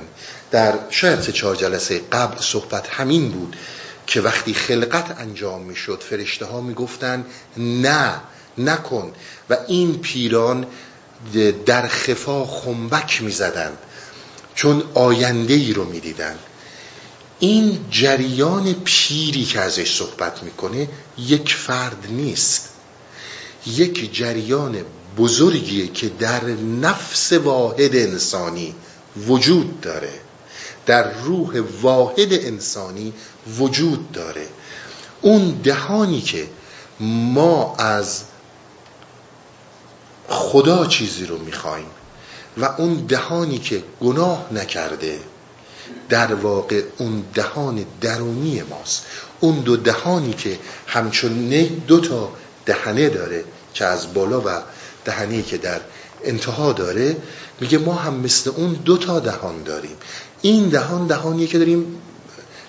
در 0.52 0.74
شاید 0.90 1.22
سه 1.22 1.32
چهار 1.32 1.56
جلسه 1.56 2.02
قبل 2.12 2.42
صحبت 2.42 2.90
همین 2.90 3.32
بود 3.32 3.56
که 4.08 4.22
وقتی 4.22 4.54
خلقت 4.54 5.20
انجام 5.20 5.62
می‌شد 5.62 6.04
فرشته 6.10 6.46
ها 6.46 6.62
می‌گفتن 6.62 7.26
نه 7.58 8.22
نکن. 8.58 9.14
و 9.50 9.58
این 9.68 10.00
پیران 10.00 10.66
در 11.66 11.88
خفا 11.88 12.46
خنبک 12.46 13.22
می‌زدند 13.22 13.78
چون 14.56 14.84
آینده 14.94 15.54
ای 15.54 15.74
رو 15.74 15.86
می‌دیدن 15.86 16.36
این 17.46 17.80
جریان 17.92 18.74
پیری 18.74 19.46
که 19.46 19.60
ازش 19.60 19.98
صحبت 19.98 20.44
می‌کنه 20.44 20.88
یک 21.18 21.54
فرد 21.54 22.08
نیست. 22.10 22.70
یک 23.66 24.14
جریان 24.14 24.78
بزرگیه 25.18 25.88
که 25.88 26.10
در 26.10 26.44
نفس 26.82 27.34
واحد 27.34 27.96
انسانی 27.96 28.76
وجود 29.18 29.82
داره. 29.82 30.14
در 30.86 31.14
روح 31.14 31.62
واحد 31.82 32.34
انسانی 32.34 33.14
وجود 33.58 34.12
داره. 34.12 34.48
اون 35.22 35.52
دهانی 35.52 36.22
که 36.22 36.48
ما 37.00 37.76
از 37.76 38.22
خدا 40.30 40.86
چیزی 40.86 41.26
رو 41.26 41.38
می‌خوایم 41.38 41.90
و 42.58 42.66
اون 42.78 42.94
دهانی 42.96 43.58
که 43.58 43.84
گناه 44.02 44.48
نکرده 44.52 45.20
در 46.10 46.34
واقع 46.34 46.82
اون 46.98 47.24
دهان 47.34 47.86
درونی 48.02 48.64
ماست. 48.70 49.06
اون 49.40 49.60
دو 49.60 49.78
دهانی 49.78 50.34
که 50.34 50.60
همچون 50.88 51.50
دو 51.88 52.00
تا 52.00 52.32
دهنه 52.66 53.10
داره 53.10 53.44
که 53.74 53.86
از 53.86 54.14
بالا 54.14 54.42
و 54.42 54.50
دهنی 55.06 55.44
که 55.44 55.58
در 55.58 55.82
انتها 56.24 56.74
داره 56.74 57.16
میگه 57.60 57.78
ما 57.78 57.94
هم 57.94 58.14
مثل 58.14 58.52
اون 58.56 58.74
دو 58.74 58.98
تا 58.98 59.20
دهان 59.20 59.64
داریم. 59.64 59.98
این 60.42 60.70
دهان 60.70 61.08
دهانیه 61.08 61.48
که 61.48 61.58
داریم 61.58 62.02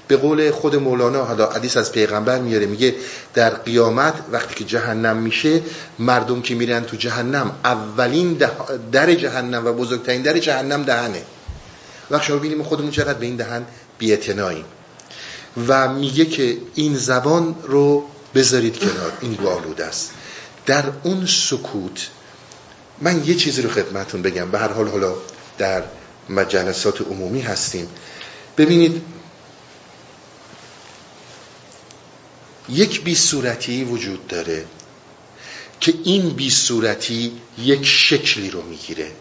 به 0.08 0.16
قول 0.16 0.50
خود 0.50 0.76
مولانا 0.76 1.24
حالا 1.24 1.50
حدیث 1.50 1.76
از 1.76 1.92
پیغمبر 1.92 2.38
میاره 2.38 2.66
میگه 2.66 2.94
در 3.34 3.50
قیامت 3.50 4.14
وقتی 4.32 4.54
که 4.54 4.64
جهنم 4.64 5.16
میشه 5.16 5.62
مردم 5.98 6.42
که 6.42 6.54
میرن 6.54 6.84
تو 6.84 6.96
جهنم 6.96 7.50
اولین 7.64 8.40
در 8.92 9.14
جهنم 9.14 9.66
و 9.66 9.72
بزرگترین 9.72 10.22
در 10.22 10.38
جهنم 10.38 10.82
دهنه. 10.82 11.22
وقت 12.10 12.22
شما 12.22 12.36
ببینیم 12.36 12.62
خودمون 12.62 12.90
چقدر 12.90 13.18
به 13.18 13.26
این 13.26 13.36
دهن 13.36 13.66
بی‌اعتناییم. 13.98 14.64
و 15.68 15.92
میگه 15.92 16.24
که 16.24 16.58
این 16.74 16.96
زبان 16.96 17.56
رو 17.62 18.04
بذارید 18.34 18.78
کنار. 18.78 19.12
این 19.20 19.34
گالود 19.34 19.80
است. 19.80 20.10
در 20.66 20.84
اون 21.02 21.26
سکوت 21.26 22.08
من 23.00 23.24
یه 23.24 23.34
چیزی 23.34 23.62
رو 23.62 23.70
خدمتون 23.70 24.22
بگم. 24.22 24.50
به 24.50 24.58
هر 24.58 24.72
حال 24.72 24.88
حالا 24.88 25.14
در 25.58 25.82
مجلسات 26.28 27.00
عمومی 27.00 27.40
هستیم. 27.40 27.88
ببینید 28.58 29.02
یک 32.68 33.04
بی 33.04 33.14
صورتی 33.14 33.84
وجود 33.84 34.26
داره 34.26 34.64
که 35.80 35.94
این 36.04 36.30
بی 36.30 36.50
صورتی 36.50 37.32
یک 37.58 37.86
شکلی 37.86 38.50
رو 38.50 38.62
می‌گیره. 38.62 39.12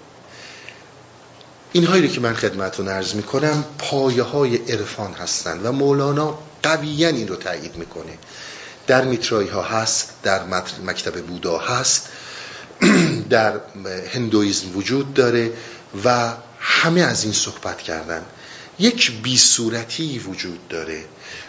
اینهایی 1.76 2.08
که 2.08 2.20
من 2.20 2.34
خدمتون 2.34 2.88
عرض 2.88 3.14
می‌کنم 3.14 3.66
پایه 3.78 4.24
های 4.24 4.56
عرفان 4.56 5.14
هستند 5.14 5.66
و 5.66 5.72
مولانا 5.72 6.38
قویا 6.64 7.08
این 7.08 7.28
رو 7.28 7.36
تایید 7.36 7.76
می‌کنه. 7.76 8.18
در 8.88 9.06
میترایی 9.06 9.50
ها 9.50 9.62
هست 9.62 10.10
در 10.24 10.44
مکتب 10.86 11.22
بودا 11.22 11.58
هست 11.58 12.10
در 13.30 13.60
هندویزم 14.14 14.78
وجود 14.78 15.14
داره 15.14 15.52
و 16.06 16.34
همه 16.60 17.02
از 17.02 17.24
این 17.24 17.34
صحبت 17.34 17.82
کردن. 17.82 18.22
یک 18.80 19.22
بی 19.22 19.38
صورتی 19.38 20.20
وجود 20.20 20.68
داره 20.68 21.06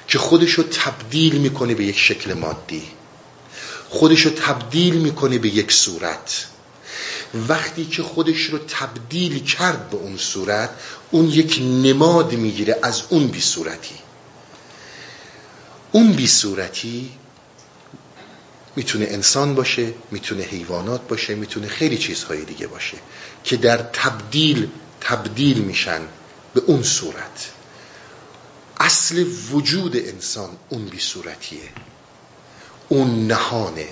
که 0.09 0.19
خودشو 0.19 0.63
تبدیل 0.63 1.39
می‌کنه 1.39 1.75
به 1.75 1.85
یک 1.85 1.99
شکل 1.99 2.33
مادی. 2.33 2.83
خودشو 3.89 4.31
تبدیل 4.31 4.95
می‌کنه 4.95 5.39
به 5.39 5.49
یک 5.49 5.73
صورت. 5.73 6.47
وقتی 7.35 7.85
که 7.85 8.03
خودش 8.03 8.43
رو 8.43 8.59
تبدیل 8.59 9.45
کرد 9.45 9.91
به 9.91 9.97
اون 9.97 10.17
صورت 10.17 10.71
اون 11.11 11.25
یک 11.25 11.59
نماد 11.63 12.33
می‌گیره 12.33 12.79
از 12.83 13.03
اون 13.09 13.27
بی 13.27 13.41
صورتی. 13.41 13.95
اون 15.93 16.13
بی 16.13 16.27
صورتی 16.27 17.11
می‌تونه 18.77 19.05
انسان 19.05 19.55
باشه 19.55 19.95
می‌تونه 20.11 20.43
حیوانات 20.43 21.09
باشه 21.09 21.35
می‌تونه 21.35 21.69
خیلی 21.69 21.99
چیزهای 21.99 22.45
دیگه 22.45 22.67
باشه 22.67 22.97
که 23.45 23.57
در 23.57 23.77
تبدیل 23.77 24.69
تبدیل 25.01 25.59
میشن 25.59 26.01
به 26.55 26.63
اون 26.67 26.83
صورت. 26.83 27.51
اصل 28.81 29.25
وجود 29.51 29.97
انسان 29.97 30.51
اون 30.69 30.85
بی 30.85 30.99
صورتیه. 30.99 31.69
اون 32.89 33.27
نهانه. 33.27 33.89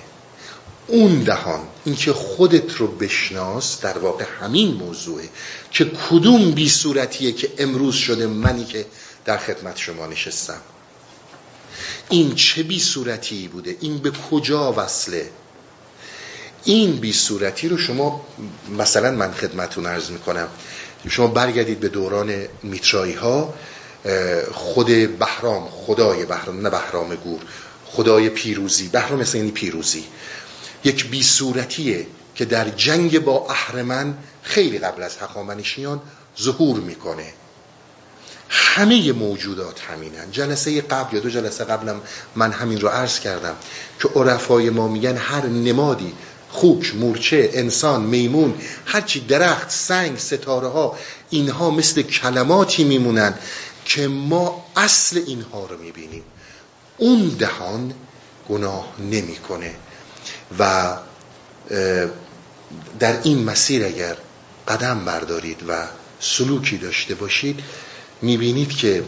اون 0.87 1.23
دهان 1.23 1.61
اینکه 1.85 2.13
خودت 2.13 2.77
رو 2.77 2.87
بشناس 2.87 3.81
در 3.81 3.99
واقع 3.99 4.25
همین 4.41 4.75
موضوعه. 4.75 5.29
که 5.71 5.91
کدوم 6.11 6.51
بی 6.51 6.69
صورتیه 6.69 7.33
که 7.33 7.53
امروز 7.59 7.95
شده 7.95 8.27
منی 8.27 8.65
که 8.65 8.87
در 9.25 9.39
خدمت 9.39 9.77
شما 9.77 10.07
نشستم؟ 10.07 10.61
این 12.11 12.35
چه 12.35 12.63
بی 12.63 12.81
صورتی 12.81 13.49
بوده؟ 13.49 13.77
این 13.81 13.99
به 13.99 14.11
کجا 14.11 14.73
وصله؟ 14.73 15.31
این 16.65 16.97
بی 16.97 17.13
صورتی 17.13 17.69
رو 17.69 17.79
شما 17.79 18.27
مثلا 18.79 19.11
من 19.11 19.33
خدمتون 19.33 19.87
عرض 19.87 20.11
می‌کنم 20.11 20.49
شما 21.09 21.27
برگردید 21.27 21.81
به 21.81 21.89
دوران 21.89 22.47
میترایی 22.63 23.15
ها 23.15 23.55
خود 24.53 24.87
بهرام 25.19 25.69
خدای 25.69 26.25
بهرام 26.25 26.61
نه 26.61 26.71
بهرام 26.71 27.15
گور 27.15 27.41
خدای 27.87 28.29
پیروزی. 28.29 28.89
بهرام 28.89 29.21
مثل 29.21 29.39
یعنی 29.39 29.51
پیروزی. 29.51 30.05
یک 30.85 31.11
بی 31.11 31.23
صورتیه 31.23 32.07
که 32.35 32.45
در 32.45 32.69
جنگ 32.69 33.19
با 33.19 33.47
اهرمن 33.51 34.15
خیلی 34.43 34.79
قبل 34.79 35.03
از 35.03 35.17
هخامنشیان 35.17 36.01
ظهور 36.41 36.81
می‌کنه. 36.81 37.33
همه 38.49 39.13
موجودات 39.13 39.81
همینن. 39.81 40.31
جلسه 40.31 40.81
قبل 40.81 41.15
یا 41.17 41.23
دو 41.23 41.31
جلسه 41.31 41.65
قبلم 41.65 42.01
من 42.35 42.53
همین 42.53 42.81
رو 42.81 42.89
عرض 42.89 43.21
کردم 43.21 43.57
که 44.03 44.09
عرفای 44.09 44.71
ما 44.71 44.89
میگن 44.89 45.17
هر 45.17 45.47
نمادی 45.47 46.13
خوک، 46.51 46.95
مورچه، 46.95 47.51
انسان، 47.53 48.03
میمون 48.03 48.55
هرچی 48.87 49.21
درخت، 49.21 49.71
سنگ، 49.71 50.19
ستاره 50.19 50.69
ها 50.69 50.99
اینها 51.31 51.71
مثل 51.71 52.03
کلماتی 52.03 52.85
میمونن 52.85 53.35
که 53.85 54.09
ما 54.09 54.67
اصل 54.77 55.21
اینها 55.27 55.67
رو 55.67 55.79
می‌بینیم. 55.79 56.23
اون 56.99 57.29
دهان 57.29 57.95
گناه 58.49 58.89
نمی‌کنه. 58.99 59.75
و 60.59 60.93
در 62.99 63.21
این 63.23 63.45
مسیر 63.45 63.85
اگر 63.85 64.17
قدم 64.69 65.05
بردارید 65.05 65.61
و 65.69 65.87
سلوکی 66.21 66.79
داشته 66.79 67.15
باشید 67.15 67.61
می‌بینید 68.23 68.77
که 68.77 69.05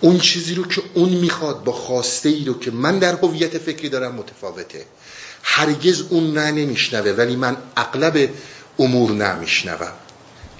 اون 0.00 0.18
چیزی 0.18 0.54
رو 0.54 0.66
که 0.66 0.82
اون 0.94 1.08
می‌خواد 1.08 1.64
با 1.64 1.72
خواسته 1.72 2.28
ای 2.28 2.44
رو 2.44 2.58
که 2.58 2.70
من 2.70 2.98
در 2.98 3.14
هویت 3.14 3.58
فکری 3.58 3.88
دارم 3.88 4.14
متفاوته. 4.14 4.84
هرگز 5.42 6.02
اون 6.10 6.38
نه 6.38 6.50
نمیشنوه 6.50 7.10
ولی 7.10 7.36
من 7.36 7.56
اغلب 7.76 8.30
امور 8.78 9.10
نمیشنوم 9.10 9.92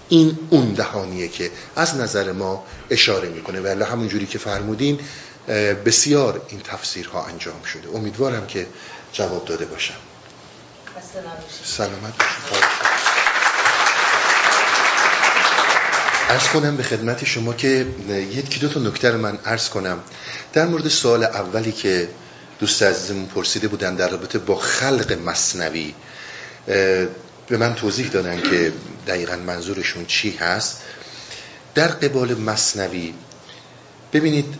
این 0.08 0.38
اون 0.50 0.72
دهانیه 0.72 1.28
که 1.28 1.50
از 1.76 1.96
نظر 1.96 2.32
ما 2.32 2.64
اشاره 2.90 3.28
می‌کنه. 3.28 3.60
ولی 3.60 3.82
همون 3.82 4.08
جوری 4.08 4.26
که 4.26 4.38
فرمودین 4.38 5.00
بسیار 5.86 6.46
این 6.48 6.60
تفسیرها 6.60 7.24
انجام 7.24 7.62
شده. 7.62 7.88
امیدوارم 7.94 8.46
که 8.46 8.66
جواب 9.12 9.44
داده 9.44 9.64
باشم. 9.64 9.94
سلامت 11.64 12.14
ارز 16.28 16.48
کنم 16.48 16.76
به 16.76 16.82
خدمت 16.82 17.24
شما 17.24 17.52
که 17.52 17.86
یکی 18.08 18.60
دو 18.60 18.68
تا 18.68 18.80
نکته 18.80 19.10
رو 19.10 19.18
من 19.18 19.38
ارز 19.44 19.68
کنم. 19.68 19.98
در 20.52 20.66
مورد 20.66 20.88
سوال 20.88 21.24
اولی 21.24 21.72
که 21.72 22.08
دوست 22.58 22.82
عزیزمون 22.82 23.26
پرسیده 23.26 23.68
بودن 23.68 23.94
در 23.94 24.08
رابطه 24.08 24.38
با 24.38 24.56
خلق 24.56 25.12
مصنوی 25.12 25.94
به 27.48 27.56
من 27.56 27.74
توضیح 27.74 28.08
دادن 28.08 28.40
که 28.40 28.72
دقیقا 29.06 29.36
منظورشون 29.36 30.06
چی 30.06 30.30
هست. 30.30 30.80
در 31.74 31.88
قبال 31.88 32.34
مصنوی 32.34 33.14
ببینید 34.14 34.54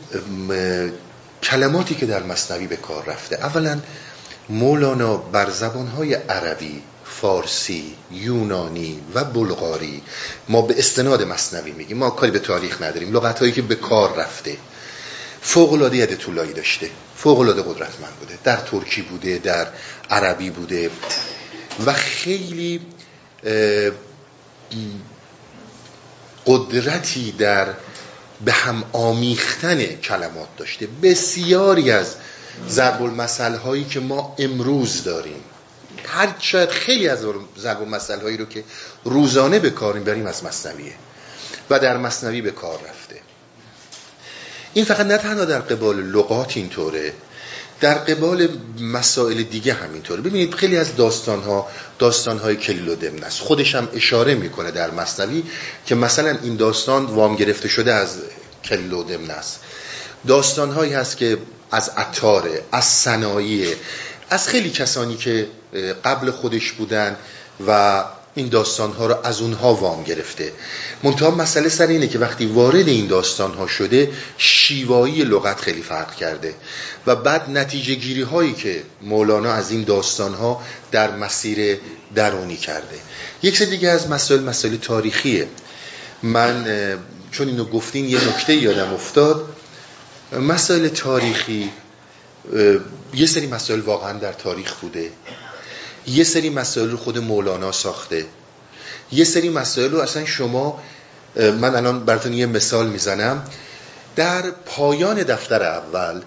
کلماتی 1.43 1.95
که 1.95 2.07
در 2.07 2.23
مصنوی 2.23 2.67
به 2.67 2.77
کار 2.77 3.05
رفته 3.05 3.37
اولا 3.37 3.81
مولانا 4.49 5.17
بر 5.17 5.51
زبانهای 5.51 6.15
عربی 6.15 6.83
فارسی 7.05 7.97
یونانی 8.11 9.01
و 9.15 9.25
بلغاری 9.25 10.03
ما 10.49 10.63
به 10.63 10.79
استناد 10.79 11.23
مصنوی 11.23 11.73
میگیم. 11.73 11.97
ما 11.97 12.11
کاری 12.11 12.33
به 12.33 12.39
تاریخ 12.39 12.83
نداریم 12.83 13.13
لغت 13.13 13.39
هایی 13.39 13.53
که 13.53 13.63
به 13.63 13.75
کار 13.75 14.17
رفته. 14.17 14.57
فوق 15.43 15.73
العاده 15.73 16.07
طولایی 16.07 16.53
داشته. 16.53 16.91
فوق 17.17 17.41
العاده 17.41 17.63
قدرتمند 17.63 18.13
بوده. 18.21 18.39
در 18.45 18.57
ترکی 18.57 19.03
بوده 19.03 19.39
در 19.39 19.67
عربی 20.11 20.51
بوده. 20.51 20.91
و 21.87 21.93
خیلی 21.93 22.81
قدرتی 26.47 27.33
در 27.33 27.67
به 28.45 28.53
هم 28.53 28.85
آمیختن 28.93 29.85
کلمات 29.85 30.49
داشته. 30.57 30.89
بسیاری 31.03 31.91
از 31.91 32.15
ضرب 32.69 33.03
المثل 33.03 33.55
هایی 33.55 33.85
که 33.85 34.01
ما 34.01 34.35
امروز 34.39 35.05
داریم. 35.05 35.45
هر 36.07 36.35
شاید 36.39 36.69
خیلی 36.69 37.09
از 37.09 37.19
ضرب 37.59 37.83
المثل 37.83 38.21
هایی 38.21 38.37
رو 38.37 38.45
که 38.45 38.65
روزانه 39.05 39.59
به 39.59 39.71
کار 39.71 39.95
می‌بریم 39.95 40.27
از 40.27 40.45
مصنویه 40.45 40.95
و 41.71 41.79
در 41.79 41.97
مصنوی 41.97 42.41
به 42.41 42.51
کار 42.51 42.79
رفته. 42.89 43.21
این 44.75 44.85
فقط 44.85 45.07
نه 45.07 45.19
تنها 45.19 45.45
در 45.45 45.59
قبال 45.59 46.03
لغات 46.03 46.57
اینطوره 46.57 47.13
در 47.85 47.95
قبال 47.95 48.49
مسائل 48.81 49.43
دیگه 49.43 49.73
همینطوره 49.73 50.21
ببینید 50.21 50.55
خیلی 50.55 50.77
از 50.77 50.97
داستان 50.97 51.43
ها 51.43 51.69
داستان 51.99 52.39
های 52.39 52.57
کلیل 52.57 53.25
است. 53.25 53.41
خودش 53.41 53.75
هم 53.75 53.89
اشاره 53.95 54.35
می‌کنه 54.35 54.71
در 54.71 54.91
مصنوی 54.91 55.43
که 55.87 55.95
مثلا 55.95 56.39
این 56.43 56.57
داستان 56.57 57.07
وام 57.07 57.37
گرفته 57.37 57.69
شده 57.69 57.93
از 57.93 58.17
کلیل 58.65 58.93
و 58.93 59.05
است. 59.31 59.61
داستان 60.27 60.71
هایی 60.71 60.93
هست 60.93 61.17
که 61.17 61.39
از 61.71 61.89
عطاره 61.89 62.63
از 62.73 62.85
صنایع 62.85 63.75
از 64.31 64.49
خیلی 64.49 64.71
کسانی 64.71 65.17
که 65.17 65.47
قبل 66.05 66.31
خودش 66.31 66.73
بودن 66.73 67.17
و 67.67 68.05
این 68.35 68.49
داستان 68.49 68.93
ها 68.93 69.07
رو 69.07 69.17
از 69.25 69.41
اونها 69.41 69.75
وام 69.75 70.03
گرفته. 70.03 70.53
منتها 71.03 71.31
مسئله 71.31 71.69
سر 71.69 71.87
اینه 71.87 72.09
که 72.09 72.19
وقتی 72.19 72.47
وارد 72.47 72.89
این 72.89 73.07
داستان 73.07 73.55
ها 73.55 73.67
شده 73.67 74.11
شیوایی 74.39 75.25
لغت 75.25 75.61
خیلی 75.61 75.83
فرق 75.83 76.15
کرده. 76.15 76.55
و 77.07 77.17
بعد 77.17 77.51
نتیجه 77.51 77.95
گیری 77.95 78.23
هایی 78.23 78.53
که 78.53 78.83
مولانا 79.03 79.53
از 79.53 79.71
این 79.71 79.85
داستان 79.85 80.35
ها 80.35 80.63
در 80.93 81.11
مسیر 81.17 81.79
درونی 82.15 82.57
کرده. 82.57 82.99
یک 83.43 83.57
سری 83.59 83.71
دیگه 83.71 83.89
از 83.89 84.11
مسائل 84.11 84.43
مسائل 84.43 84.77
تاریخیه. 84.77 85.49
من 86.23 86.65
چون 87.31 87.49
اینو 87.49 87.65
گفتین 87.65 88.05
یه 88.05 88.29
نکته 88.29 88.55
یادم 88.55 88.95
افتاد. 88.95 89.49
مسائل 90.33 90.89
تاریخی 90.89 91.71
یه 93.15 93.27
سری 93.27 93.47
مسائل 93.47 93.81
واقعا 93.81 94.19
در 94.19 94.33
تاریخ 94.33 94.75
بوده. 94.75 95.11
یه 96.07 96.25
سری 96.25 96.51
مسائل 96.51 96.91
رو 96.91 96.97
خود 96.97 97.19
مولانا 97.19 97.73
ساخته. 97.73 98.25
یه 99.13 99.25
سری 99.25 99.49
مسائل 99.49 99.91
رو 99.91 99.99
اصلا 99.99 100.25
شما 100.25 100.83
من 101.37 101.77
الان 101.77 102.05
براتون 102.05 102.33
یه 102.33 102.47
مثال 102.47 102.87
می‌زنم. 102.87 103.45
در 104.17 104.51
پایان 104.51 105.23
دفتر 105.23 105.63
اول 105.63 106.23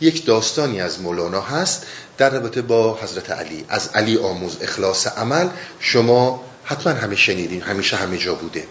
یک 0.00 0.26
داستانی 0.26 0.80
از 0.80 1.00
مولانا 1.00 1.40
هست 1.40 1.86
در 2.18 2.30
رابطه 2.30 2.62
با 2.62 2.98
حضرت 3.02 3.30
علی. 3.30 3.64
از 3.68 3.88
علی 3.94 4.18
آموز 4.18 4.56
اخلاص 4.60 5.06
عمل 5.06 5.48
شما 5.80 6.44
حتما 6.64 6.92
همه 6.92 7.16
شنیدین 7.16 7.62
همیشه 7.62 7.96
همه 7.96 8.18
جا 8.18 8.34
بوده. 8.34 8.64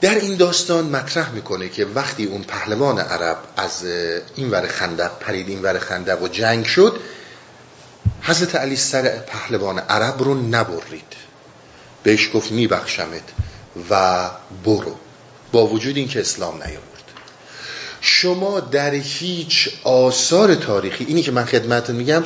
در 0.00 0.14
این 0.14 0.36
داستان 0.36 0.84
مطرح 0.84 1.30
می‌کنه 1.30 1.68
که 1.68 1.84
وقتی 1.84 2.24
اون 2.24 2.42
پهلوان 2.42 2.98
عرب 2.98 3.38
از 3.56 3.84
این 4.36 4.50
ور 4.50 4.66
خندق 4.66 5.18
پرید 5.18 5.48
این 5.48 5.62
ور 5.62 5.78
خندق 5.78 6.22
و 6.22 6.28
جنگ 6.28 6.64
شد 6.64 7.00
حضرت 8.26 8.54
علی 8.54 8.76
سر 8.76 9.18
پهلوان 9.18 9.78
عرب 9.78 10.22
رو 10.22 10.34
نبرید. 10.34 11.12
بهش 12.02 12.30
گفت 12.34 12.52
میبخشمت 12.52 13.22
و 13.90 14.30
برو. 14.64 14.96
با 15.52 15.66
وجود 15.66 15.96
اینکه 15.96 16.20
اسلام 16.20 16.54
نیاورد. 16.54 17.04
شما 18.00 18.60
در 18.60 18.90
هیچ 18.90 19.68
آثار 19.84 20.54
تاریخی 20.54 21.04
اینی 21.04 21.22
که 21.22 21.32
من 21.32 21.44
خدمتتون 21.44 21.96
میگم 21.96 22.24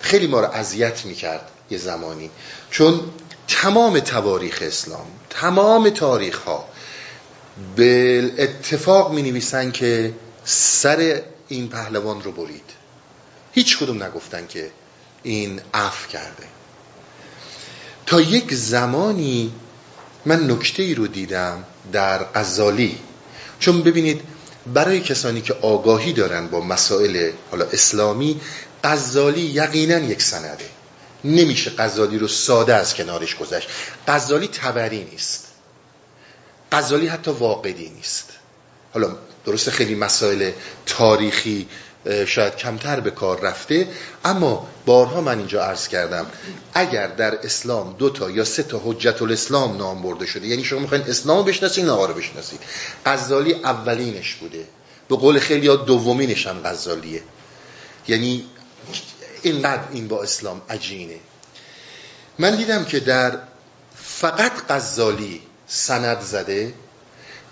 خیلی 0.00 0.26
ما 0.26 0.40
رو 0.40 0.46
اذیت 0.52 1.04
می‌کرد 1.04 1.50
یه 1.70 1.78
زمانی. 1.78 2.30
چون 2.70 3.00
تمام 3.48 4.00
تواریخ 4.00 4.58
اسلام 4.62 5.06
تمام 5.30 5.90
تاریخ 5.90 6.38
ها 6.38 6.68
به 7.76 8.18
اتفاق 8.38 9.12
می 9.12 9.22
نویسن 9.22 9.70
که 9.70 10.14
سر 10.44 11.22
این 11.48 11.68
پهلوان 11.68 12.22
رو 12.22 12.32
برید. 12.32 12.70
هیچ 13.52 13.78
کدوم 13.78 14.02
نگفتن 14.02 14.46
که 14.46 14.70
این 15.26 15.60
عف 15.74 16.08
کرده. 16.08 16.46
تا 18.06 18.20
یک 18.20 18.54
زمانی 18.54 19.52
من 20.26 20.50
نکته 20.50 20.82
ای 20.82 20.94
رو 20.94 21.06
دیدم 21.06 21.64
در 21.92 22.24
غزالی. 22.24 22.98
چون 23.58 23.82
ببینید 23.82 24.20
برای 24.74 25.00
کسانی 25.00 25.40
که 25.40 25.54
آگاهی 25.54 26.12
دارن 26.12 26.46
با 26.46 26.60
مسائل 26.60 27.30
حالا 27.50 27.64
اسلامی 27.64 28.40
غزالی 28.84 29.40
یقینا 29.40 29.98
یک 29.98 30.22
سنده. 30.22 30.68
نمیشه 31.24 31.72
غزالی 31.78 32.18
رو 32.18 32.28
ساده 32.28 32.74
از 32.74 32.94
کنارش 32.94 33.36
گذشت. 33.36 33.68
غزالی 34.08 34.48
تبری 34.48 35.04
نیست. 35.04 35.46
غزالی 36.72 37.06
حتی 37.06 37.30
واقعی 37.30 37.90
نیست. 37.96 38.30
حالا 38.94 39.16
درسته 39.46 39.70
خیلی 39.70 39.94
مسائل 39.94 40.50
تاریخی 40.86 41.68
شاید 42.26 42.56
کمتر 42.56 43.00
به 43.00 43.10
کار 43.10 43.40
رفته. 43.40 43.88
اما 44.24 44.68
بارها 44.86 45.20
من 45.20 45.38
اینجا 45.38 45.64
عرض 45.64 45.88
کردم 45.88 46.26
اگر 46.74 47.06
در 47.06 47.34
اسلام 47.34 47.96
دو 47.98 48.10
تا 48.10 48.30
یا 48.30 48.44
سه 48.44 48.62
تا 48.62 48.82
حجت 48.84 49.22
الاسلام 49.22 49.76
نام 49.76 50.02
برده 50.02 50.26
شده 50.26 50.46
یعنی 50.46 50.64
شما 50.64 50.78
می‌خواین 50.78 51.04
اسلام 51.04 51.44
بشناسید 51.44 51.88
این 51.88 51.98
رو 52.08 52.14
بشناسید 52.14 52.60
غزالی 53.06 53.54
اولینش 53.54 54.34
بوده. 54.34 54.64
به 55.08 55.16
قول 55.16 55.38
خیلی 55.38 55.68
ها 55.68 55.76
دومینش 55.76 56.46
هم 56.46 56.60
غزالیه. 56.64 57.22
یعنی 58.08 58.44
اینقدر 59.42 59.82
این 59.92 60.08
با 60.08 60.22
اسلام 60.22 60.62
عجینه. 60.70 61.16
من 62.38 62.56
دیدم 62.56 62.84
که 62.84 63.00
در 63.00 63.38
فقط 63.96 64.52
غزالی 64.68 65.40
سند 65.66 66.20
زده 66.20 66.74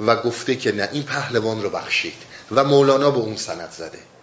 و 0.06 0.16
گفته 0.16 0.56
که 0.56 0.72
نه 0.72 0.88
این 0.92 1.02
پهلوان 1.02 1.62
رو 1.62 1.70
بخشید 1.70 2.14
و 2.50 2.64
مولانا 2.64 3.10
به 3.10 3.18
اون 3.18 3.36
سند 3.36 3.70
زده. 3.78 3.98
نه 3.98 4.13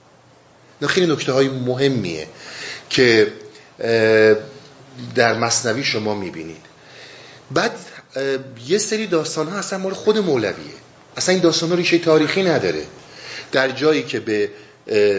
خیلی 0.87 1.13
نکته 1.13 1.31
های 1.31 1.49
مهمیه 1.49 2.27
که 2.89 3.31
در 5.15 5.33
مصنوی 5.37 5.83
شما 5.83 6.15
می‌بینید. 6.15 6.61
بعد 7.51 7.71
یه 8.67 8.77
سری 8.77 9.07
داستان 9.07 9.47
ها 9.47 9.57
اصلا 9.57 9.79
مال 9.79 9.93
خود 9.93 10.17
مولویه. 10.17 10.73
اصلا 11.17 11.33
این 11.33 11.43
داستان 11.43 11.69
ها 11.69 11.75
ریشه 11.75 11.97
تاریخی 11.97 12.43
نداره. 12.43 12.83
در 13.51 13.69
جایی 13.69 14.03
که 14.03 14.19
به 14.19 14.49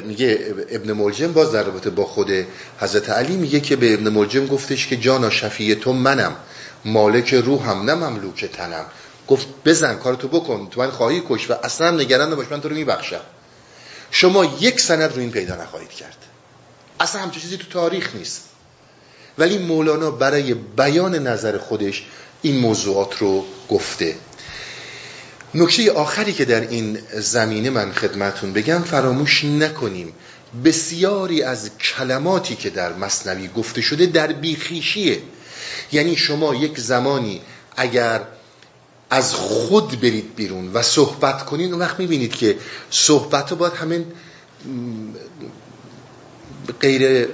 میگه 0.04 0.54
ابن 0.70 0.92
ملجم 0.92 1.32
باز 1.32 1.52
در 1.52 1.62
رابطه 1.62 1.90
با 1.90 2.04
خود 2.04 2.30
حضرت 2.80 3.10
علی 3.10 3.36
میگه 3.36 3.60
که 3.60 3.76
به 3.76 3.94
ابن 3.94 4.08
ملجم 4.08 4.46
گفتش 4.46 4.86
که 4.86 4.96
جانا 4.96 5.30
شفیه 5.30 5.74
تو 5.74 5.92
منم 5.92 6.36
مالک 6.84 7.34
روحم 7.34 7.82
نه 7.90 7.94
مملوک 7.94 8.44
تنم. 8.44 8.84
گفت 9.28 9.46
بزن 9.64 9.94
کارتو 9.96 10.28
بکن 10.28 10.68
تو 10.70 10.80
من 10.80 10.90
خواهی 10.90 11.22
کش 11.28 11.50
و 11.50 11.54
اصلا 11.62 11.90
نگران 11.90 12.32
نباش 12.32 12.46
من 12.50 12.60
تو 12.60 12.68
رو 12.68 12.74
میبخشم. 12.74 13.20
شما 14.14 14.44
یک 14.44 14.80
سند 14.80 15.12
رو 15.12 15.18
این 15.18 15.30
پیدا 15.30 15.56
نخواهید 15.56 15.90
کرد. 15.90 16.16
اصلا 17.00 17.20
همچه 17.20 17.40
چیزی 17.40 17.56
تو 17.56 17.66
تاریخ 17.66 18.14
نیست. 18.14 18.42
ولی 19.38 19.58
مولانا 19.58 20.10
برای 20.10 20.54
بیان 20.54 21.14
نظر 21.14 21.58
خودش 21.58 22.04
این 22.42 22.58
موضوعات 22.58 23.18
رو 23.18 23.44
گفته. 23.68 24.16
نکته 25.54 25.92
آخری 25.92 26.32
که 26.32 26.44
در 26.44 26.60
این 26.60 26.98
زمینه 27.12 27.70
من 27.70 27.92
خدمتون 27.92 28.52
بگم 28.52 28.82
فراموش 28.82 29.44
نکنیم. 29.44 30.12
بسیاری 30.64 31.42
از 31.42 31.70
کلماتی 31.78 32.56
که 32.56 32.70
در 32.70 32.92
مصنوی 32.92 33.48
گفته 33.48 33.80
شده 33.80 34.06
در 34.06 34.32
بیخیشیه. 34.32 35.22
یعنی 35.92 36.16
شما 36.16 36.54
یک 36.54 36.78
زمانی 36.78 37.42
اگر 37.76 38.20
از 39.12 39.34
خود 39.34 40.00
برید 40.00 40.34
بیرون 40.36 40.72
و 40.72 40.82
صحبت 40.82 41.44
کنین. 41.44 41.72
اون 41.72 41.82
وقت 41.82 41.98
می‌بینید 41.98 42.34
که 42.34 42.58
صحبت 42.90 43.50
ها 43.50 43.56
باید 43.56 43.72
همین 43.72 44.06
غیر 46.80 47.28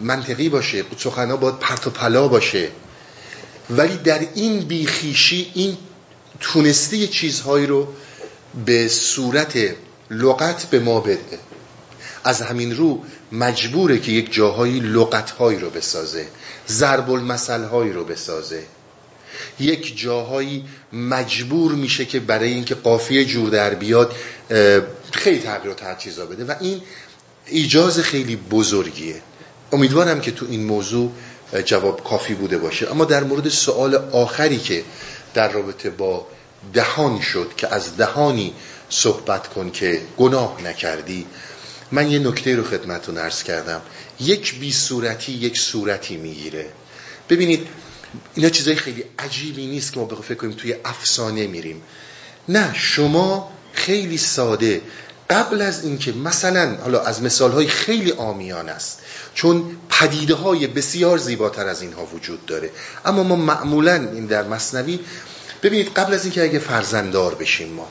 منطقی 0.00 0.48
باشه. 0.48 0.84
سخنها 0.98 1.36
باید 1.36 1.58
پرت 1.58 1.86
و 1.86 1.90
پلا 1.90 2.28
باشه. 2.28 2.68
ولی 3.70 3.96
در 3.96 4.26
این 4.34 4.60
بیخیشی 4.60 5.50
این 5.54 5.76
تونسته 6.40 7.06
چیزهایی 7.06 7.66
رو 7.66 7.88
به 8.66 8.88
صورت 8.88 9.58
لغت 10.10 10.66
به 10.66 10.80
ما 10.80 11.00
بده. 11.00 11.38
از 12.24 12.42
همین 12.42 12.76
رو 12.76 13.02
مجبوره 13.32 13.98
که 13.98 14.12
یک 14.12 14.32
جاهایی 14.32 14.80
لغتهایی 14.80 15.58
رو 15.58 15.70
بسازه. 15.70 16.26
ضرب 16.68 17.10
المثل 17.10 17.64
رو 17.92 18.04
بسازه. 18.04 18.62
یک 19.60 19.98
جاهایی 19.98 20.64
مجبور 20.92 21.72
میشه 21.72 22.04
که 22.04 22.20
برای 22.20 22.52
اینکه 22.52 22.74
قافیه 22.74 23.24
جور 23.24 23.50
در 23.50 23.74
بیاد 23.74 24.16
خیلی 25.12 25.38
تغییر 25.38 25.70
و 25.70 25.74
تجهیزا 25.74 26.26
بده. 26.26 26.44
و 26.44 26.54
این 26.60 26.80
ایجاز 27.46 27.98
خیلی 27.98 28.36
بزرگیه. 28.36 29.22
امیدوارم 29.72 30.20
که 30.20 30.30
تو 30.30 30.46
این 30.50 30.64
موضوع 30.64 31.12
جواب 31.64 32.04
کافی 32.04 32.34
بوده 32.34 32.58
باشه. 32.58 32.90
اما 32.90 33.04
در 33.04 33.24
مورد 33.24 33.48
سوال 33.48 33.94
آخری 33.94 34.58
که 34.58 34.84
در 35.34 35.52
رابطه 35.52 35.90
با 35.90 36.26
دهان 36.74 37.20
شد 37.20 37.50
که 37.56 37.74
از 37.74 37.96
دهانی 37.96 38.54
صحبت 38.88 39.48
کن 39.48 39.70
که 39.70 40.00
گناه 40.18 40.62
نکردی 40.64 41.26
من 41.92 42.10
یه 42.10 42.18
نکته 42.18 42.56
رو 42.56 42.64
خدمتون 42.64 43.18
ارز 43.18 43.42
کردم. 43.42 43.80
یک 44.20 44.58
بی 44.58 44.72
صورتی 44.72 45.32
یک 45.32 45.58
صورتی 45.58 46.16
می‌گیره. 46.16 46.66
ببینید 47.28 47.66
اینا 48.34 48.48
چیزای 48.48 48.74
خیلی 48.74 49.04
عجیبی 49.18 49.66
نیست 49.66 49.92
که 49.92 50.00
ما 50.00 50.06
بخواه 50.06 50.22
فکر 50.22 50.34
کنیم 50.34 50.52
توی 50.52 50.74
افسانه 50.84 51.46
میریم. 51.46 51.82
نه 52.48 52.74
شما 52.74 53.52
خیلی 53.72 54.18
ساده. 54.18 54.82
قبل 55.30 55.62
از 55.62 55.84
اینکه 55.84 56.12
مثلا 56.12 56.76
حالا 56.76 57.00
از 57.00 57.22
مثال 57.22 57.52
های 57.52 57.66
خیلی 57.66 58.12
آمیان 58.12 58.68
است 58.68 58.98
چون 59.34 59.76
پدیده 59.88 60.34
های 60.34 60.66
بسیار 60.66 61.18
زیباتر 61.18 61.66
از 61.68 61.82
اینها 61.82 62.04
وجود 62.04 62.46
داره. 62.46 62.70
اما 63.04 63.22
ما 63.22 63.36
معمولا 63.36 63.94
این 63.94 64.26
در 64.26 64.42
مصنوی 64.42 65.00
ببینید 65.62 65.88
قبل 65.88 66.14
از 66.14 66.24
اینکه 66.24 66.42
اگه 66.42 66.58
فرزنددار 66.58 67.34
بشیم 67.34 67.68
ما 67.68 67.88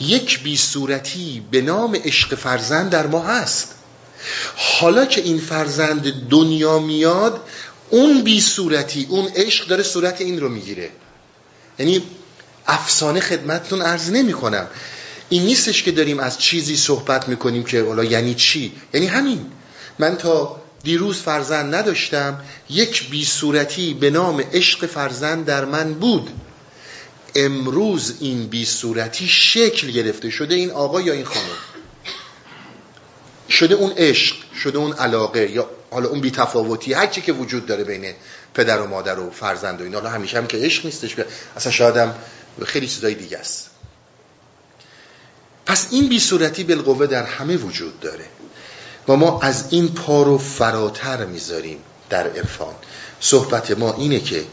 یک 0.00 0.42
بی 0.42 0.56
صورتی 0.56 1.46
به 1.50 1.60
نام 1.60 1.96
عشق 2.04 2.34
فرزند 2.34 2.90
در 2.90 3.06
ما 3.06 3.22
هست. 3.22 3.68
حالا 4.56 5.04
که 5.04 5.20
این 5.20 5.38
فرزند 5.38 6.28
دنیا 6.28 6.78
میاد 6.78 7.40
اون 7.90 8.22
بی 8.22 8.40
صورتی 8.40 9.06
اون 9.10 9.28
عشق 9.36 9.68
داره 9.68 9.82
صورت 9.82 10.20
این 10.20 10.40
رو 10.40 10.48
می‌گیره. 10.48 10.90
یعنی 11.78 12.02
افسانه 12.66 13.20
خدمتتون 13.20 13.82
عرض 13.82 14.10
نمی 14.10 14.32
کنم 14.32 14.66
این 15.28 15.42
نیستش 15.42 15.82
که 15.82 15.92
داریم 15.92 16.18
از 16.18 16.38
چیزی 16.38 16.76
صحبت 16.76 17.28
می‌کنیم 17.28 17.64
که 17.64 17.82
حالا 17.82 18.04
یعنی 18.04 18.34
چی؟ 18.34 18.72
یعنی 18.94 19.06
همین. 19.06 19.46
من 19.98 20.16
تا 20.16 20.62
دیروز 20.82 21.16
فرزند 21.16 21.74
نداشتم 21.74 22.40
یک 22.70 23.10
بی 23.10 23.24
صورتی 23.24 23.94
به 23.94 24.10
نام 24.10 24.44
عشق 24.52 24.86
فرزند 24.86 25.44
در 25.44 25.64
من 25.64 25.94
بود. 25.94 26.30
امروز 27.34 28.14
این 28.20 28.46
بی 28.46 28.64
صورتی 28.64 29.28
شکل 29.28 29.90
گرفته. 29.90 30.30
شده 30.30 30.54
این 30.54 30.70
آقا 30.70 31.00
یا 31.00 31.12
این 31.12 31.24
خانم؟ 31.24 31.56
شده 33.50 33.74
اون 33.74 33.92
عشق 33.96 34.36
شده 34.62 34.78
اون 34.78 34.92
علاقه 34.92 35.50
یا 35.50 35.70
حالا 35.96 36.08
اون 36.08 36.20
بی 36.20 36.30
تفاوتی 36.30 36.92
هر 36.92 37.06
چی 37.06 37.20
که 37.20 37.32
وجود 37.32 37.66
داره 37.66 37.84
بین 37.84 38.14
پدر 38.54 38.80
و 38.80 38.86
مادر 38.86 39.18
و 39.18 39.30
فرزند 39.30 39.80
و 39.80 39.84
اینا 39.84 39.98
حالا 39.98 40.10
همیشه 40.10 40.38
هم 40.38 40.46
که 40.46 40.56
عشق 40.58 40.84
نیستش 40.84 41.16
اصلا 41.56 41.72
شاید 41.72 41.96
هم 41.96 42.14
خیلی 42.66 42.86
چیزای 42.86 43.14
دیگه 43.14 43.38
است. 43.38 43.70
پس 45.66 45.86
این 45.90 46.08
بی 46.08 46.20
صورتی 46.20 46.64
بالقوه 46.64 47.06
در 47.06 47.22
همه 47.22 47.56
وجود 47.56 48.00
داره. 48.00 48.24
و 49.08 49.16
ما 49.16 49.40
از 49.40 49.64
این 49.70 49.88
پا 49.88 50.22
رو 50.22 50.38
فراتر 50.38 51.24
می‌ذاریم 51.24 51.78
در 52.10 52.26
عرفان. 52.26 52.74
صحبت 53.20 53.70
ما 53.70 53.92
اینه 53.92 54.20
که 54.20 54.44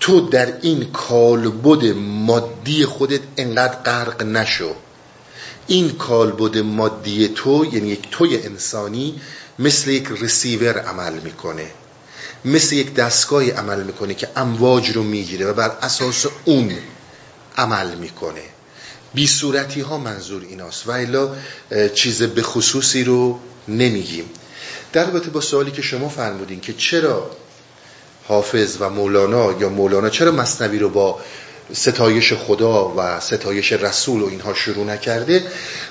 تو 0.00 0.20
در 0.20 0.52
این 0.62 0.92
کالبد 0.92 1.84
مادی 1.96 2.84
خودت 2.84 3.20
انقدر 3.36 3.74
غرق 3.82 4.22
نشو. 4.22 4.74
این 5.66 5.90
کالبد 5.90 6.58
مادی 6.58 7.28
تو 7.28 7.64
یعنی 7.72 7.88
یک 7.88 8.10
توی 8.10 8.42
انسانی 8.42 9.20
مثل 9.58 9.90
یک 9.90 10.08
رسیور 10.20 10.78
عمل 10.78 11.12
می‌کنه. 11.12 11.66
مثل 12.44 12.74
یک 12.74 12.94
دستگاهی 12.94 13.50
عمل 13.50 13.82
می‌کنه 13.82 14.14
که 14.14 14.28
امواج 14.36 14.90
رو 14.90 15.02
می‌گیره 15.02 15.46
و 15.46 15.52
بر 15.52 15.68
اساس 15.82 16.26
اون 16.44 16.72
عمل 17.56 17.94
می‌کنه. 17.94 18.42
بی 19.14 19.26
صورتی 19.26 19.80
ها 19.80 19.98
منظور 19.98 20.42
ایناست. 20.42 20.86
و 20.86 20.90
الا 20.90 21.30
چیز 21.94 22.22
به 22.22 22.42
خصوصی 22.42 23.04
رو 23.04 23.38
نمیگیم. 23.68 24.24
در 24.92 25.04
رابطه 25.04 25.30
با 25.30 25.40
سوالی 25.40 25.70
که 25.70 25.82
شما 25.82 26.08
فرمودین 26.08 26.60
که 26.60 26.72
چرا 26.72 27.30
حافظ 28.28 28.76
و 28.80 28.90
مولانا 28.90 29.52
یا 29.60 29.68
مولانا 29.68 30.10
چرا 30.10 30.32
مصنوی 30.32 30.78
رو 30.78 30.88
با 30.88 31.20
ستایش 31.74 32.32
خدا 32.32 32.94
و 32.96 33.20
ستایش 33.20 33.72
رسول 33.72 34.22
و 34.22 34.26
اینها 34.26 34.54
شروع 34.54 34.84
نکرده. 34.84 35.42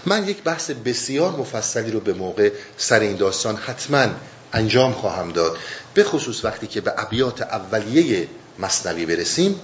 من 0.06 0.28
یک 0.28 0.44
بحث 0.44 0.72
بسیار 0.72 1.32
مفصلی 1.32 1.92
رو 1.92 2.00
به 2.00 2.14
موقع 2.14 2.52
سر 2.78 3.00
این 3.00 3.16
داستان 3.16 3.56
حتما 3.56 4.08
انجام 4.54 4.94
خواهم 4.94 5.32
داد. 5.32 5.58
به 5.94 6.04
خصوص 6.04 6.46
وقتی 6.46 6.68
که 6.68 6.82
به 6.82 6.94
ابیات 6.98 7.42
اولیه 7.42 8.28
مصنوی 8.60 9.06
برسیم. 9.06 9.60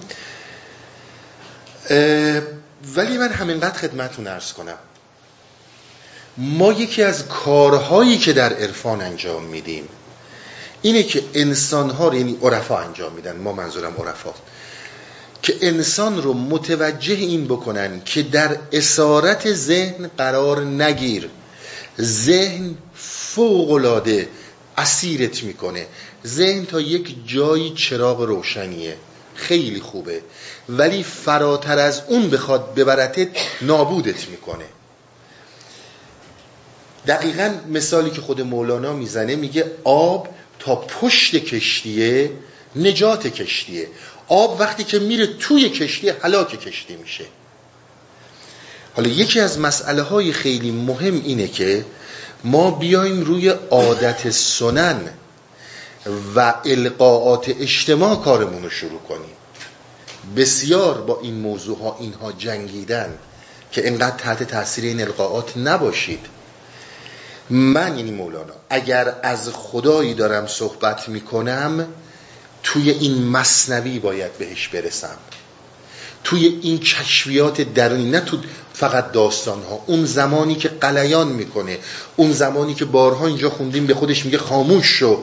ولی 2.96 3.18
من 3.18 3.28
همینقدر 3.32 3.78
خدمتون 3.78 4.26
ارز 4.26 4.52
کنم. 4.52 4.78
ما 6.38 6.72
یکی 6.72 7.02
از 7.02 7.28
کارهایی 7.28 8.18
که 8.18 8.32
در 8.32 8.52
عرفان 8.52 9.00
انجام 9.00 9.42
میدیم 9.44 9.88
اینه 10.82 11.02
که 11.02 11.24
انسان 11.34 11.90
ها 11.90 12.14
یعنی 12.14 12.38
عرفا 12.42 12.78
انجام 12.78 13.12
میدن. 13.12 13.36
ما 13.36 13.52
منظورم 13.52 13.94
عرفا 13.98 14.34
که 15.42 15.56
انسان 15.60 16.22
رو 16.22 16.34
متوجه 16.34 17.14
این 17.14 17.44
بکنن 17.44 18.02
که 18.04 18.22
در 18.22 18.56
اسارت 18.72 19.52
ذهن 19.52 20.10
قرار 20.18 20.64
نگیر. 20.64 21.28
ذهن 22.00 22.74
فوقلاده 22.94 24.28
اسیرت 24.78 25.42
می‌کنه. 25.42 25.86
ذهن 26.26 26.64
تا 26.64 26.80
یک 26.80 27.16
جایی 27.26 27.74
چراغ 27.76 28.20
روشنیه. 28.20 28.96
خیلی 29.34 29.80
خوبه. 29.80 30.22
ولی 30.68 31.02
فراتر 31.02 31.78
از 31.78 32.02
اون 32.08 32.30
بخواد 32.30 32.74
ببرتت 32.74 33.28
نابودت 33.62 34.28
می‌کنه. 34.28 34.64
دقیقا 37.06 37.54
مثالی 37.68 38.10
که 38.10 38.20
خود 38.20 38.40
مولانا 38.40 38.92
می‌زنه 38.92 39.36
میگه 39.36 39.64
آب 39.84 40.28
تا 40.58 40.76
پشت 40.76 41.36
کشتیه 41.36 42.30
نجات 42.76 43.26
کشتیه. 43.26 43.88
آب 44.32 44.60
وقتی 44.60 44.84
که 44.84 44.98
میره 44.98 45.26
توی 45.26 45.68
کشتی 45.68 46.08
حلاک 46.08 46.60
کشتی 46.60 46.96
میشه. 46.96 47.24
حالا 48.96 49.08
یکی 49.08 49.40
از 49.40 49.58
مسئله 49.58 50.02
های 50.02 50.32
خیلی 50.32 50.70
مهم 50.70 51.22
اینه 51.24 51.48
که 51.48 51.84
ما 52.44 52.70
بیایم 52.70 53.20
روی 53.20 53.48
عادت 53.48 54.30
سنن 54.30 55.00
و 56.36 56.54
القاعات 56.64 57.48
اجتماع 57.48 58.16
کارمون 58.16 58.62
رو 58.62 58.70
شروع 58.70 59.00
کنیم. 59.00 59.36
بسیار 60.36 61.00
با 61.00 61.20
این 61.22 61.34
موضوع 61.34 61.78
ها 61.78 61.96
اینها 62.00 62.32
جنگیدن 62.32 63.18
که 63.72 63.88
انقدر 63.88 64.16
تحت 64.16 64.42
تاثیر 64.42 64.84
این 64.84 65.00
القاعات 65.00 65.56
نباشید. 65.56 66.26
من 67.50 67.98
یعنی 67.98 68.10
مولانا 68.10 68.54
اگر 68.70 69.14
از 69.22 69.48
خدایی 69.48 70.14
دارم 70.14 70.46
صحبت 70.46 71.08
می‌کنم 71.08 71.86
توی 72.62 72.90
این 72.90 73.28
مصنوی 73.28 73.98
باید 73.98 74.38
بهش 74.38 74.68
برسم. 74.68 75.16
توی 76.24 76.58
این 76.62 76.78
کشفیات 76.78 77.60
درونی 77.60 78.10
نه 78.10 78.20
تو 78.20 78.38
فقط 78.74 79.12
داستان 79.12 79.62
ها 79.62 79.84
اون 79.86 80.04
زمانی 80.04 80.54
که 80.54 80.68
قلیان 80.68 81.28
می‌کنه 81.28 81.78
اون 82.16 82.32
زمانی 82.32 82.74
که 82.74 82.84
بارها 82.84 83.26
اینجا 83.26 83.50
خوندیم 83.50 83.86
به 83.86 83.94
خودش 83.94 84.24
میگه 84.24 84.38
خاموش 84.38 84.86
شو 84.86 85.22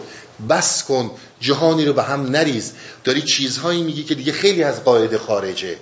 بس 0.50 0.84
کن 0.84 1.12
جهانی 1.40 1.86
رو 1.86 1.94
به 1.94 2.04
هم 2.04 2.26
نریز. 2.26 2.72
داری 3.04 3.22
چیزهایی 3.22 3.84
میگی 3.84 4.04
که 4.04 4.16
دیگه 4.16 4.32
خیلی 4.32 4.64
از 4.64 4.84
قاعده 4.84 5.18
خارجه. 5.18 5.78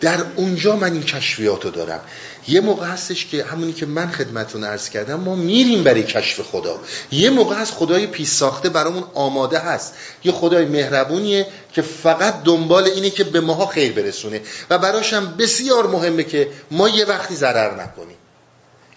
در 0.00 0.24
اونجا 0.36 0.76
من 0.76 0.92
این 0.92 1.02
کشفیات 1.02 1.64
رو 1.64 1.70
دارم. 1.70 2.00
یه 2.48 2.60
موقع 2.60 2.86
هستش 2.86 3.26
که 3.26 3.44
همونی 3.44 3.72
که 3.72 3.86
من 3.86 4.10
خدمتون 4.10 4.64
عرض 4.64 4.88
کردم 4.88 5.20
ما 5.20 5.34
میریم 5.34 5.84
برای 5.84 6.02
کشف 6.02 6.40
خدا. 6.40 6.80
یه 7.12 7.30
موقع 7.30 7.56
هست 7.56 7.74
خدای 7.74 8.06
پیش 8.06 8.28
ساخته 8.28 8.68
برامون 8.68 9.04
آماده 9.14 9.58
هست. 9.58 9.94
یه 10.24 10.32
خدای 10.32 10.64
مهربونیه 10.64 11.46
که 11.72 11.82
فقط 11.82 12.42
دنبال 12.42 12.84
اینه 12.84 13.10
که 13.10 13.24
به 13.24 13.40
ماها 13.40 13.66
خیر 13.66 13.92
برسونه. 13.92 14.40
و 14.70 14.78
براش 14.78 15.12
هم 15.12 15.36
بسیار 15.36 15.86
مهمه 15.86 16.24
که 16.24 16.48
ما 16.70 16.88
یه 16.88 17.04
وقتی 17.04 17.34
ضرر 17.34 17.82
نکنیم. 17.82 18.16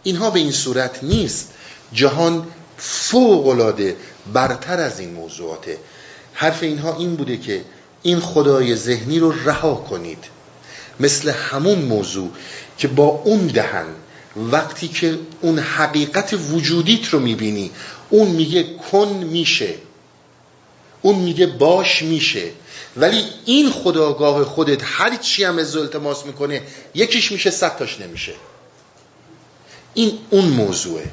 اینها 0.03 0.29
به 0.29 0.39
این 0.39 0.51
صورت 0.51 0.99
نیست. 1.03 1.49
جهان 1.93 2.47
فوق 2.77 3.83
برتر 4.33 4.79
از 4.79 4.99
این 4.99 5.13
موضوعاته. 5.13 5.77
حرف 6.33 6.63
اینها 6.63 6.97
این 6.97 7.15
بوده 7.15 7.37
که 7.37 7.61
این 8.03 8.19
خدای 8.19 8.75
ذهنی 8.75 9.19
رو 9.19 9.31
رها 9.31 9.75
کنید. 9.75 10.34
مثل 10.99 11.29
همون 11.29 11.79
موضوع 11.79 12.31
که 12.77 12.87
با 12.87 13.05
اون 13.05 13.47
دهن 13.47 13.85
وقتی 14.35 14.87
که 14.87 15.19
اون 15.41 15.59
حقیقت 15.59 16.33
وجودیت 16.51 17.09
رو 17.09 17.19
می‌بینی 17.19 17.71
اون 18.09 18.27
میگه 18.27 18.63
کن 18.91 19.07
میشه. 19.07 19.73
اون 21.01 21.15
میگه 21.15 21.45
باش 21.45 22.01
میشه. 22.01 22.51
ولی 22.97 23.23
این 23.45 23.71
خداگاه 23.71 24.43
خودت 24.43 24.81
هر 24.83 25.15
چی 25.15 25.43
هم 25.43 25.57
از 25.57 25.77
التماس 25.77 26.25
می‌کنه 26.25 26.61
یکیش 26.95 27.31
میشه 27.31 27.51
صد 27.51 27.77
تاش 27.77 28.01
نمیشه. 28.01 28.33
این 29.93 30.17
اون 30.29 30.45
موضوعه 30.45 31.05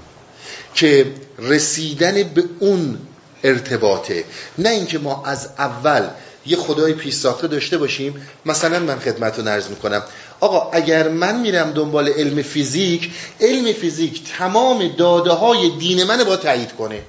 که 0.74 1.06
رسیدن 1.38 2.22
به 2.22 2.44
اون 2.60 2.98
ارتباطه. 3.44 4.24
نه 4.58 4.68
اینکه 4.68 4.98
ما 4.98 5.24
از 5.26 5.48
اول 5.58 6.08
یه 6.46 6.56
خدای 6.56 6.92
پیش 6.92 7.14
ساخته 7.14 7.46
داشته 7.46 7.78
باشیم 7.78 8.26
مثلا 8.46 8.78
من 8.78 8.98
خدمت 8.98 9.38
رو 9.38 9.44
نرز 9.44 9.68
می‌کنم. 9.68 10.02
آقا 10.40 10.70
اگر 10.70 11.08
من 11.08 11.40
میرم 11.40 11.70
دنبال 11.70 12.08
علم 12.08 12.42
فیزیک 12.42 13.10
علم 13.40 13.72
فیزیک 13.72 14.22
تمام 14.38 14.88
داده 14.88 15.32
های 15.32 15.70
دین 15.70 16.04
من 16.04 16.24
با 16.24 16.36
تایید 16.36 16.72
کنه. 16.72 17.02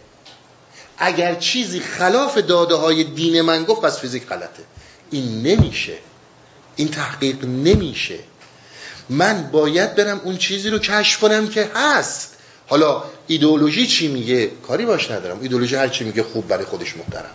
اگر 0.97 1.35
چیزی 1.35 1.79
خلاف 1.79 2.37
داده 2.37 2.75
های 2.75 3.03
دین 3.03 3.41
من 3.41 3.63
گفت 3.63 3.81
پس 3.81 3.99
فیزیک 3.99 4.27
غلطه. 4.27 4.63
این 5.11 5.41
نمیشه. 5.41 5.93
این 6.75 6.87
تحقیق 6.87 7.45
نمیشه. 7.45 8.19
من 9.09 9.49
باید 9.51 9.95
برم 9.95 10.21
اون 10.23 10.37
چیزی 10.37 10.69
رو 10.69 10.79
کشف 10.79 11.19
کنم 11.19 11.47
که 11.47 11.69
هست. 11.75 12.33
حالا 12.67 13.03
ایدئولوژی 13.27 13.87
چی 13.87 14.07
میگه؟ 14.07 14.51
کاری 14.67 14.85
باش 14.85 15.11
ندارم. 15.11 15.39
ایدئولوژی 15.41 15.75
هر 15.75 15.87
چی 15.87 16.03
میگه 16.03 16.23
خوب 16.23 16.47
برای 16.47 16.65
خودش 16.65 16.97
محترم. 16.97 17.31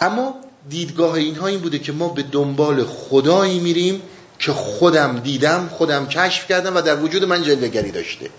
اما 0.00 0.34
دیدگاه 0.68 1.14
اینها 1.14 1.46
این 1.46 1.60
بوده 1.60 1.78
که 1.78 1.92
ما 1.92 2.08
به 2.08 2.22
دنبال 2.22 2.84
خدایی 2.84 3.60
میریم 3.60 4.02
که 4.38 4.52
خودم 4.52 5.18
دیدم 5.18 5.68
خودم 5.68 6.06
کشف 6.06 6.48
کردم 6.48 6.76
و 6.76 6.80
در 6.80 6.96
وجود 6.96 7.24
من 7.24 7.42
جلوگری 7.42 7.90
داشته. 7.90 8.30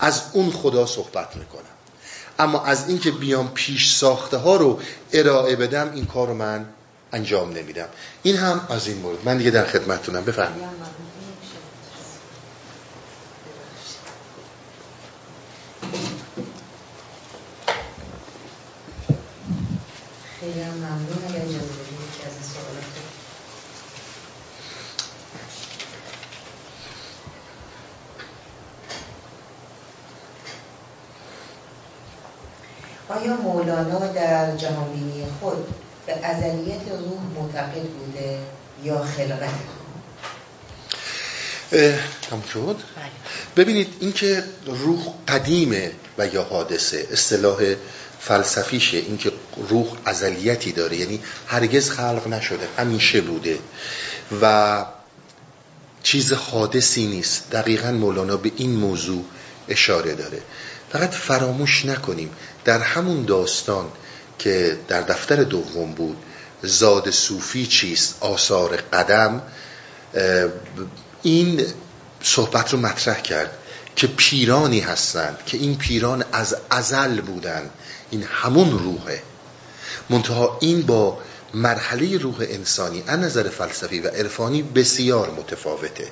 از 0.00 0.22
اون 0.32 0.50
خدا 0.50 0.86
صحبت 0.86 1.36
می‌کنم. 1.36 1.62
اما 2.38 2.64
از 2.64 2.88
اینکه 2.88 3.10
بیام 3.10 3.50
پیش 3.54 3.94
ساخته 3.94 4.36
ها 4.36 4.56
رو 4.56 4.80
ارائه 5.12 5.56
بدم 5.56 5.92
این 5.94 6.06
کار 6.06 6.28
رو 6.28 6.34
من 6.34 6.66
انجام 7.12 7.52
نمیدم. 7.52 7.88
این 8.22 8.36
هم 8.36 8.66
از 8.70 8.88
این 8.88 8.98
مورد. 8.98 9.18
من 9.24 9.38
دیگه 9.38 9.50
در 9.50 9.66
خدمتتونم. 9.66 10.24
بفرمایید. 10.24 10.66
خیلی 20.40 20.64
ممنون 20.64 21.24
اگر 21.28 21.40
اجازه 21.40 21.58
بدید 21.58 22.26
از 22.26 22.46
سوالات 22.46 22.84
آیا 33.08 33.36
مولانا 33.36 34.06
در 34.06 34.56
جهانبینی 34.56 35.26
خود 35.40 35.66
به 36.06 36.26
ازلیت 36.26 36.80
روح 36.88 37.20
معتقد 37.34 37.82
بوده 37.82 38.38
یا 38.84 39.04
خلقت 39.04 39.50
تمام 42.30 42.42
شد؟ 42.52 42.76
ببینید 43.56 43.94
اینکه 44.00 44.44
روح 44.66 45.06
قدیمه 45.28 45.92
و 46.18 46.26
یا 46.26 46.42
حادثه 46.42 47.06
اصطلاح 47.12 47.74
فلسفیشه. 48.20 48.96
اینکه 48.96 49.32
روح 49.68 49.86
ازلیتی 50.04 50.72
داره 50.72 50.96
یعنی 50.96 51.20
هرگز 51.46 51.90
خلق 51.90 52.28
نشده 52.28 52.68
همیشه 52.78 53.20
بوده. 53.20 53.58
و 54.42 54.84
چیز 56.02 56.32
حادثی 56.32 57.06
نیست. 57.06 57.50
دقیقا 57.50 57.90
مولانا 57.90 58.36
به 58.36 58.52
این 58.56 58.76
موضوع 58.76 59.24
اشاره 59.68 60.14
داره. 60.14 60.38
فقط 60.92 61.10
فراموش 61.10 61.84
نکنیم. 61.84 62.30
در 62.66 62.80
همون 62.80 63.24
داستان 63.24 63.86
که 64.38 64.78
در 64.88 65.00
دفتر 65.00 65.36
دوم 65.36 65.92
بود 65.92 66.16
زاد 66.62 67.10
صوفی 67.10 67.66
چیست؟ 67.66 68.16
آثار 68.20 68.76
قدم. 68.76 69.42
این 71.22 71.66
صحبت 72.22 72.72
رو 72.72 72.78
مطرح 72.80 73.20
کرد 73.20 73.58
که 73.96 74.06
پیرانی 74.06 74.80
هستند 74.80 75.38
که 75.46 75.56
این 75.56 75.78
پیران 75.78 76.24
از 76.32 76.56
ازل 76.70 77.20
بودن 77.20 77.70
این 78.10 78.22
همون 78.22 78.78
روحه. 78.78 79.22
منتها 80.10 80.58
این 80.60 80.82
با 80.82 81.18
مرحله 81.54 82.18
روح 82.18 82.36
انسانی 82.40 83.02
از 83.06 83.18
نظر 83.18 83.48
فلسفی 83.48 84.00
و 84.00 84.08
عرفانی 84.08 84.62
بسیار 84.62 85.30
متفاوته. 85.30 86.08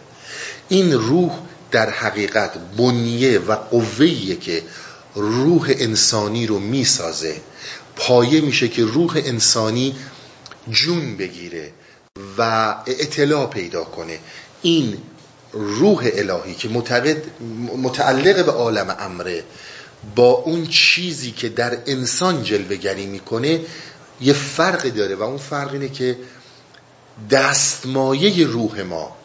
این 0.68 0.92
روح 0.92 1.32
در 1.70 1.90
حقیقت 1.90 2.58
بنیه 2.76 3.38
و 3.38 3.54
قوهیه 3.54 4.36
که 4.36 4.62
روح 5.14 5.72
انسانی 5.78 6.46
رو 6.46 6.58
می‌سازه. 6.58 7.36
پایه 7.96 8.40
میشه 8.40 8.68
که 8.68 8.84
روح 8.84 9.22
انسانی 9.24 9.96
جون 10.70 11.16
بگیره 11.16 11.72
و 12.38 12.74
اطلاع 12.86 13.46
پیدا 13.46 13.84
کنه. 13.84 14.18
این 14.62 14.98
روح 15.52 16.10
الهی 16.12 16.54
که 16.54 16.68
متعلق 17.76 18.44
به 18.46 18.52
عالم 18.52 18.96
امره 18.98 19.44
با 20.16 20.30
اون 20.30 20.66
چیزی 20.66 21.30
که 21.30 21.48
در 21.48 21.78
انسان 21.86 22.42
جلوگری 22.42 23.06
می‌کنه 23.06 23.60
یه 24.20 24.32
فرقی 24.32 24.90
داره 24.90 25.14
و 25.14 25.22
اون 25.22 25.38
فرق 25.38 25.72
اینه 25.72 25.88
که 25.88 26.16
دستمایه 27.30 28.46
روح 28.46 28.82
ما 28.82 29.16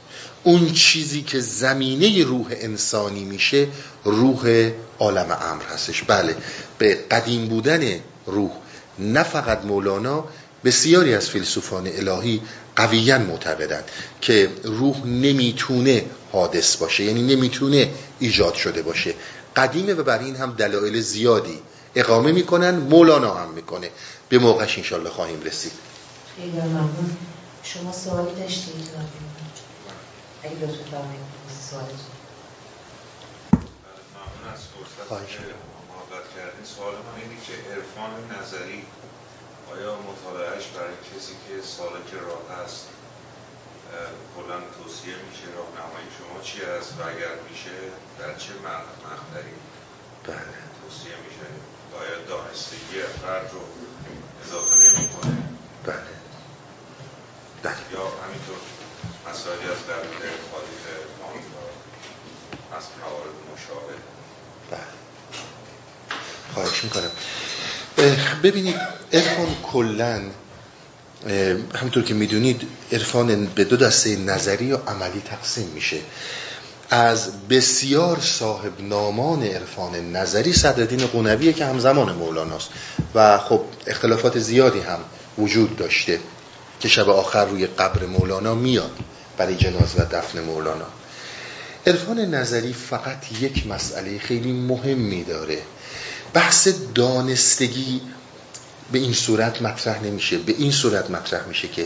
اون 0.43 0.73
چیزی 0.73 1.21
که 1.21 1.39
زمینه 1.39 2.23
روح 2.23 2.47
انسانی 2.51 3.23
میشه 3.23 3.67
روح 4.03 4.71
عالم 4.99 5.37
امر 5.41 5.63
هستش. 5.63 6.03
بله 6.03 6.35
به 6.77 6.95
قدیم 7.11 7.47
بودن 7.47 7.99
روح 8.25 8.51
نه 8.99 9.23
فقط 9.23 9.65
مولانا 9.65 10.25
بسیاری 10.65 11.13
از 11.15 11.29
فیلسوفان 11.29 11.87
الهی 11.87 12.41
قویا 12.75 13.17
معتقدند 13.17 13.83
که 14.21 14.49
روح 14.63 15.05
نمی‌تونه 15.05 16.05
حادث 16.31 16.75
باشه 16.75 17.03
یعنی 17.03 17.35
نمی‌تونه 17.35 17.89
ایجاد 18.19 18.53
شده 18.53 18.81
باشه. 18.81 19.13
قدیمه 19.55 19.93
و 19.93 20.03
بر 20.03 20.19
این 20.19 20.35
هم 20.35 20.51
دلایل 20.51 21.01
زیادی 21.01 21.59
اقامه 21.95 22.31
می‌کنن 22.31 22.75
مولانا 22.75 23.33
هم 23.33 23.49
می‌کنه. 23.49 23.89
به 24.29 24.39
موقعش 24.39 24.77
انشالله 24.77 25.09
خواهیم 25.09 25.41
رسید. 25.41 25.71
خیلی 26.35 26.51
ممنون. 26.51 27.17
شما 27.63 27.91
سوالی 27.91 28.41
داشتید؟ 28.41 28.75
اگه 30.43 30.53
لطفا 30.53 30.97
از 31.49 32.18
فرصت 34.79 35.11
محبت 35.91 36.25
کردین 36.35 36.65
سوال 36.65 36.95
من 36.95 37.21
اینه 37.21 37.41
که 37.45 37.53
عرفان 37.71 38.11
نظری 38.39 38.85
آیا 39.73 39.95
مطالعهش 40.09 40.65
برای 40.67 40.95
کسی 41.09 41.33
که 41.45 41.61
سالک 41.61 42.09
راه 42.25 42.43
هست 42.59 42.87
کلا 44.35 44.57
توصیه 44.77 45.15
میشه 45.27 45.47
راهنمایی 45.57 46.09
شما 46.17 46.41
چی 46.41 46.61
است 46.61 46.93
و 46.99 47.01
اگر 47.13 47.33
میشه 47.49 47.75
در 48.19 48.31
چه 48.43 48.53
مقداری 48.53 49.55
بله. 50.23 50.55
توصیه 50.79 51.15
میشه؟ 51.25 51.47
آیا 51.99 52.25
دانستگی 52.25 53.01
فرد 53.21 53.49
رو 53.53 53.61
اضافه 54.43 54.75
نمی‌کنه؟ 54.75 55.37
بله. 55.85 56.13
بله. 57.63 57.83
یا 57.93 58.03
همینطور 58.23 58.61
مسائلی 59.29 59.67
از 59.75 59.87
درون 59.87 60.19
تاریخ 60.51 60.83
آمریکا 61.25 61.65
از 62.77 62.83
موارد 63.01 63.35
مشابه. 63.53 64.18
خواهش 66.53 66.83
می‌کنم. 66.83 67.11
ببینید 68.43 68.75
ارفان 69.11 69.55
کلن 69.63 70.21
همطور 71.75 72.03
که 72.03 72.13
می‌دونید 72.13 72.61
عرفان 72.91 73.45
به 73.45 73.63
دو 73.63 73.77
دسته 73.77 74.15
نظری 74.15 74.71
و 74.71 74.77
عملی 74.77 75.21
تقسیم 75.25 75.67
میشه. 75.67 75.97
از 76.89 77.47
بسیار 77.47 78.19
صاحب 78.19 78.81
نامان 78.81 79.43
عرفان 79.43 80.11
نظری 80.15 80.53
صدرالدین 80.53 81.07
قنویه 81.07 81.53
که 81.53 81.65
همزمان 81.65 82.15
مولاناست. 82.15 82.69
و 83.15 83.37
خب 83.37 83.61
اختلافات 83.87 84.39
زیادی 84.39 84.79
هم 84.79 84.99
وجود 85.37 85.75
داشته 85.75 86.19
که 86.79 86.87
شب 86.87 87.09
آخر 87.09 87.45
روی 87.45 87.67
قبر 87.67 88.05
مولانا 88.05 88.55
میاد 88.55 88.91
برای 89.37 89.55
جناز 89.55 89.95
و 89.97 90.05
دفن 90.11 90.39
مولانا. 90.39 90.85
عرفان 91.87 92.19
نظری 92.19 92.73
فقط 92.73 93.41
یک 93.41 93.67
مسئله 93.67 94.19
خیلی 94.19 94.51
مهمی 94.51 95.23
داره. 95.23 95.61
بحث 96.33 96.67
دانستگی 96.95 98.01
به 98.91 98.99
این 98.99 99.13
صورت 99.13 99.61
مطرح 99.61 100.03
نمیشه. 100.03 100.37
به 100.37 100.55
این 100.57 100.71
صورت 100.71 101.11
مطرح 101.11 101.47
میشه 101.47 101.67
که 101.67 101.85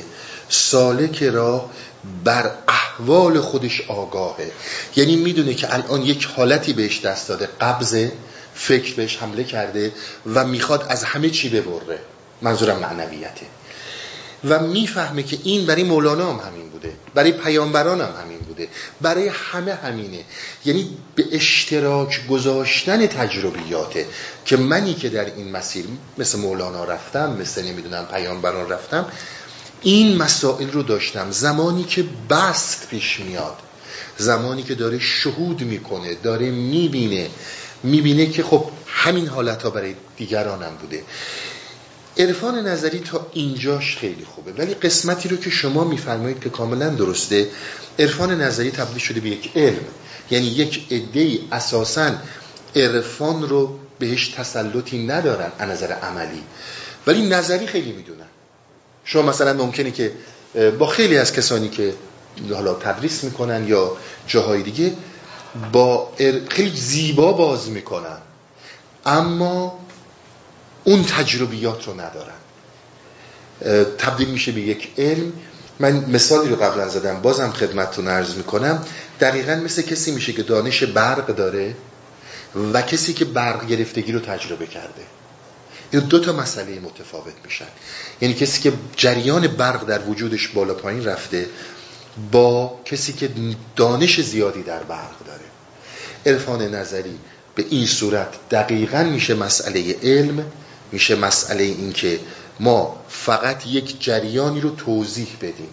سالک 0.49 1.23
را 1.23 1.69
بر 2.23 2.51
احوال 2.67 3.41
خودش 3.41 3.81
آگاهه. 3.87 4.51
یعنی 4.95 5.15
می‌دونه 5.15 5.53
که 5.53 5.73
الان 5.73 6.01
یک 6.01 6.25
حالتی 6.25 6.73
بهش 6.73 7.01
دست 7.01 7.27
داده. 7.27 7.49
قبضه 7.61 8.11
فکر 8.55 8.95
بهش 8.95 9.17
حمله 9.17 9.43
کرده 9.43 9.91
و 10.33 10.45
می‌خواد 10.45 10.85
از 10.89 11.03
همه 11.03 11.29
چی 11.29 11.49
ببره. 11.49 11.99
منظورم 12.41 12.79
معنویته. 12.79 13.45
و 14.45 14.59
می‌فهمه 14.59 15.23
که 15.23 15.37
این 15.43 15.65
برای 15.65 15.83
مولانا 15.83 16.33
هم 16.33 16.49
همین 16.49 16.69
بوده. 16.69 16.93
برای 17.13 17.31
پیامبران 17.31 18.01
هم 18.01 18.13
همین 18.23 18.32
بوده 18.65 18.77
برای 19.01 19.27
همه 19.27 19.73
همینه. 19.73 20.23
یعنی 20.65 20.97
به 21.15 21.25
اشتراک 21.31 22.27
گذاشتن 22.27 23.07
تجربیاته 23.07 24.05
که 24.45 24.57
منی 24.57 24.93
که 24.93 25.09
در 25.09 25.25
این 25.25 25.51
مسیر 25.51 25.85
مثل 26.17 26.39
مولانا 26.39 26.83
رفتم 26.83 27.37
مثل 27.41 27.65
نمی‌دونم 27.65 28.05
پیامبران 28.05 28.69
رفتم 28.69 29.05
این 29.81 30.17
مسائل 30.17 30.71
رو 30.71 30.83
داشتم. 30.83 31.31
زمانی 31.31 31.83
که 31.83 32.05
بست 32.29 32.87
پیش 32.89 33.19
میاد. 33.19 33.57
زمانی 34.17 34.63
که 34.63 34.75
داره 34.75 34.99
شهود 34.99 35.61
می‌کنه 35.61 36.15
داره 36.15 36.51
می‌بینه. 36.51 37.29
می‌بینه 37.83 38.25
که 38.25 38.43
خب 38.43 38.65
همین 38.87 39.27
حالت 39.27 39.63
ها 39.63 39.69
برای 39.69 39.95
دیگرانم 40.17 40.75
بوده. 40.81 41.03
عرفان 42.17 42.67
نظری 42.67 42.99
تا 42.99 43.27
اینجاش 43.33 43.97
خیلی 43.97 44.25
خوبه. 44.25 44.51
ولی 44.51 44.73
قسمتی 44.73 45.29
رو 45.29 45.37
که 45.37 45.49
شما 45.49 45.83
میفرمایید 45.83 46.39
که 46.39 46.49
کاملا 46.49 46.89
درسته 46.89 47.49
عرفان 47.99 48.41
نظری 48.41 48.71
تبدیل 48.71 48.97
شده 48.97 49.19
به 49.19 49.29
یک 49.29 49.51
علم. 49.57 49.85
یعنی 50.31 50.45
یک 50.45 50.85
عده 50.91 51.39
اساسا 51.51 52.11
عرفان 52.75 53.49
رو 53.49 53.79
بهش 53.99 54.27
تسلطی 54.27 55.05
ندارن 55.05 55.51
از 55.59 55.69
نظر 55.69 55.91
عملی. 55.91 56.43
ولی 57.07 57.27
نظری 57.27 57.67
خیلی 57.67 57.91
می‌دونن. 57.91 58.25
شما 59.05 59.21
مثلا 59.21 59.53
ممکنه 59.53 59.91
که 59.91 60.11
با 60.79 60.87
خیلی 60.87 61.17
از 61.17 61.33
کسانی 61.33 61.69
که 61.69 61.93
حالا 62.53 62.73
تدریس 62.73 63.23
می‌کنن 63.23 63.67
یا 63.67 63.97
جاهای 64.27 64.63
دیگه 64.63 64.93
با 65.71 66.13
خیلی 66.49 66.77
زیبا 66.77 67.33
باز 67.33 67.69
می‌کنن. 67.69 68.17
اما 69.05 69.79
اون 70.83 71.03
تجربیات 71.03 71.87
رو 71.87 71.93
ندارن 71.93 72.33
تبدیل 73.97 74.27
میشه 74.27 74.51
به 74.51 74.61
یک 74.61 74.91
علم. 74.97 75.33
من 75.79 76.05
مثالی 76.05 76.49
رو 76.49 76.55
قبلا 76.55 76.89
زدم 76.89 77.21
بازم 77.21 77.51
خدمتتون 77.51 78.07
عرض 78.07 78.35
می‌کنم. 78.35 78.85
دقیقا 79.19 79.55
مثل 79.55 79.81
کسی 79.81 80.11
میشه 80.11 80.33
که 80.33 80.43
دانش 80.43 80.83
برق 80.83 81.35
داره 81.35 81.75
و 82.73 82.81
کسی 82.81 83.13
که 83.13 83.25
برق 83.25 83.67
گرفتگی 83.67 84.11
رو 84.11 84.19
تجربه 84.19 84.67
کرده. 84.67 85.03
این 85.91 86.01
دو 86.01 86.19
تا 86.19 86.33
مسئله 86.33 86.79
متفاوت 86.79 87.33
میشن. 87.45 87.65
یعنی 88.21 88.33
کسی 88.33 88.61
که 88.61 88.73
جریان 88.95 89.47
برق 89.47 89.85
در 89.85 90.01
وجودش 90.01 90.47
بالا 90.47 90.73
پایین 90.73 91.05
رفته 91.05 91.49
با 92.31 92.79
کسی 92.85 93.13
که 93.13 93.29
دانش 93.75 94.21
زیادی 94.21 94.63
در 94.63 94.83
برق 94.83 95.25
داره. 95.25 95.45
عرفان 96.25 96.61
نظری 96.75 97.19
به 97.55 97.65
این 97.69 97.87
صورت 97.87 98.49
دقیقا 98.51 99.03
میشه 99.03 99.33
مسئله 99.33 99.95
علم. 100.03 100.45
میشه 100.93 101.15
مسئله 101.15 101.63
این 101.63 101.93
که 101.93 102.19
ما 102.59 103.03
فقط 103.09 103.67
یک 103.67 104.03
جریانی 104.03 104.61
رو 104.61 104.69
توضیح 104.69 105.27
بدیم. 105.41 105.69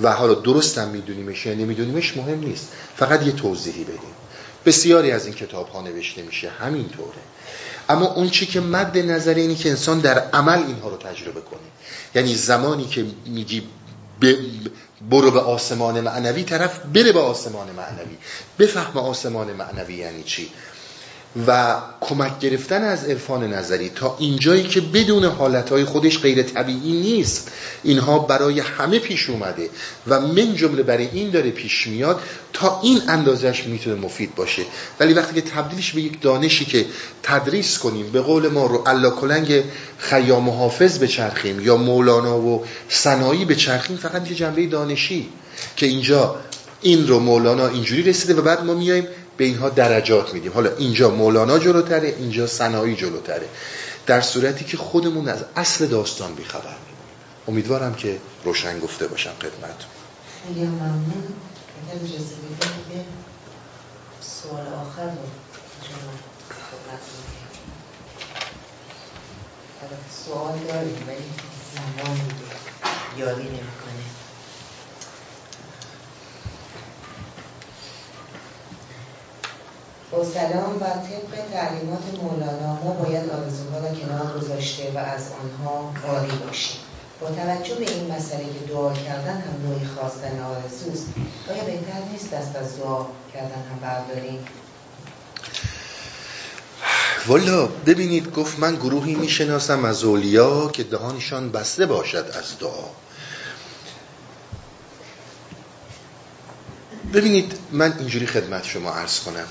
و 0.00 0.12
حالا 0.12 0.34
درست 0.34 0.78
هم 0.78 0.88
میدونیمش 0.88 1.46
یا 1.46 1.54
نمیدونیمش 1.54 2.16
مهم 2.16 2.38
نیست. 2.38 2.68
فقط 2.96 3.26
یه 3.26 3.32
توضیحی 3.32 3.84
بدیم. 3.84 4.14
بسیاری 4.66 5.10
از 5.10 5.26
این 5.26 5.34
کتاب 5.34 5.68
ها 5.68 5.82
نوشته 5.82 6.22
میشه 6.22 6.50
همینطوره. 6.50 7.18
اما 7.88 8.06
اون 8.06 8.30
چی 8.30 8.46
که 8.46 8.60
مد 8.60 8.98
نظر 8.98 9.34
اینی 9.34 9.54
که 9.54 9.70
انسان 9.70 10.00
در 10.00 10.18
عمل 10.18 10.58
اینها 10.58 10.88
رو 10.88 10.96
تجربه 10.96 11.40
کنه. 11.40 11.60
یعنی 12.14 12.34
زمانی 12.34 12.84
که 12.84 13.06
میگی 13.26 13.62
برو 15.10 15.30
به 15.30 15.40
آسمان 15.40 16.00
معنوی 16.00 16.42
طرف 16.42 16.78
بره 16.78 17.12
به 17.12 17.20
آسمان 17.20 17.70
معنوی. 17.70 18.16
بفهم 18.58 18.96
آسمان 18.96 19.52
معنوی 19.52 19.94
یعنی 19.94 20.22
چی. 20.22 20.50
و 21.46 21.76
کمک 22.00 22.38
گرفتن 22.38 22.84
از 22.84 23.04
عرفان 23.04 23.52
نظری 23.52 23.88
تا 23.88 24.16
اینجایی 24.18 24.62
که 24.62 24.80
بدون 24.80 25.24
حالتهای 25.24 25.84
خودش 25.84 26.18
غیر 26.18 26.42
طبیعی 26.42 26.92
نیست 26.92 27.50
اینها 27.82 28.18
برای 28.18 28.60
همه 28.60 28.98
پیش 28.98 29.30
اومده 29.30 29.70
و 30.06 30.20
من 30.20 30.56
جمله 30.56 30.82
برای 30.82 31.08
این 31.12 31.30
داره 31.30 31.50
پیش 31.50 31.86
میاد 31.86 32.20
تا 32.52 32.80
این 32.82 33.02
اندازش 33.08 33.64
می‌تونه 33.64 33.96
مفید 33.96 34.34
باشه. 34.34 34.62
ولی 35.00 35.12
وقتی 35.12 35.34
که 35.34 35.40
تبدیلش 35.40 35.92
به 35.92 36.00
یک 36.00 36.20
دانشی 36.20 36.64
که 36.64 36.86
تدریس 37.22 37.78
کنیم 37.78 38.10
به 38.10 38.20
قول 38.20 38.48
ما 38.48 38.66
رو 38.66 38.82
الله 38.86 39.10
کلنگ 39.10 39.62
خیام 39.98 40.48
و 40.48 40.52
حافظ 40.52 40.98
بچرخیم 40.98 41.60
یا 41.60 41.76
مولانا 41.76 42.38
و 42.38 42.64
سنایی 42.88 43.44
بچرخیم 43.44 43.96
فقط 43.96 44.30
یه 44.30 44.36
جنبه 44.36 44.66
دانشی 44.66 45.28
که 45.76 45.86
اینجا 45.86 46.36
این 46.82 47.08
رو 47.08 47.18
مولانا 47.20 47.68
اینجوری 47.68 48.02
رسیده 48.02 48.34
و 48.34 48.42
بعد 48.42 48.64
ما 48.64 48.74
میایم 48.74 49.06
به 49.36 49.44
اینها 49.44 49.68
درجات 49.68 50.34
میدیم. 50.34 50.52
حالا 50.52 50.76
اینجا 50.76 51.10
مولانا 51.10 51.58
جلوتره 51.58 52.08
اینجا 52.08 52.46
سنایی 52.46 52.96
جلوتره. 52.96 53.48
در 54.06 54.20
صورتی 54.20 54.64
که 54.64 54.76
خودمون 54.76 55.28
از 55.28 55.44
اصل 55.56 55.86
داستان 55.86 56.34
بیخبر 56.34 56.76
امیدوارم 57.48 57.94
که 57.94 58.18
روشن 58.44 58.78
گفته 58.78 59.06
باشم 59.06 59.32
خدمت 59.40 59.84
خیلی 60.46 60.66
ممنون 60.66 61.34
سوال 64.20 64.66
آخر 64.66 65.02
رو 65.02 65.16
سوال 70.24 70.58
داریم 70.68 71.04
ولی 71.08 71.24
زمان 71.74 72.20
یاری 73.18 73.44
نمی‌کنه. 73.44 74.04
با 80.12 80.24
سلام 80.24 80.76
و 80.76 80.84
طبق 80.84 81.52
تعلیمات 81.52 82.02
مولانا 82.22 82.74
ما 82.74 82.92
باید 82.92 83.30
آرزوها 83.30 83.78
را 83.78 83.94
کنار 83.94 84.38
گذاشته 84.40 84.92
و 84.94 84.98
از 84.98 85.22
آنها 85.42 85.94
عالی 86.08 86.36
باشیم. 86.46 86.76
با 87.20 87.28
توجه 87.28 87.74
به 87.74 87.90
این 87.90 88.12
مسئله 88.12 88.44
که 88.44 88.66
دعا 88.68 88.92
کردن 88.92 89.40
هم 89.40 89.68
نوعی 89.68 89.86
خواستن 89.86 90.40
آرزوست 90.40 91.06
آیا 91.50 91.64
بهتر 91.64 91.98
نیست 92.12 92.30
دست 92.30 92.56
از 92.56 92.78
دعا 92.78 93.06
کردن 93.32 93.62
هم 93.70 93.78
برداریم؟ 93.82 94.38
والا 97.26 97.66
ببینید 97.66 98.34
گفت 98.34 98.58
من 98.58 98.76
گروهی 98.76 99.14
می‌شناسم 99.14 99.84
از 99.84 100.04
اولیا 100.04 100.68
که 100.68 100.82
دهانشان 100.82 101.52
بسته 101.52 101.86
باشد 101.86 102.26
از 102.38 102.58
دعا. 102.60 102.88
ببینید 107.14 107.58
من 107.72 107.98
اینجوری 107.98 108.26
خدمت 108.26 108.64
شما 108.64 108.90
عرض 108.90 109.20
کنم. 109.20 109.46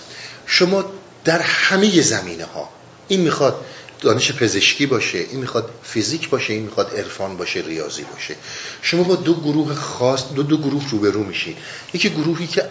شما 0.52 0.86
در 1.26 1.42
همه 1.42 2.02
زمینه 2.02 2.46
ها 2.46 2.70
این 3.08 3.22
می‌خواد 3.22 3.66
دانش 4.02 4.32
پزشکی 4.32 4.86
باشه 4.86 5.18
این 5.18 5.40
می‌خواد 5.40 5.70
فیزیک 5.84 6.30
باشه 6.30 6.54
این 6.54 6.64
می‌خواد 6.64 6.94
عرفان 6.98 7.38
باشه 7.38 7.60
ریاضی 7.60 8.04
باشه. 8.04 8.36
شما 8.82 9.04
با 9.04 9.16
دو 9.16 9.34
گروه 9.34 9.76
خاص 9.76 10.24
دو 10.36 10.44
دو 10.44 10.58
گروه 10.58 10.90
روبرو 10.92 11.24
میشید 11.24 11.58
یکی 11.94 12.10
گروهی 12.10 12.48
که 12.48 12.70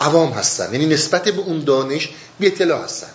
عوام 0.00 0.32
هستن 0.32 0.72
یعنی 0.72 0.86
نسبت 0.86 1.28
به 1.28 1.40
اون 1.40 1.64
دانش 1.64 2.08
بی 2.40 2.46
اطلاع 2.46 2.84
هستن. 2.84 3.10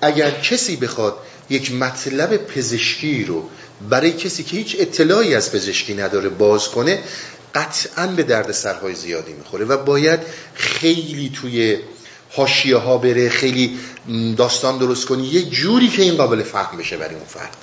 اگر 0.00 0.30
کسی 0.30 0.76
بخواد 0.76 1.16
یک 1.50 1.72
مطلب 1.72 2.36
پزشکی 2.36 3.24
رو 3.24 3.48
برای 3.90 4.12
کسی 4.12 4.42
که 4.42 4.56
هیچ 4.56 4.76
اطلاعی 4.78 5.34
از 5.34 5.52
پزشکی 5.52 5.94
نداره 5.94 6.28
باز 6.28 6.68
کنه 6.68 7.02
قطعا 7.54 8.06
به 8.06 8.22
درد 8.22 8.52
سرهای 8.52 8.94
زیادی 8.94 9.32
می‌خوره 9.32 9.64
و 9.64 9.76
باید 9.76 10.20
خیلی 10.54 11.32
توی 11.34 11.78
حاشیه 12.30 12.76
ها 12.76 12.98
بره 12.98 13.28
خیلی 13.28 13.78
داستان 14.36 14.78
درست 14.78 15.06
کنی 15.06 15.26
یه 15.26 15.42
جوری 15.42 15.88
که 15.88 16.02
این 16.02 16.16
قابل 16.16 16.42
فهم 16.42 16.78
بشه 16.78 16.96
برای 16.96 17.14
اون 17.14 17.24
فرد. 17.24 17.56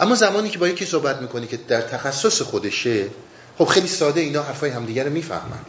اما 0.00 0.14
زمانی 0.14 0.50
که 0.50 0.58
با 0.58 0.68
یکی 0.68 0.84
صحبت 0.84 1.22
می‌کنی 1.22 1.46
که 1.46 1.56
در 1.68 1.80
تخصص 1.80 2.42
خودشه 2.42 3.06
خب 3.58 3.64
خیلی 3.64 3.88
ساده 3.88 4.20
اینا 4.20 4.42
حرفای 4.42 4.70
همدیگه 4.70 5.04
رو 5.04 5.10
می‌فهمن. 5.10 5.60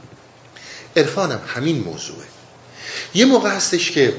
عرفانم 0.95 1.41
همین 1.47 1.79
موضوعه. 1.79 2.25
یه 3.13 3.25
موقع 3.25 3.49
هستش 3.49 3.91
که 3.91 4.15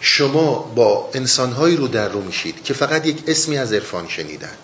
شما 0.00 0.72
با 0.76 1.10
انسانهایی 1.14 1.76
رو 1.76 1.88
در 1.88 2.08
رو 2.08 2.20
میشید 2.20 2.64
که 2.64 2.74
فقط 2.74 3.06
یک 3.06 3.18
اسمی 3.26 3.58
از 3.58 3.72
عرفان 3.72 4.08
شنیدن 4.08 4.54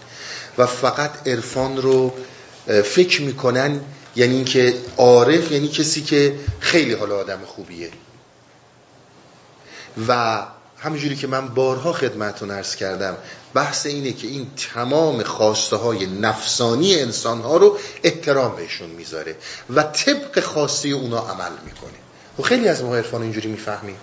و 0.59 0.67
فقط 0.67 1.29
عرفان 1.29 1.77
رو 1.77 2.15
فکر 2.66 3.23
می‌کنن 3.23 3.81
یعنی 4.16 4.35
اینکه 4.35 4.74
عارف 4.97 5.53
یعنی 5.53 5.69
کسی 5.69 6.03
که 6.03 6.35
خیلی 6.61 6.93
حالا 6.93 7.16
آدم 7.16 7.41
خوبیه. 7.47 7.91
و 10.09 10.43
همینجوری 10.78 11.16
که 11.16 11.27
من 11.27 11.49
بارها 11.49 11.93
خدمتون 11.93 12.51
ارز 12.51 12.74
کردم 12.74 13.16
بحث 13.55 13.87
اینه 13.87 14.12
که 14.12 14.27
این 14.27 14.47
تمام 14.74 15.23
خواسته 15.23 15.77
های 15.77 16.07
نفسانی 16.07 17.01
انسان 17.01 17.41
ها 17.41 17.57
رو 17.57 17.78
احترام 18.03 18.57
بهشون 18.57 18.91
می‌ذاره 18.91 19.37
و 19.70 19.82
طبق 19.82 20.41
خواسته 20.41 20.89
اونا 20.89 21.19
عمل 21.19 21.53
می‌کنه. 21.65 21.91
و 22.39 22.43
خیلی 22.43 22.69
از 22.69 22.82
ما 22.82 22.97
عرفان 22.97 23.23
اینجوری 23.23 23.49
می‌فهمیم. 23.49 23.97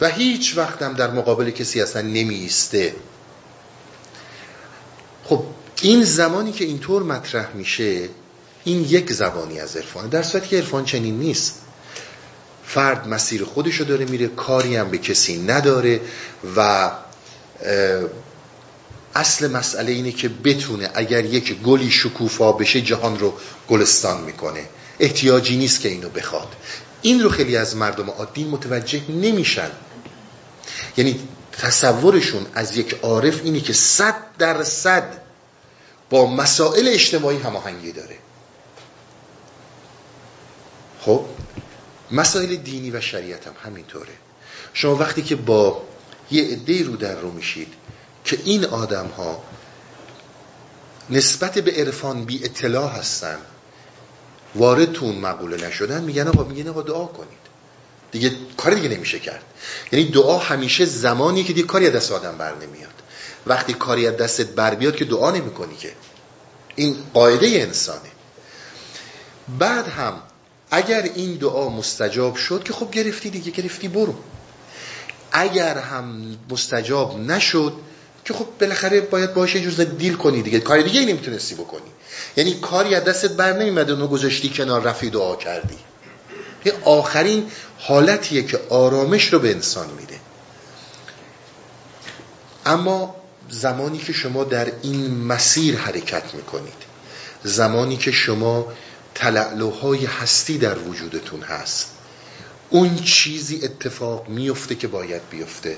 و 0.00 0.10
هیچ 0.10 0.56
وقتم 0.56 0.92
در 0.92 1.10
مقابل 1.10 1.50
کسی 1.50 1.80
اصلا 1.80 2.02
نمیسته 2.02 2.94
خب 5.24 5.44
این 5.82 6.04
زمانی 6.04 6.52
که 6.52 6.64
اینطور 6.64 7.02
مطرح 7.02 7.54
میشه 7.54 8.08
این 8.64 8.84
یک 8.88 9.12
زبانی 9.12 9.60
از 9.60 9.76
عرفان. 9.76 10.08
در 10.08 10.22
صورتی 10.22 10.48
که 10.48 10.56
عرفان 10.56 10.84
چنین 10.84 11.18
نیست. 11.18 11.60
فرد 12.66 13.08
مسیر 13.08 13.44
خودشو 13.44 13.84
داره 13.84 14.04
میره 14.04 14.26
کاری 14.26 14.76
هم 14.76 14.90
به 14.90 14.98
کسی 14.98 15.38
نداره 15.38 16.00
و 16.56 16.90
اصل 19.14 19.50
مسئله 19.50 19.92
اینه 19.92 20.12
که 20.12 20.28
بتونه 20.28 20.90
اگر 20.94 21.24
یک 21.24 21.60
گلی 21.62 21.90
شکوفا 21.90 22.52
بشه 22.52 22.80
جهان 22.80 23.18
رو 23.18 23.34
گلستان 23.68 24.20
می‌کنه. 24.20 24.68
احتیاجی 25.00 25.56
نیست 25.56 25.80
که 25.80 25.88
اینو 25.88 26.08
بخواد. 26.08 26.48
این 27.02 27.22
رو 27.22 27.28
خیلی 27.28 27.56
از 27.56 27.76
مردم 27.76 28.10
عادی 28.10 28.44
متوجه 28.44 29.10
نمیشن. 29.10 29.70
یعنی 30.96 31.20
تصورشون 31.52 32.46
از 32.54 32.76
یک 32.76 32.96
عارف 33.02 33.40
اینه 33.44 33.60
که 33.60 33.72
صد 33.72 34.14
درصد 34.38 35.23
با 36.10 36.26
مسائل 36.26 36.88
اجتماعی 36.88 37.38
هماهنگی 37.38 37.92
داره. 37.92 38.18
خب 41.00 41.24
مسائل 42.10 42.56
دینی 42.56 42.90
و 42.90 43.00
شریعت 43.00 43.46
هم 43.46 43.54
همینطوره. 43.64 44.12
شما 44.72 44.96
وقتی 44.96 45.22
که 45.22 45.36
با 45.36 45.82
یه 46.30 46.44
عده 46.44 46.82
رو 46.82 46.96
در 46.96 47.14
رو 47.14 47.30
میشید 47.30 47.72
که 48.24 48.38
این 48.44 48.64
آدم 48.64 49.06
ها 49.06 49.42
نسبت 51.10 51.58
به 51.58 51.70
عرفان 51.70 52.24
بی 52.24 52.44
اطلاع 52.44 52.90
هستن 52.90 53.38
وارد 54.54 54.92
تو 54.92 55.04
اون 55.04 55.16
مقوله 55.16 55.66
نشدن 55.66 56.04
میگن 56.04 56.28
آقا 56.28 56.44
میگن 56.44 56.68
آقا 56.68 56.82
دعا 56.82 57.04
کنید. 57.04 57.44
دیگه 58.12 58.32
کاری 58.56 58.76
دیگه 58.76 58.96
نمیشه 58.96 59.18
کرد. 59.18 59.42
یعنی 59.92 60.10
دعا 60.10 60.38
همیشه 60.38 60.84
زمانی 60.84 61.44
که 61.44 61.52
دیگه 61.52 61.66
کاری 61.66 61.90
دست 61.90 62.12
آدم 62.12 62.38
بر 62.38 62.54
نمیاد. 62.54 63.02
وقتی 63.46 63.74
کاری 63.74 64.06
از 64.06 64.16
دستت 64.16 64.46
بر 64.46 64.74
بیاد 64.74 64.96
که 64.96 65.04
دعا 65.04 65.30
نمی 65.30 65.50
که. 65.80 65.92
این 66.76 66.96
قاعده 67.14 67.46
انسانه. 67.46 68.10
بعد 69.58 69.88
هم 69.88 70.14
اگر 70.70 71.02
این 71.02 71.34
دعا 71.34 71.68
مستجاب 71.68 72.36
شد 72.36 72.62
که 72.64 72.72
خب 72.72 72.90
گرفتی 72.90 73.30
دیگه 73.30 73.50
گرفتی 73.50 73.88
برو. 73.88 74.14
اگر 75.32 75.78
هم 75.78 76.36
مستجاب 76.50 77.18
نشد 77.18 77.72
که 78.24 78.34
خب 78.34 78.46
بالاخره 78.60 79.00
باید 79.00 79.34
باشه 79.34 79.60
جز 79.60 79.80
دیل 79.80 80.14
کنی 80.14 80.42
دیگه. 80.42 80.60
کاری 80.60 80.82
دیگه 80.82 81.00
نمی‌تونستی 81.00 81.54
بکنی. 81.54 81.90
یعنی 82.36 82.54
کاری 82.54 82.94
از 82.94 83.04
دستت 83.04 83.30
بر 83.30 83.52
نمیمد 83.52 83.90
اونو 83.90 84.06
گذاشتی 84.06 84.48
کنار 84.48 84.82
رفی 84.82 85.10
دعا 85.10 85.36
کردی. 85.36 85.78
این 86.64 86.74
آخرین 86.84 87.50
حالتیه 87.78 88.42
که 88.42 88.60
آرامش 88.70 89.32
رو 89.32 89.38
به 89.38 89.50
انسان 89.50 89.86
میده. 89.90 90.20
اما 92.66 93.16
زمانی 93.50 93.98
که 93.98 94.12
شما 94.12 94.44
در 94.44 94.72
این 94.82 95.24
مسیر 95.24 95.76
حرکت 95.76 96.34
می‌کنید. 96.34 96.94
زمانی 97.44 97.96
که 97.96 98.12
شما 98.12 98.72
تلعلوهای 99.14 100.06
هستی 100.06 100.58
در 100.58 100.78
وجودتون 100.78 101.42
هست. 101.42 101.90
اون 102.70 102.96
چیزی 102.96 103.60
اتفاق 103.62 104.28
میفته 104.28 104.74
که 104.74 104.88
باید 104.88 105.22
بیفته. 105.30 105.76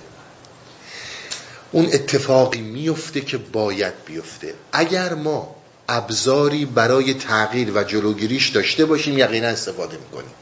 اون 1.73 1.87
اتفاقی 1.87 2.61
میفته 2.61 3.21
که 3.21 3.39
باید 3.39 3.95
بیفته. 4.07 4.55
اگر 4.73 5.15
ما 5.15 5.57
ابزاری 5.89 6.65
برای 6.65 7.15
تغییر 7.15 7.73
و 7.75 7.85
جلوگیریش 7.85 8.49
داشته 8.49 8.85
باشیم 8.85 9.19
یقینا 9.19 9.49
استفاده 9.49 9.97
می‌کنیم. 9.97 10.35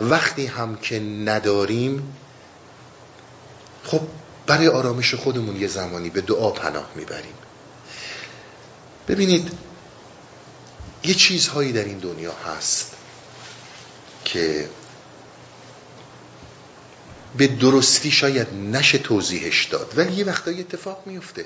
وقتی 0.00 0.46
هم 0.46 0.76
که 0.76 1.00
نداریم 1.00 2.16
خب 3.84 4.00
برای 4.46 4.68
آرامش 4.68 5.14
خودمون 5.14 5.56
یه 5.56 5.68
زمانی 5.68 6.10
به 6.10 6.20
دعا 6.20 6.50
پناه 6.50 6.90
می‌بریم. 6.94 7.34
ببینید 9.08 9.52
یه 11.04 11.14
چیزهایی 11.14 11.72
در 11.72 11.84
این 11.84 11.98
دنیا 11.98 12.32
هست 12.32 12.90
که 14.24 14.68
به 17.36 17.46
درستی 17.46 18.10
شاید 18.10 18.48
نشه 18.72 18.98
توضیحش 18.98 19.64
داد 19.64 19.92
ولی 19.96 20.12
یه 20.12 20.24
وقتایی 20.24 20.60
اتفاق 20.60 21.02
میفته 21.06 21.44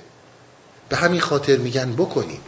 به 0.88 0.96
همین 0.96 1.20
خاطر 1.20 1.56
میگن 1.56 1.92
بکنیم 1.92 2.40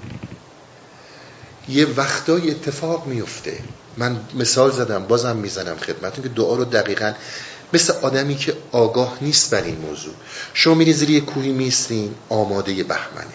یه 1.68 1.86
وقتایی 1.86 2.51
اتفاق 2.51 3.06
میفته 3.06 3.59
من 3.97 4.20
مثال 4.35 4.70
زدم 4.70 5.06
بازم 5.06 5.36
می‌زنم 5.36 5.77
خدمتون 5.77 6.22
که 6.22 6.28
دعا 6.28 6.55
رو 6.55 6.64
دقیقا 6.64 7.12
مثل 7.73 7.93
آدمی 8.03 8.37
که 8.37 8.57
آگاه 8.73 9.19
نیست 9.21 9.51
بر 9.51 9.63
این 9.63 9.79
موضوع. 9.79 10.15
شما 10.55 10.75
میری 10.75 10.93
زیر 10.93 11.11
یه 11.11 11.21
کوهی 11.21 11.53
میستین 11.53 12.15
آماده 12.29 12.85
بهمنه. 12.85 13.35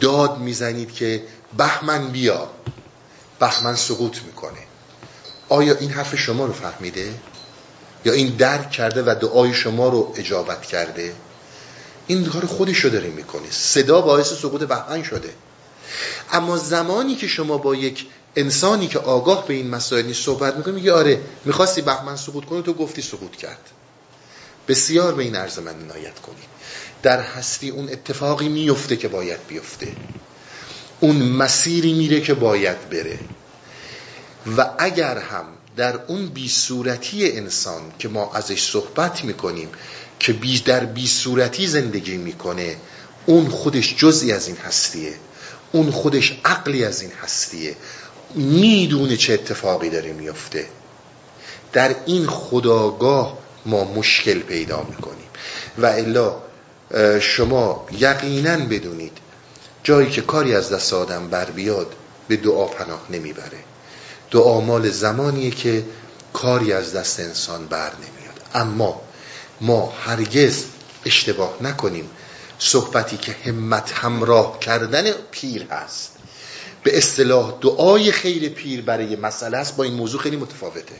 داد 0.00 0.38
می‌زنید 0.38 0.94
که 0.94 1.22
بهمن 1.56 2.08
بیا. 2.08 2.50
بهمن 3.38 3.76
سقوط 3.76 4.22
می‌کنه. 4.22 4.58
آیا 5.48 5.76
این 5.76 5.90
حرف 5.90 6.16
شما 6.16 6.46
رو 6.46 6.52
فهمیده؟ 6.52 7.14
یا 8.04 8.12
این 8.12 8.28
درک 8.28 8.70
کرده 8.70 9.02
و 9.02 9.14
دعای 9.20 9.54
شما 9.54 9.88
رو 9.88 10.14
اجابت 10.16 10.62
کرده؟ 10.62 11.14
این 12.06 12.24
کار 12.24 12.46
خودش 12.46 12.78
رو 12.78 12.90
داره 12.90 13.08
می‌کنه. 13.08 13.50
صدا 13.50 14.00
باعث 14.00 14.32
سقوط 14.32 14.62
بهمن 14.62 15.02
شده. 15.02 15.34
اما 16.32 16.56
زمانی 16.56 17.14
که 17.14 17.26
شما 17.26 17.58
با 17.58 17.74
یک 17.74 18.06
انسانی 18.36 18.88
که 18.88 18.98
آگاه 18.98 19.46
به 19.46 19.54
این 19.54 19.70
مسائل 19.70 20.06
نیست 20.06 20.24
صحبت 20.24 20.56
می‌کنه 20.56 20.74
میگه 20.74 20.92
آره 20.92 21.20
می‌خواستی 21.44 21.82
بهمن 21.82 22.16
سقوط 22.16 22.44
کنه 22.44 22.62
تو 22.62 22.72
گفتی 22.72 23.02
سقوط 23.02 23.36
کرد. 23.36 23.70
بسیار 24.68 25.14
به 25.14 25.22
این 25.22 25.36
عرض 25.36 25.58
من 25.58 25.80
عنایت 25.80 26.18
کنی. 26.18 26.36
در 27.02 27.20
هستی 27.20 27.68
اون 27.68 27.88
اتفاقی 27.88 28.48
میفته 28.48 28.96
که 28.96 29.08
باید 29.08 29.46
بیفته. 29.48 29.92
اون 31.00 31.16
مسیری 31.22 31.92
میره 31.92 32.20
که 32.20 32.34
باید 32.34 32.90
بره. 32.90 33.18
و 34.56 34.70
اگر 34.78 35.18
هم 35.18 35.44
در 35.76 36.00
اون 36.06 36.26
بی 36.26 36.48
صورتی 36.48 37.32
انسان 37.32 37.82
که 37.98 38.08
ما 38.08 38.32
ازش 38.34 38.70
صحبت 38.70 39.24
می‌کنیم 39.24 39.68
که 40.18 40.32
بی 40.32 40.60
در 40.60 40.84
بی 40.84 41.06
صورتی 41.06 41.66
زندگی 41.66 42.16
می‌کنه 42.16 42.76
اون 43.26 43.48
خودش 43.48 43.96
جزئی 43.96 44.32
از 44.32 44.46
این 44.46 44.56
هستیه. 44.56 45.14
اون 45.72 45.90
خودش 45.90 46.40
عقلی 46.44 46.84
از 46.84 47.02
این 47.02 47.12
هستیه. 47.22 47.76
می‌دونه 48.34 49.16
چه 49.16 49.32
اتفاقی 49.32 49.90
داره 49.90 50.12
میفته 50.12 50.66
در 51.72 51.94
این 52.06 52.26
خداگاه 52.26 53.38
ما 53.66 53.84
مشکل 53.84 54.38
پیدا 54.38 54.82
می‌کنیم. 54.82 55.28
و 55.78 55.86
الا 55.86 56.36
شما 57.20 57.86
یقینا 57.98 58.56
بدونید 58.56 59.18
جایی 59.82 60.10
که 60.10 60.20
کاری 60.20 60.54
از 60.54 60.72
دست 60.72 60.94
آدم 60.94 61.28
بر 61.28 61.44
بیاد 61.44 61.94
به 62.28 62.36
دعا 62.36 62.64
پناه 62.64 63.06
نمی‌بره. 63.10 63.58
دعا 64.30 64.60
مال 64.60 64.90
زمانیه 64.90 65.50
که 65.50 65.84
کاری 66.32 66.72
از 66.72 66.92
دست 66.92 67.20
انسان 67.20 67.66
بر 67.66 67.92
نمیاد. 67.96 68.40
اما 68.54 69.02
ما 69.60 69.92
هرگز 70.04 70.64
اشتباه 71.06 71.56
نکنیم. 71.60 72.10
صحبتی 72.58 73.16
که 73.16 73.36
همت 73.44 73.92
همراه 73.92 74.58
کردن 74.58 75.12
پیر 75.30 75.66
هست. 75.70 76.10
به 76.82 76.98
اصطلاح 76.98 77.58
دعای 77.60 78.12
خیر 78.12 78.48
پیر 78.48 78.82
برای 78.82 79.16
مسئله 79.16 79.56
است 79.56 79.76
با 79.76 79.84
این 79.84 79.94
موضوع 79.94 80.20
خیلی 80.20 80.36
متفاوته. 80.36 80.94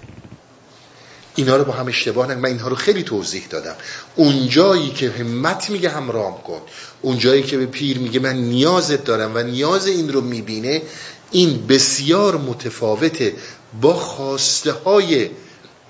اینا 1.35 1.57
رو 1.57 1.65
با 1.65 1.73
هم 1.73 1.89
اشتباه 1.89 2.27
نکنیم 2.27 2.43
من 2.43 2.49
اینها 2.49 2.69
رو 2.69 2.77
خیلی 2.77 3.03
توضیح 3.03 3.47
دادم. 3.51 3.75
اون 4.17 4.49
جایی 4.49 4.91
که 4.91 5.11
همت 5.11 5.71
میگه 5.71 5.89
همرام 5.89 6.43
کن. 6.43 6.61
اون 7.03 7.19
جایی 7.19 7.43
که 7.43 7.59
به 7.59 7.67
پیر 7.67 7.99
میگه 7.99 8.21
من 8.21 8.37
نیازت 8.37 9.05
دارم 9.05 9.33
و 9.35 9.39
نیاز 9.39 9.87
این 9.87 10.13
رو 10.13 10.21
می‌بینه 10.21 10.83
این 11.31 11.67
بسیار 11.67 12.37
متفاوته 12.37 13.35
با 13.81 13.95
خواسته 13.95 14.73
های 14.73 15.31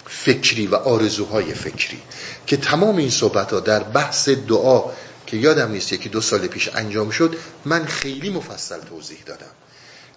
فکری 0.07 0.67
و 0.67 0.75
آرزوهای 0.75 1.55
فکری. 1.55 1.99
که 2.47 2.57
تمام 2.57 2.97
این 2.97 3.11
صحبت 3.11 3.53
ها 3.53 3.61
در 3.61 3.83
بحث 3.83 4.29
دعا 4.29 4.83
که 5.27 5.37
یادم 5.37 5.71
نیست 5.71 5.93
یکی 5.93 6.09
دو 6.09 6.21
سال 6.21 6.47
پیش 6.47 6.69
انجام 6.75 7.11
شد 7.11 7.37
من 7.65 7.85
خیلی 7.85 8.31
مفصل 8.31 8.81
توضیح 8.81 9.19
دادم. 9.27 9.51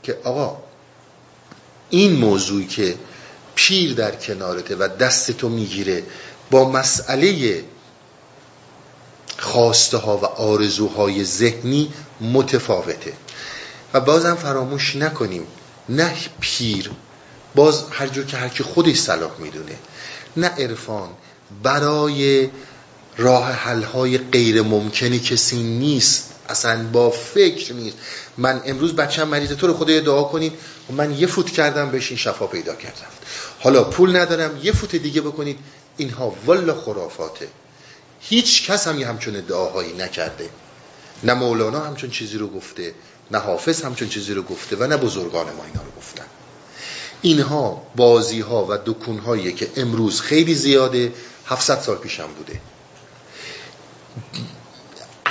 که 0.04 0.18
آقا 0.24 0.58
این 1.90 2.14
موضوعی 2.14 2.68
که 2.68 2.96
پیر 3.56 3.94
در 3.94 4.16
کنارته 4.16 4.76
و 4.76 4.88
دستتو 5.00 5.50
می‌گیره 5.50 6.04
با 6.52 6.70
مسئله 6.70 7.64
خواسته 9.38 9.98
ها 9.98 10.18
و 10.18 10.26
آرزوهای 10.26 11.24
ذهنی 11.24 11.94
متفاوته. 12.22 13.14
و 13.94 14.00
بازم 14.00 14.36
فراموش 14.36 14.96
نکنیم 14.96 15.48
نه 15.90 16.14
پیر 16.40 16.92
باز 17.56 17.84
هر 17.92 18.08
جور 18.08 18.26
که 18.26 18.38
هر 18.38 18.48
کی 18.48 18.64
خودش 18.64 18.98
صلاح 18.98 19.32
می‌دونه 19.40 19.76
نه 20.38 20.48
عرفان 20.48 21.10
برای 21.64 22.50
راه 23.18 23.52
حل 23.52 23.84
های 23.84 24.18
غیر 24.18 24.62
ممکنی 24.62 25.20
کسی 25.20 25.64
نیست 25.64 26.30
اصلا 26.50 26.84
با 26.84 27.10
فکر 27.10 27.74
نیست. 27.74 27.98
من 28.38 28.62
امروز 28.66 28.96
بچم 28.96 29.28
مریضه 29.28 29.56
تو 29.56 29.68
رو 29.68 29.74
خدای 29.74 30.02
دعا 30.02 30.24
کنین. 30.24 30.52
من 30.90 31.12
یه 31.12 31.28
فوت 31.28 31.50
کردم 31.50 31.92
بهش 31.92 32.10
این 32.10 32.18
شفا 32.18 32.48
پیدا 32.48 32.76
کردم. 32.76 33.08
حالا 33.60 33.84
پول 33.84 34.16
ندارم 34.16 34.60
یه 34.64 34.72
فوت 34.72 34.96
دیگه 34.96 35.22
بکنید 35.22 35.60
اینها 35.98 36.36
والا 36.46 36.82
خرافاته. 36.82 37.48
هیچ 38.22 38.72
کس 38.72 38.88
هم 38.88 39.00
یه 39.00 39.08
همچون 39.08 39.36
ادعاهایی 39.36 39.94
نکرده. 39.94 40.50
نه 41.24 41.34
مولانا 41.34 41.80
همچون 41.80 42.10
چیزی 42.10 42.38
رو 42.38 42.48
گفته 42.48 42.94
نه 43.32 43.38
حافظ 43.38 43.82
همچون 43.82 44.10
چیزی 44.10 44.34
رو 44.34 44.42
گفته 44.44 44.76
و 44.76 44.88
نه 44.88 44.98
بزرگان 44.98 45.46
ما 45.46 45.64
اینا 45.66 45.82
رو 45.82 45.92
گفتن. 45.98 46.26
اینها 47.22 47.82
بازی 47.96 48.40
ها 48.40 48.66
و 48.70 48.78
دکون 48.86 49.18
هایی 49.18 49.54
که 49.54 49.70
امروز 49.76 50.22
خیلی 50.22 50.56
زیاده 50.56 51.14
700 51.46 51.80
سال 51.80 51.98
پیشم 51.98 52.28
بوده. 52.38 52.60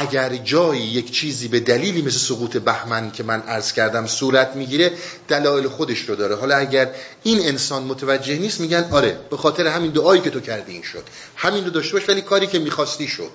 اگر 0.02 0.36
جایی 0.36 0.82
یک 0.82 1.10
چیزی 1.10 1.48
به 1.48 1.60
دلیلی 1.60 2.02
مثل 2.02 2.18
سقوط 2.18 2.56
بهمن 2.56 3.10
که 3.10 3.22
من 3.22 3.42
عرض 3.42 3.72
کردم 3.72 4.06
صورت 4.06 4.56
می‌گیره 4.56 4.92
دلایل 5.28 5.68
خودش 5.68 6.00
رو 6.00 6.14
داره. 6.16 6.36
حالا 6.36 6.56
اگر 6.56 6.90
این 7.22 7.38
انسان 7.46 7.82
متوجه 7.82 8.38
نیست 8.38 8.60
میگن 8.60 8.88
آره 8.90 9.18
به 9.30 9.36
خاطر 9.36 9.66
همین 9.66 9.90
دعایی 9.90 10.22
که 10.22 10.30
تو 10.30 10.40
کردی 10.40 10.72
این 10.72 10.82
شد. 10.82 11.04
همین 11.36 11.64
رو 11.64 11.70
داشته 11.70 11.92
باش 11.92 12.08
ولی 12.08 12.22
کاری 12.22 12.46
که 12.46 12.58
می‌خواستی 12.58 13.08
شد. 13.08 13.32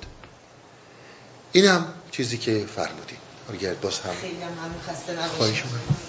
این 1.52 1.66
هم 1.66 1.86
چیزی 2.12 2.38
که 2.38 2.66
فرمودی 2.76 3.18
اگر 3.54 3.74
باز 3.74 4.00
هم 4.00 4.14
خیلی 4.22 4.42
هم 4.42 4.76
خسته 4.88 6.07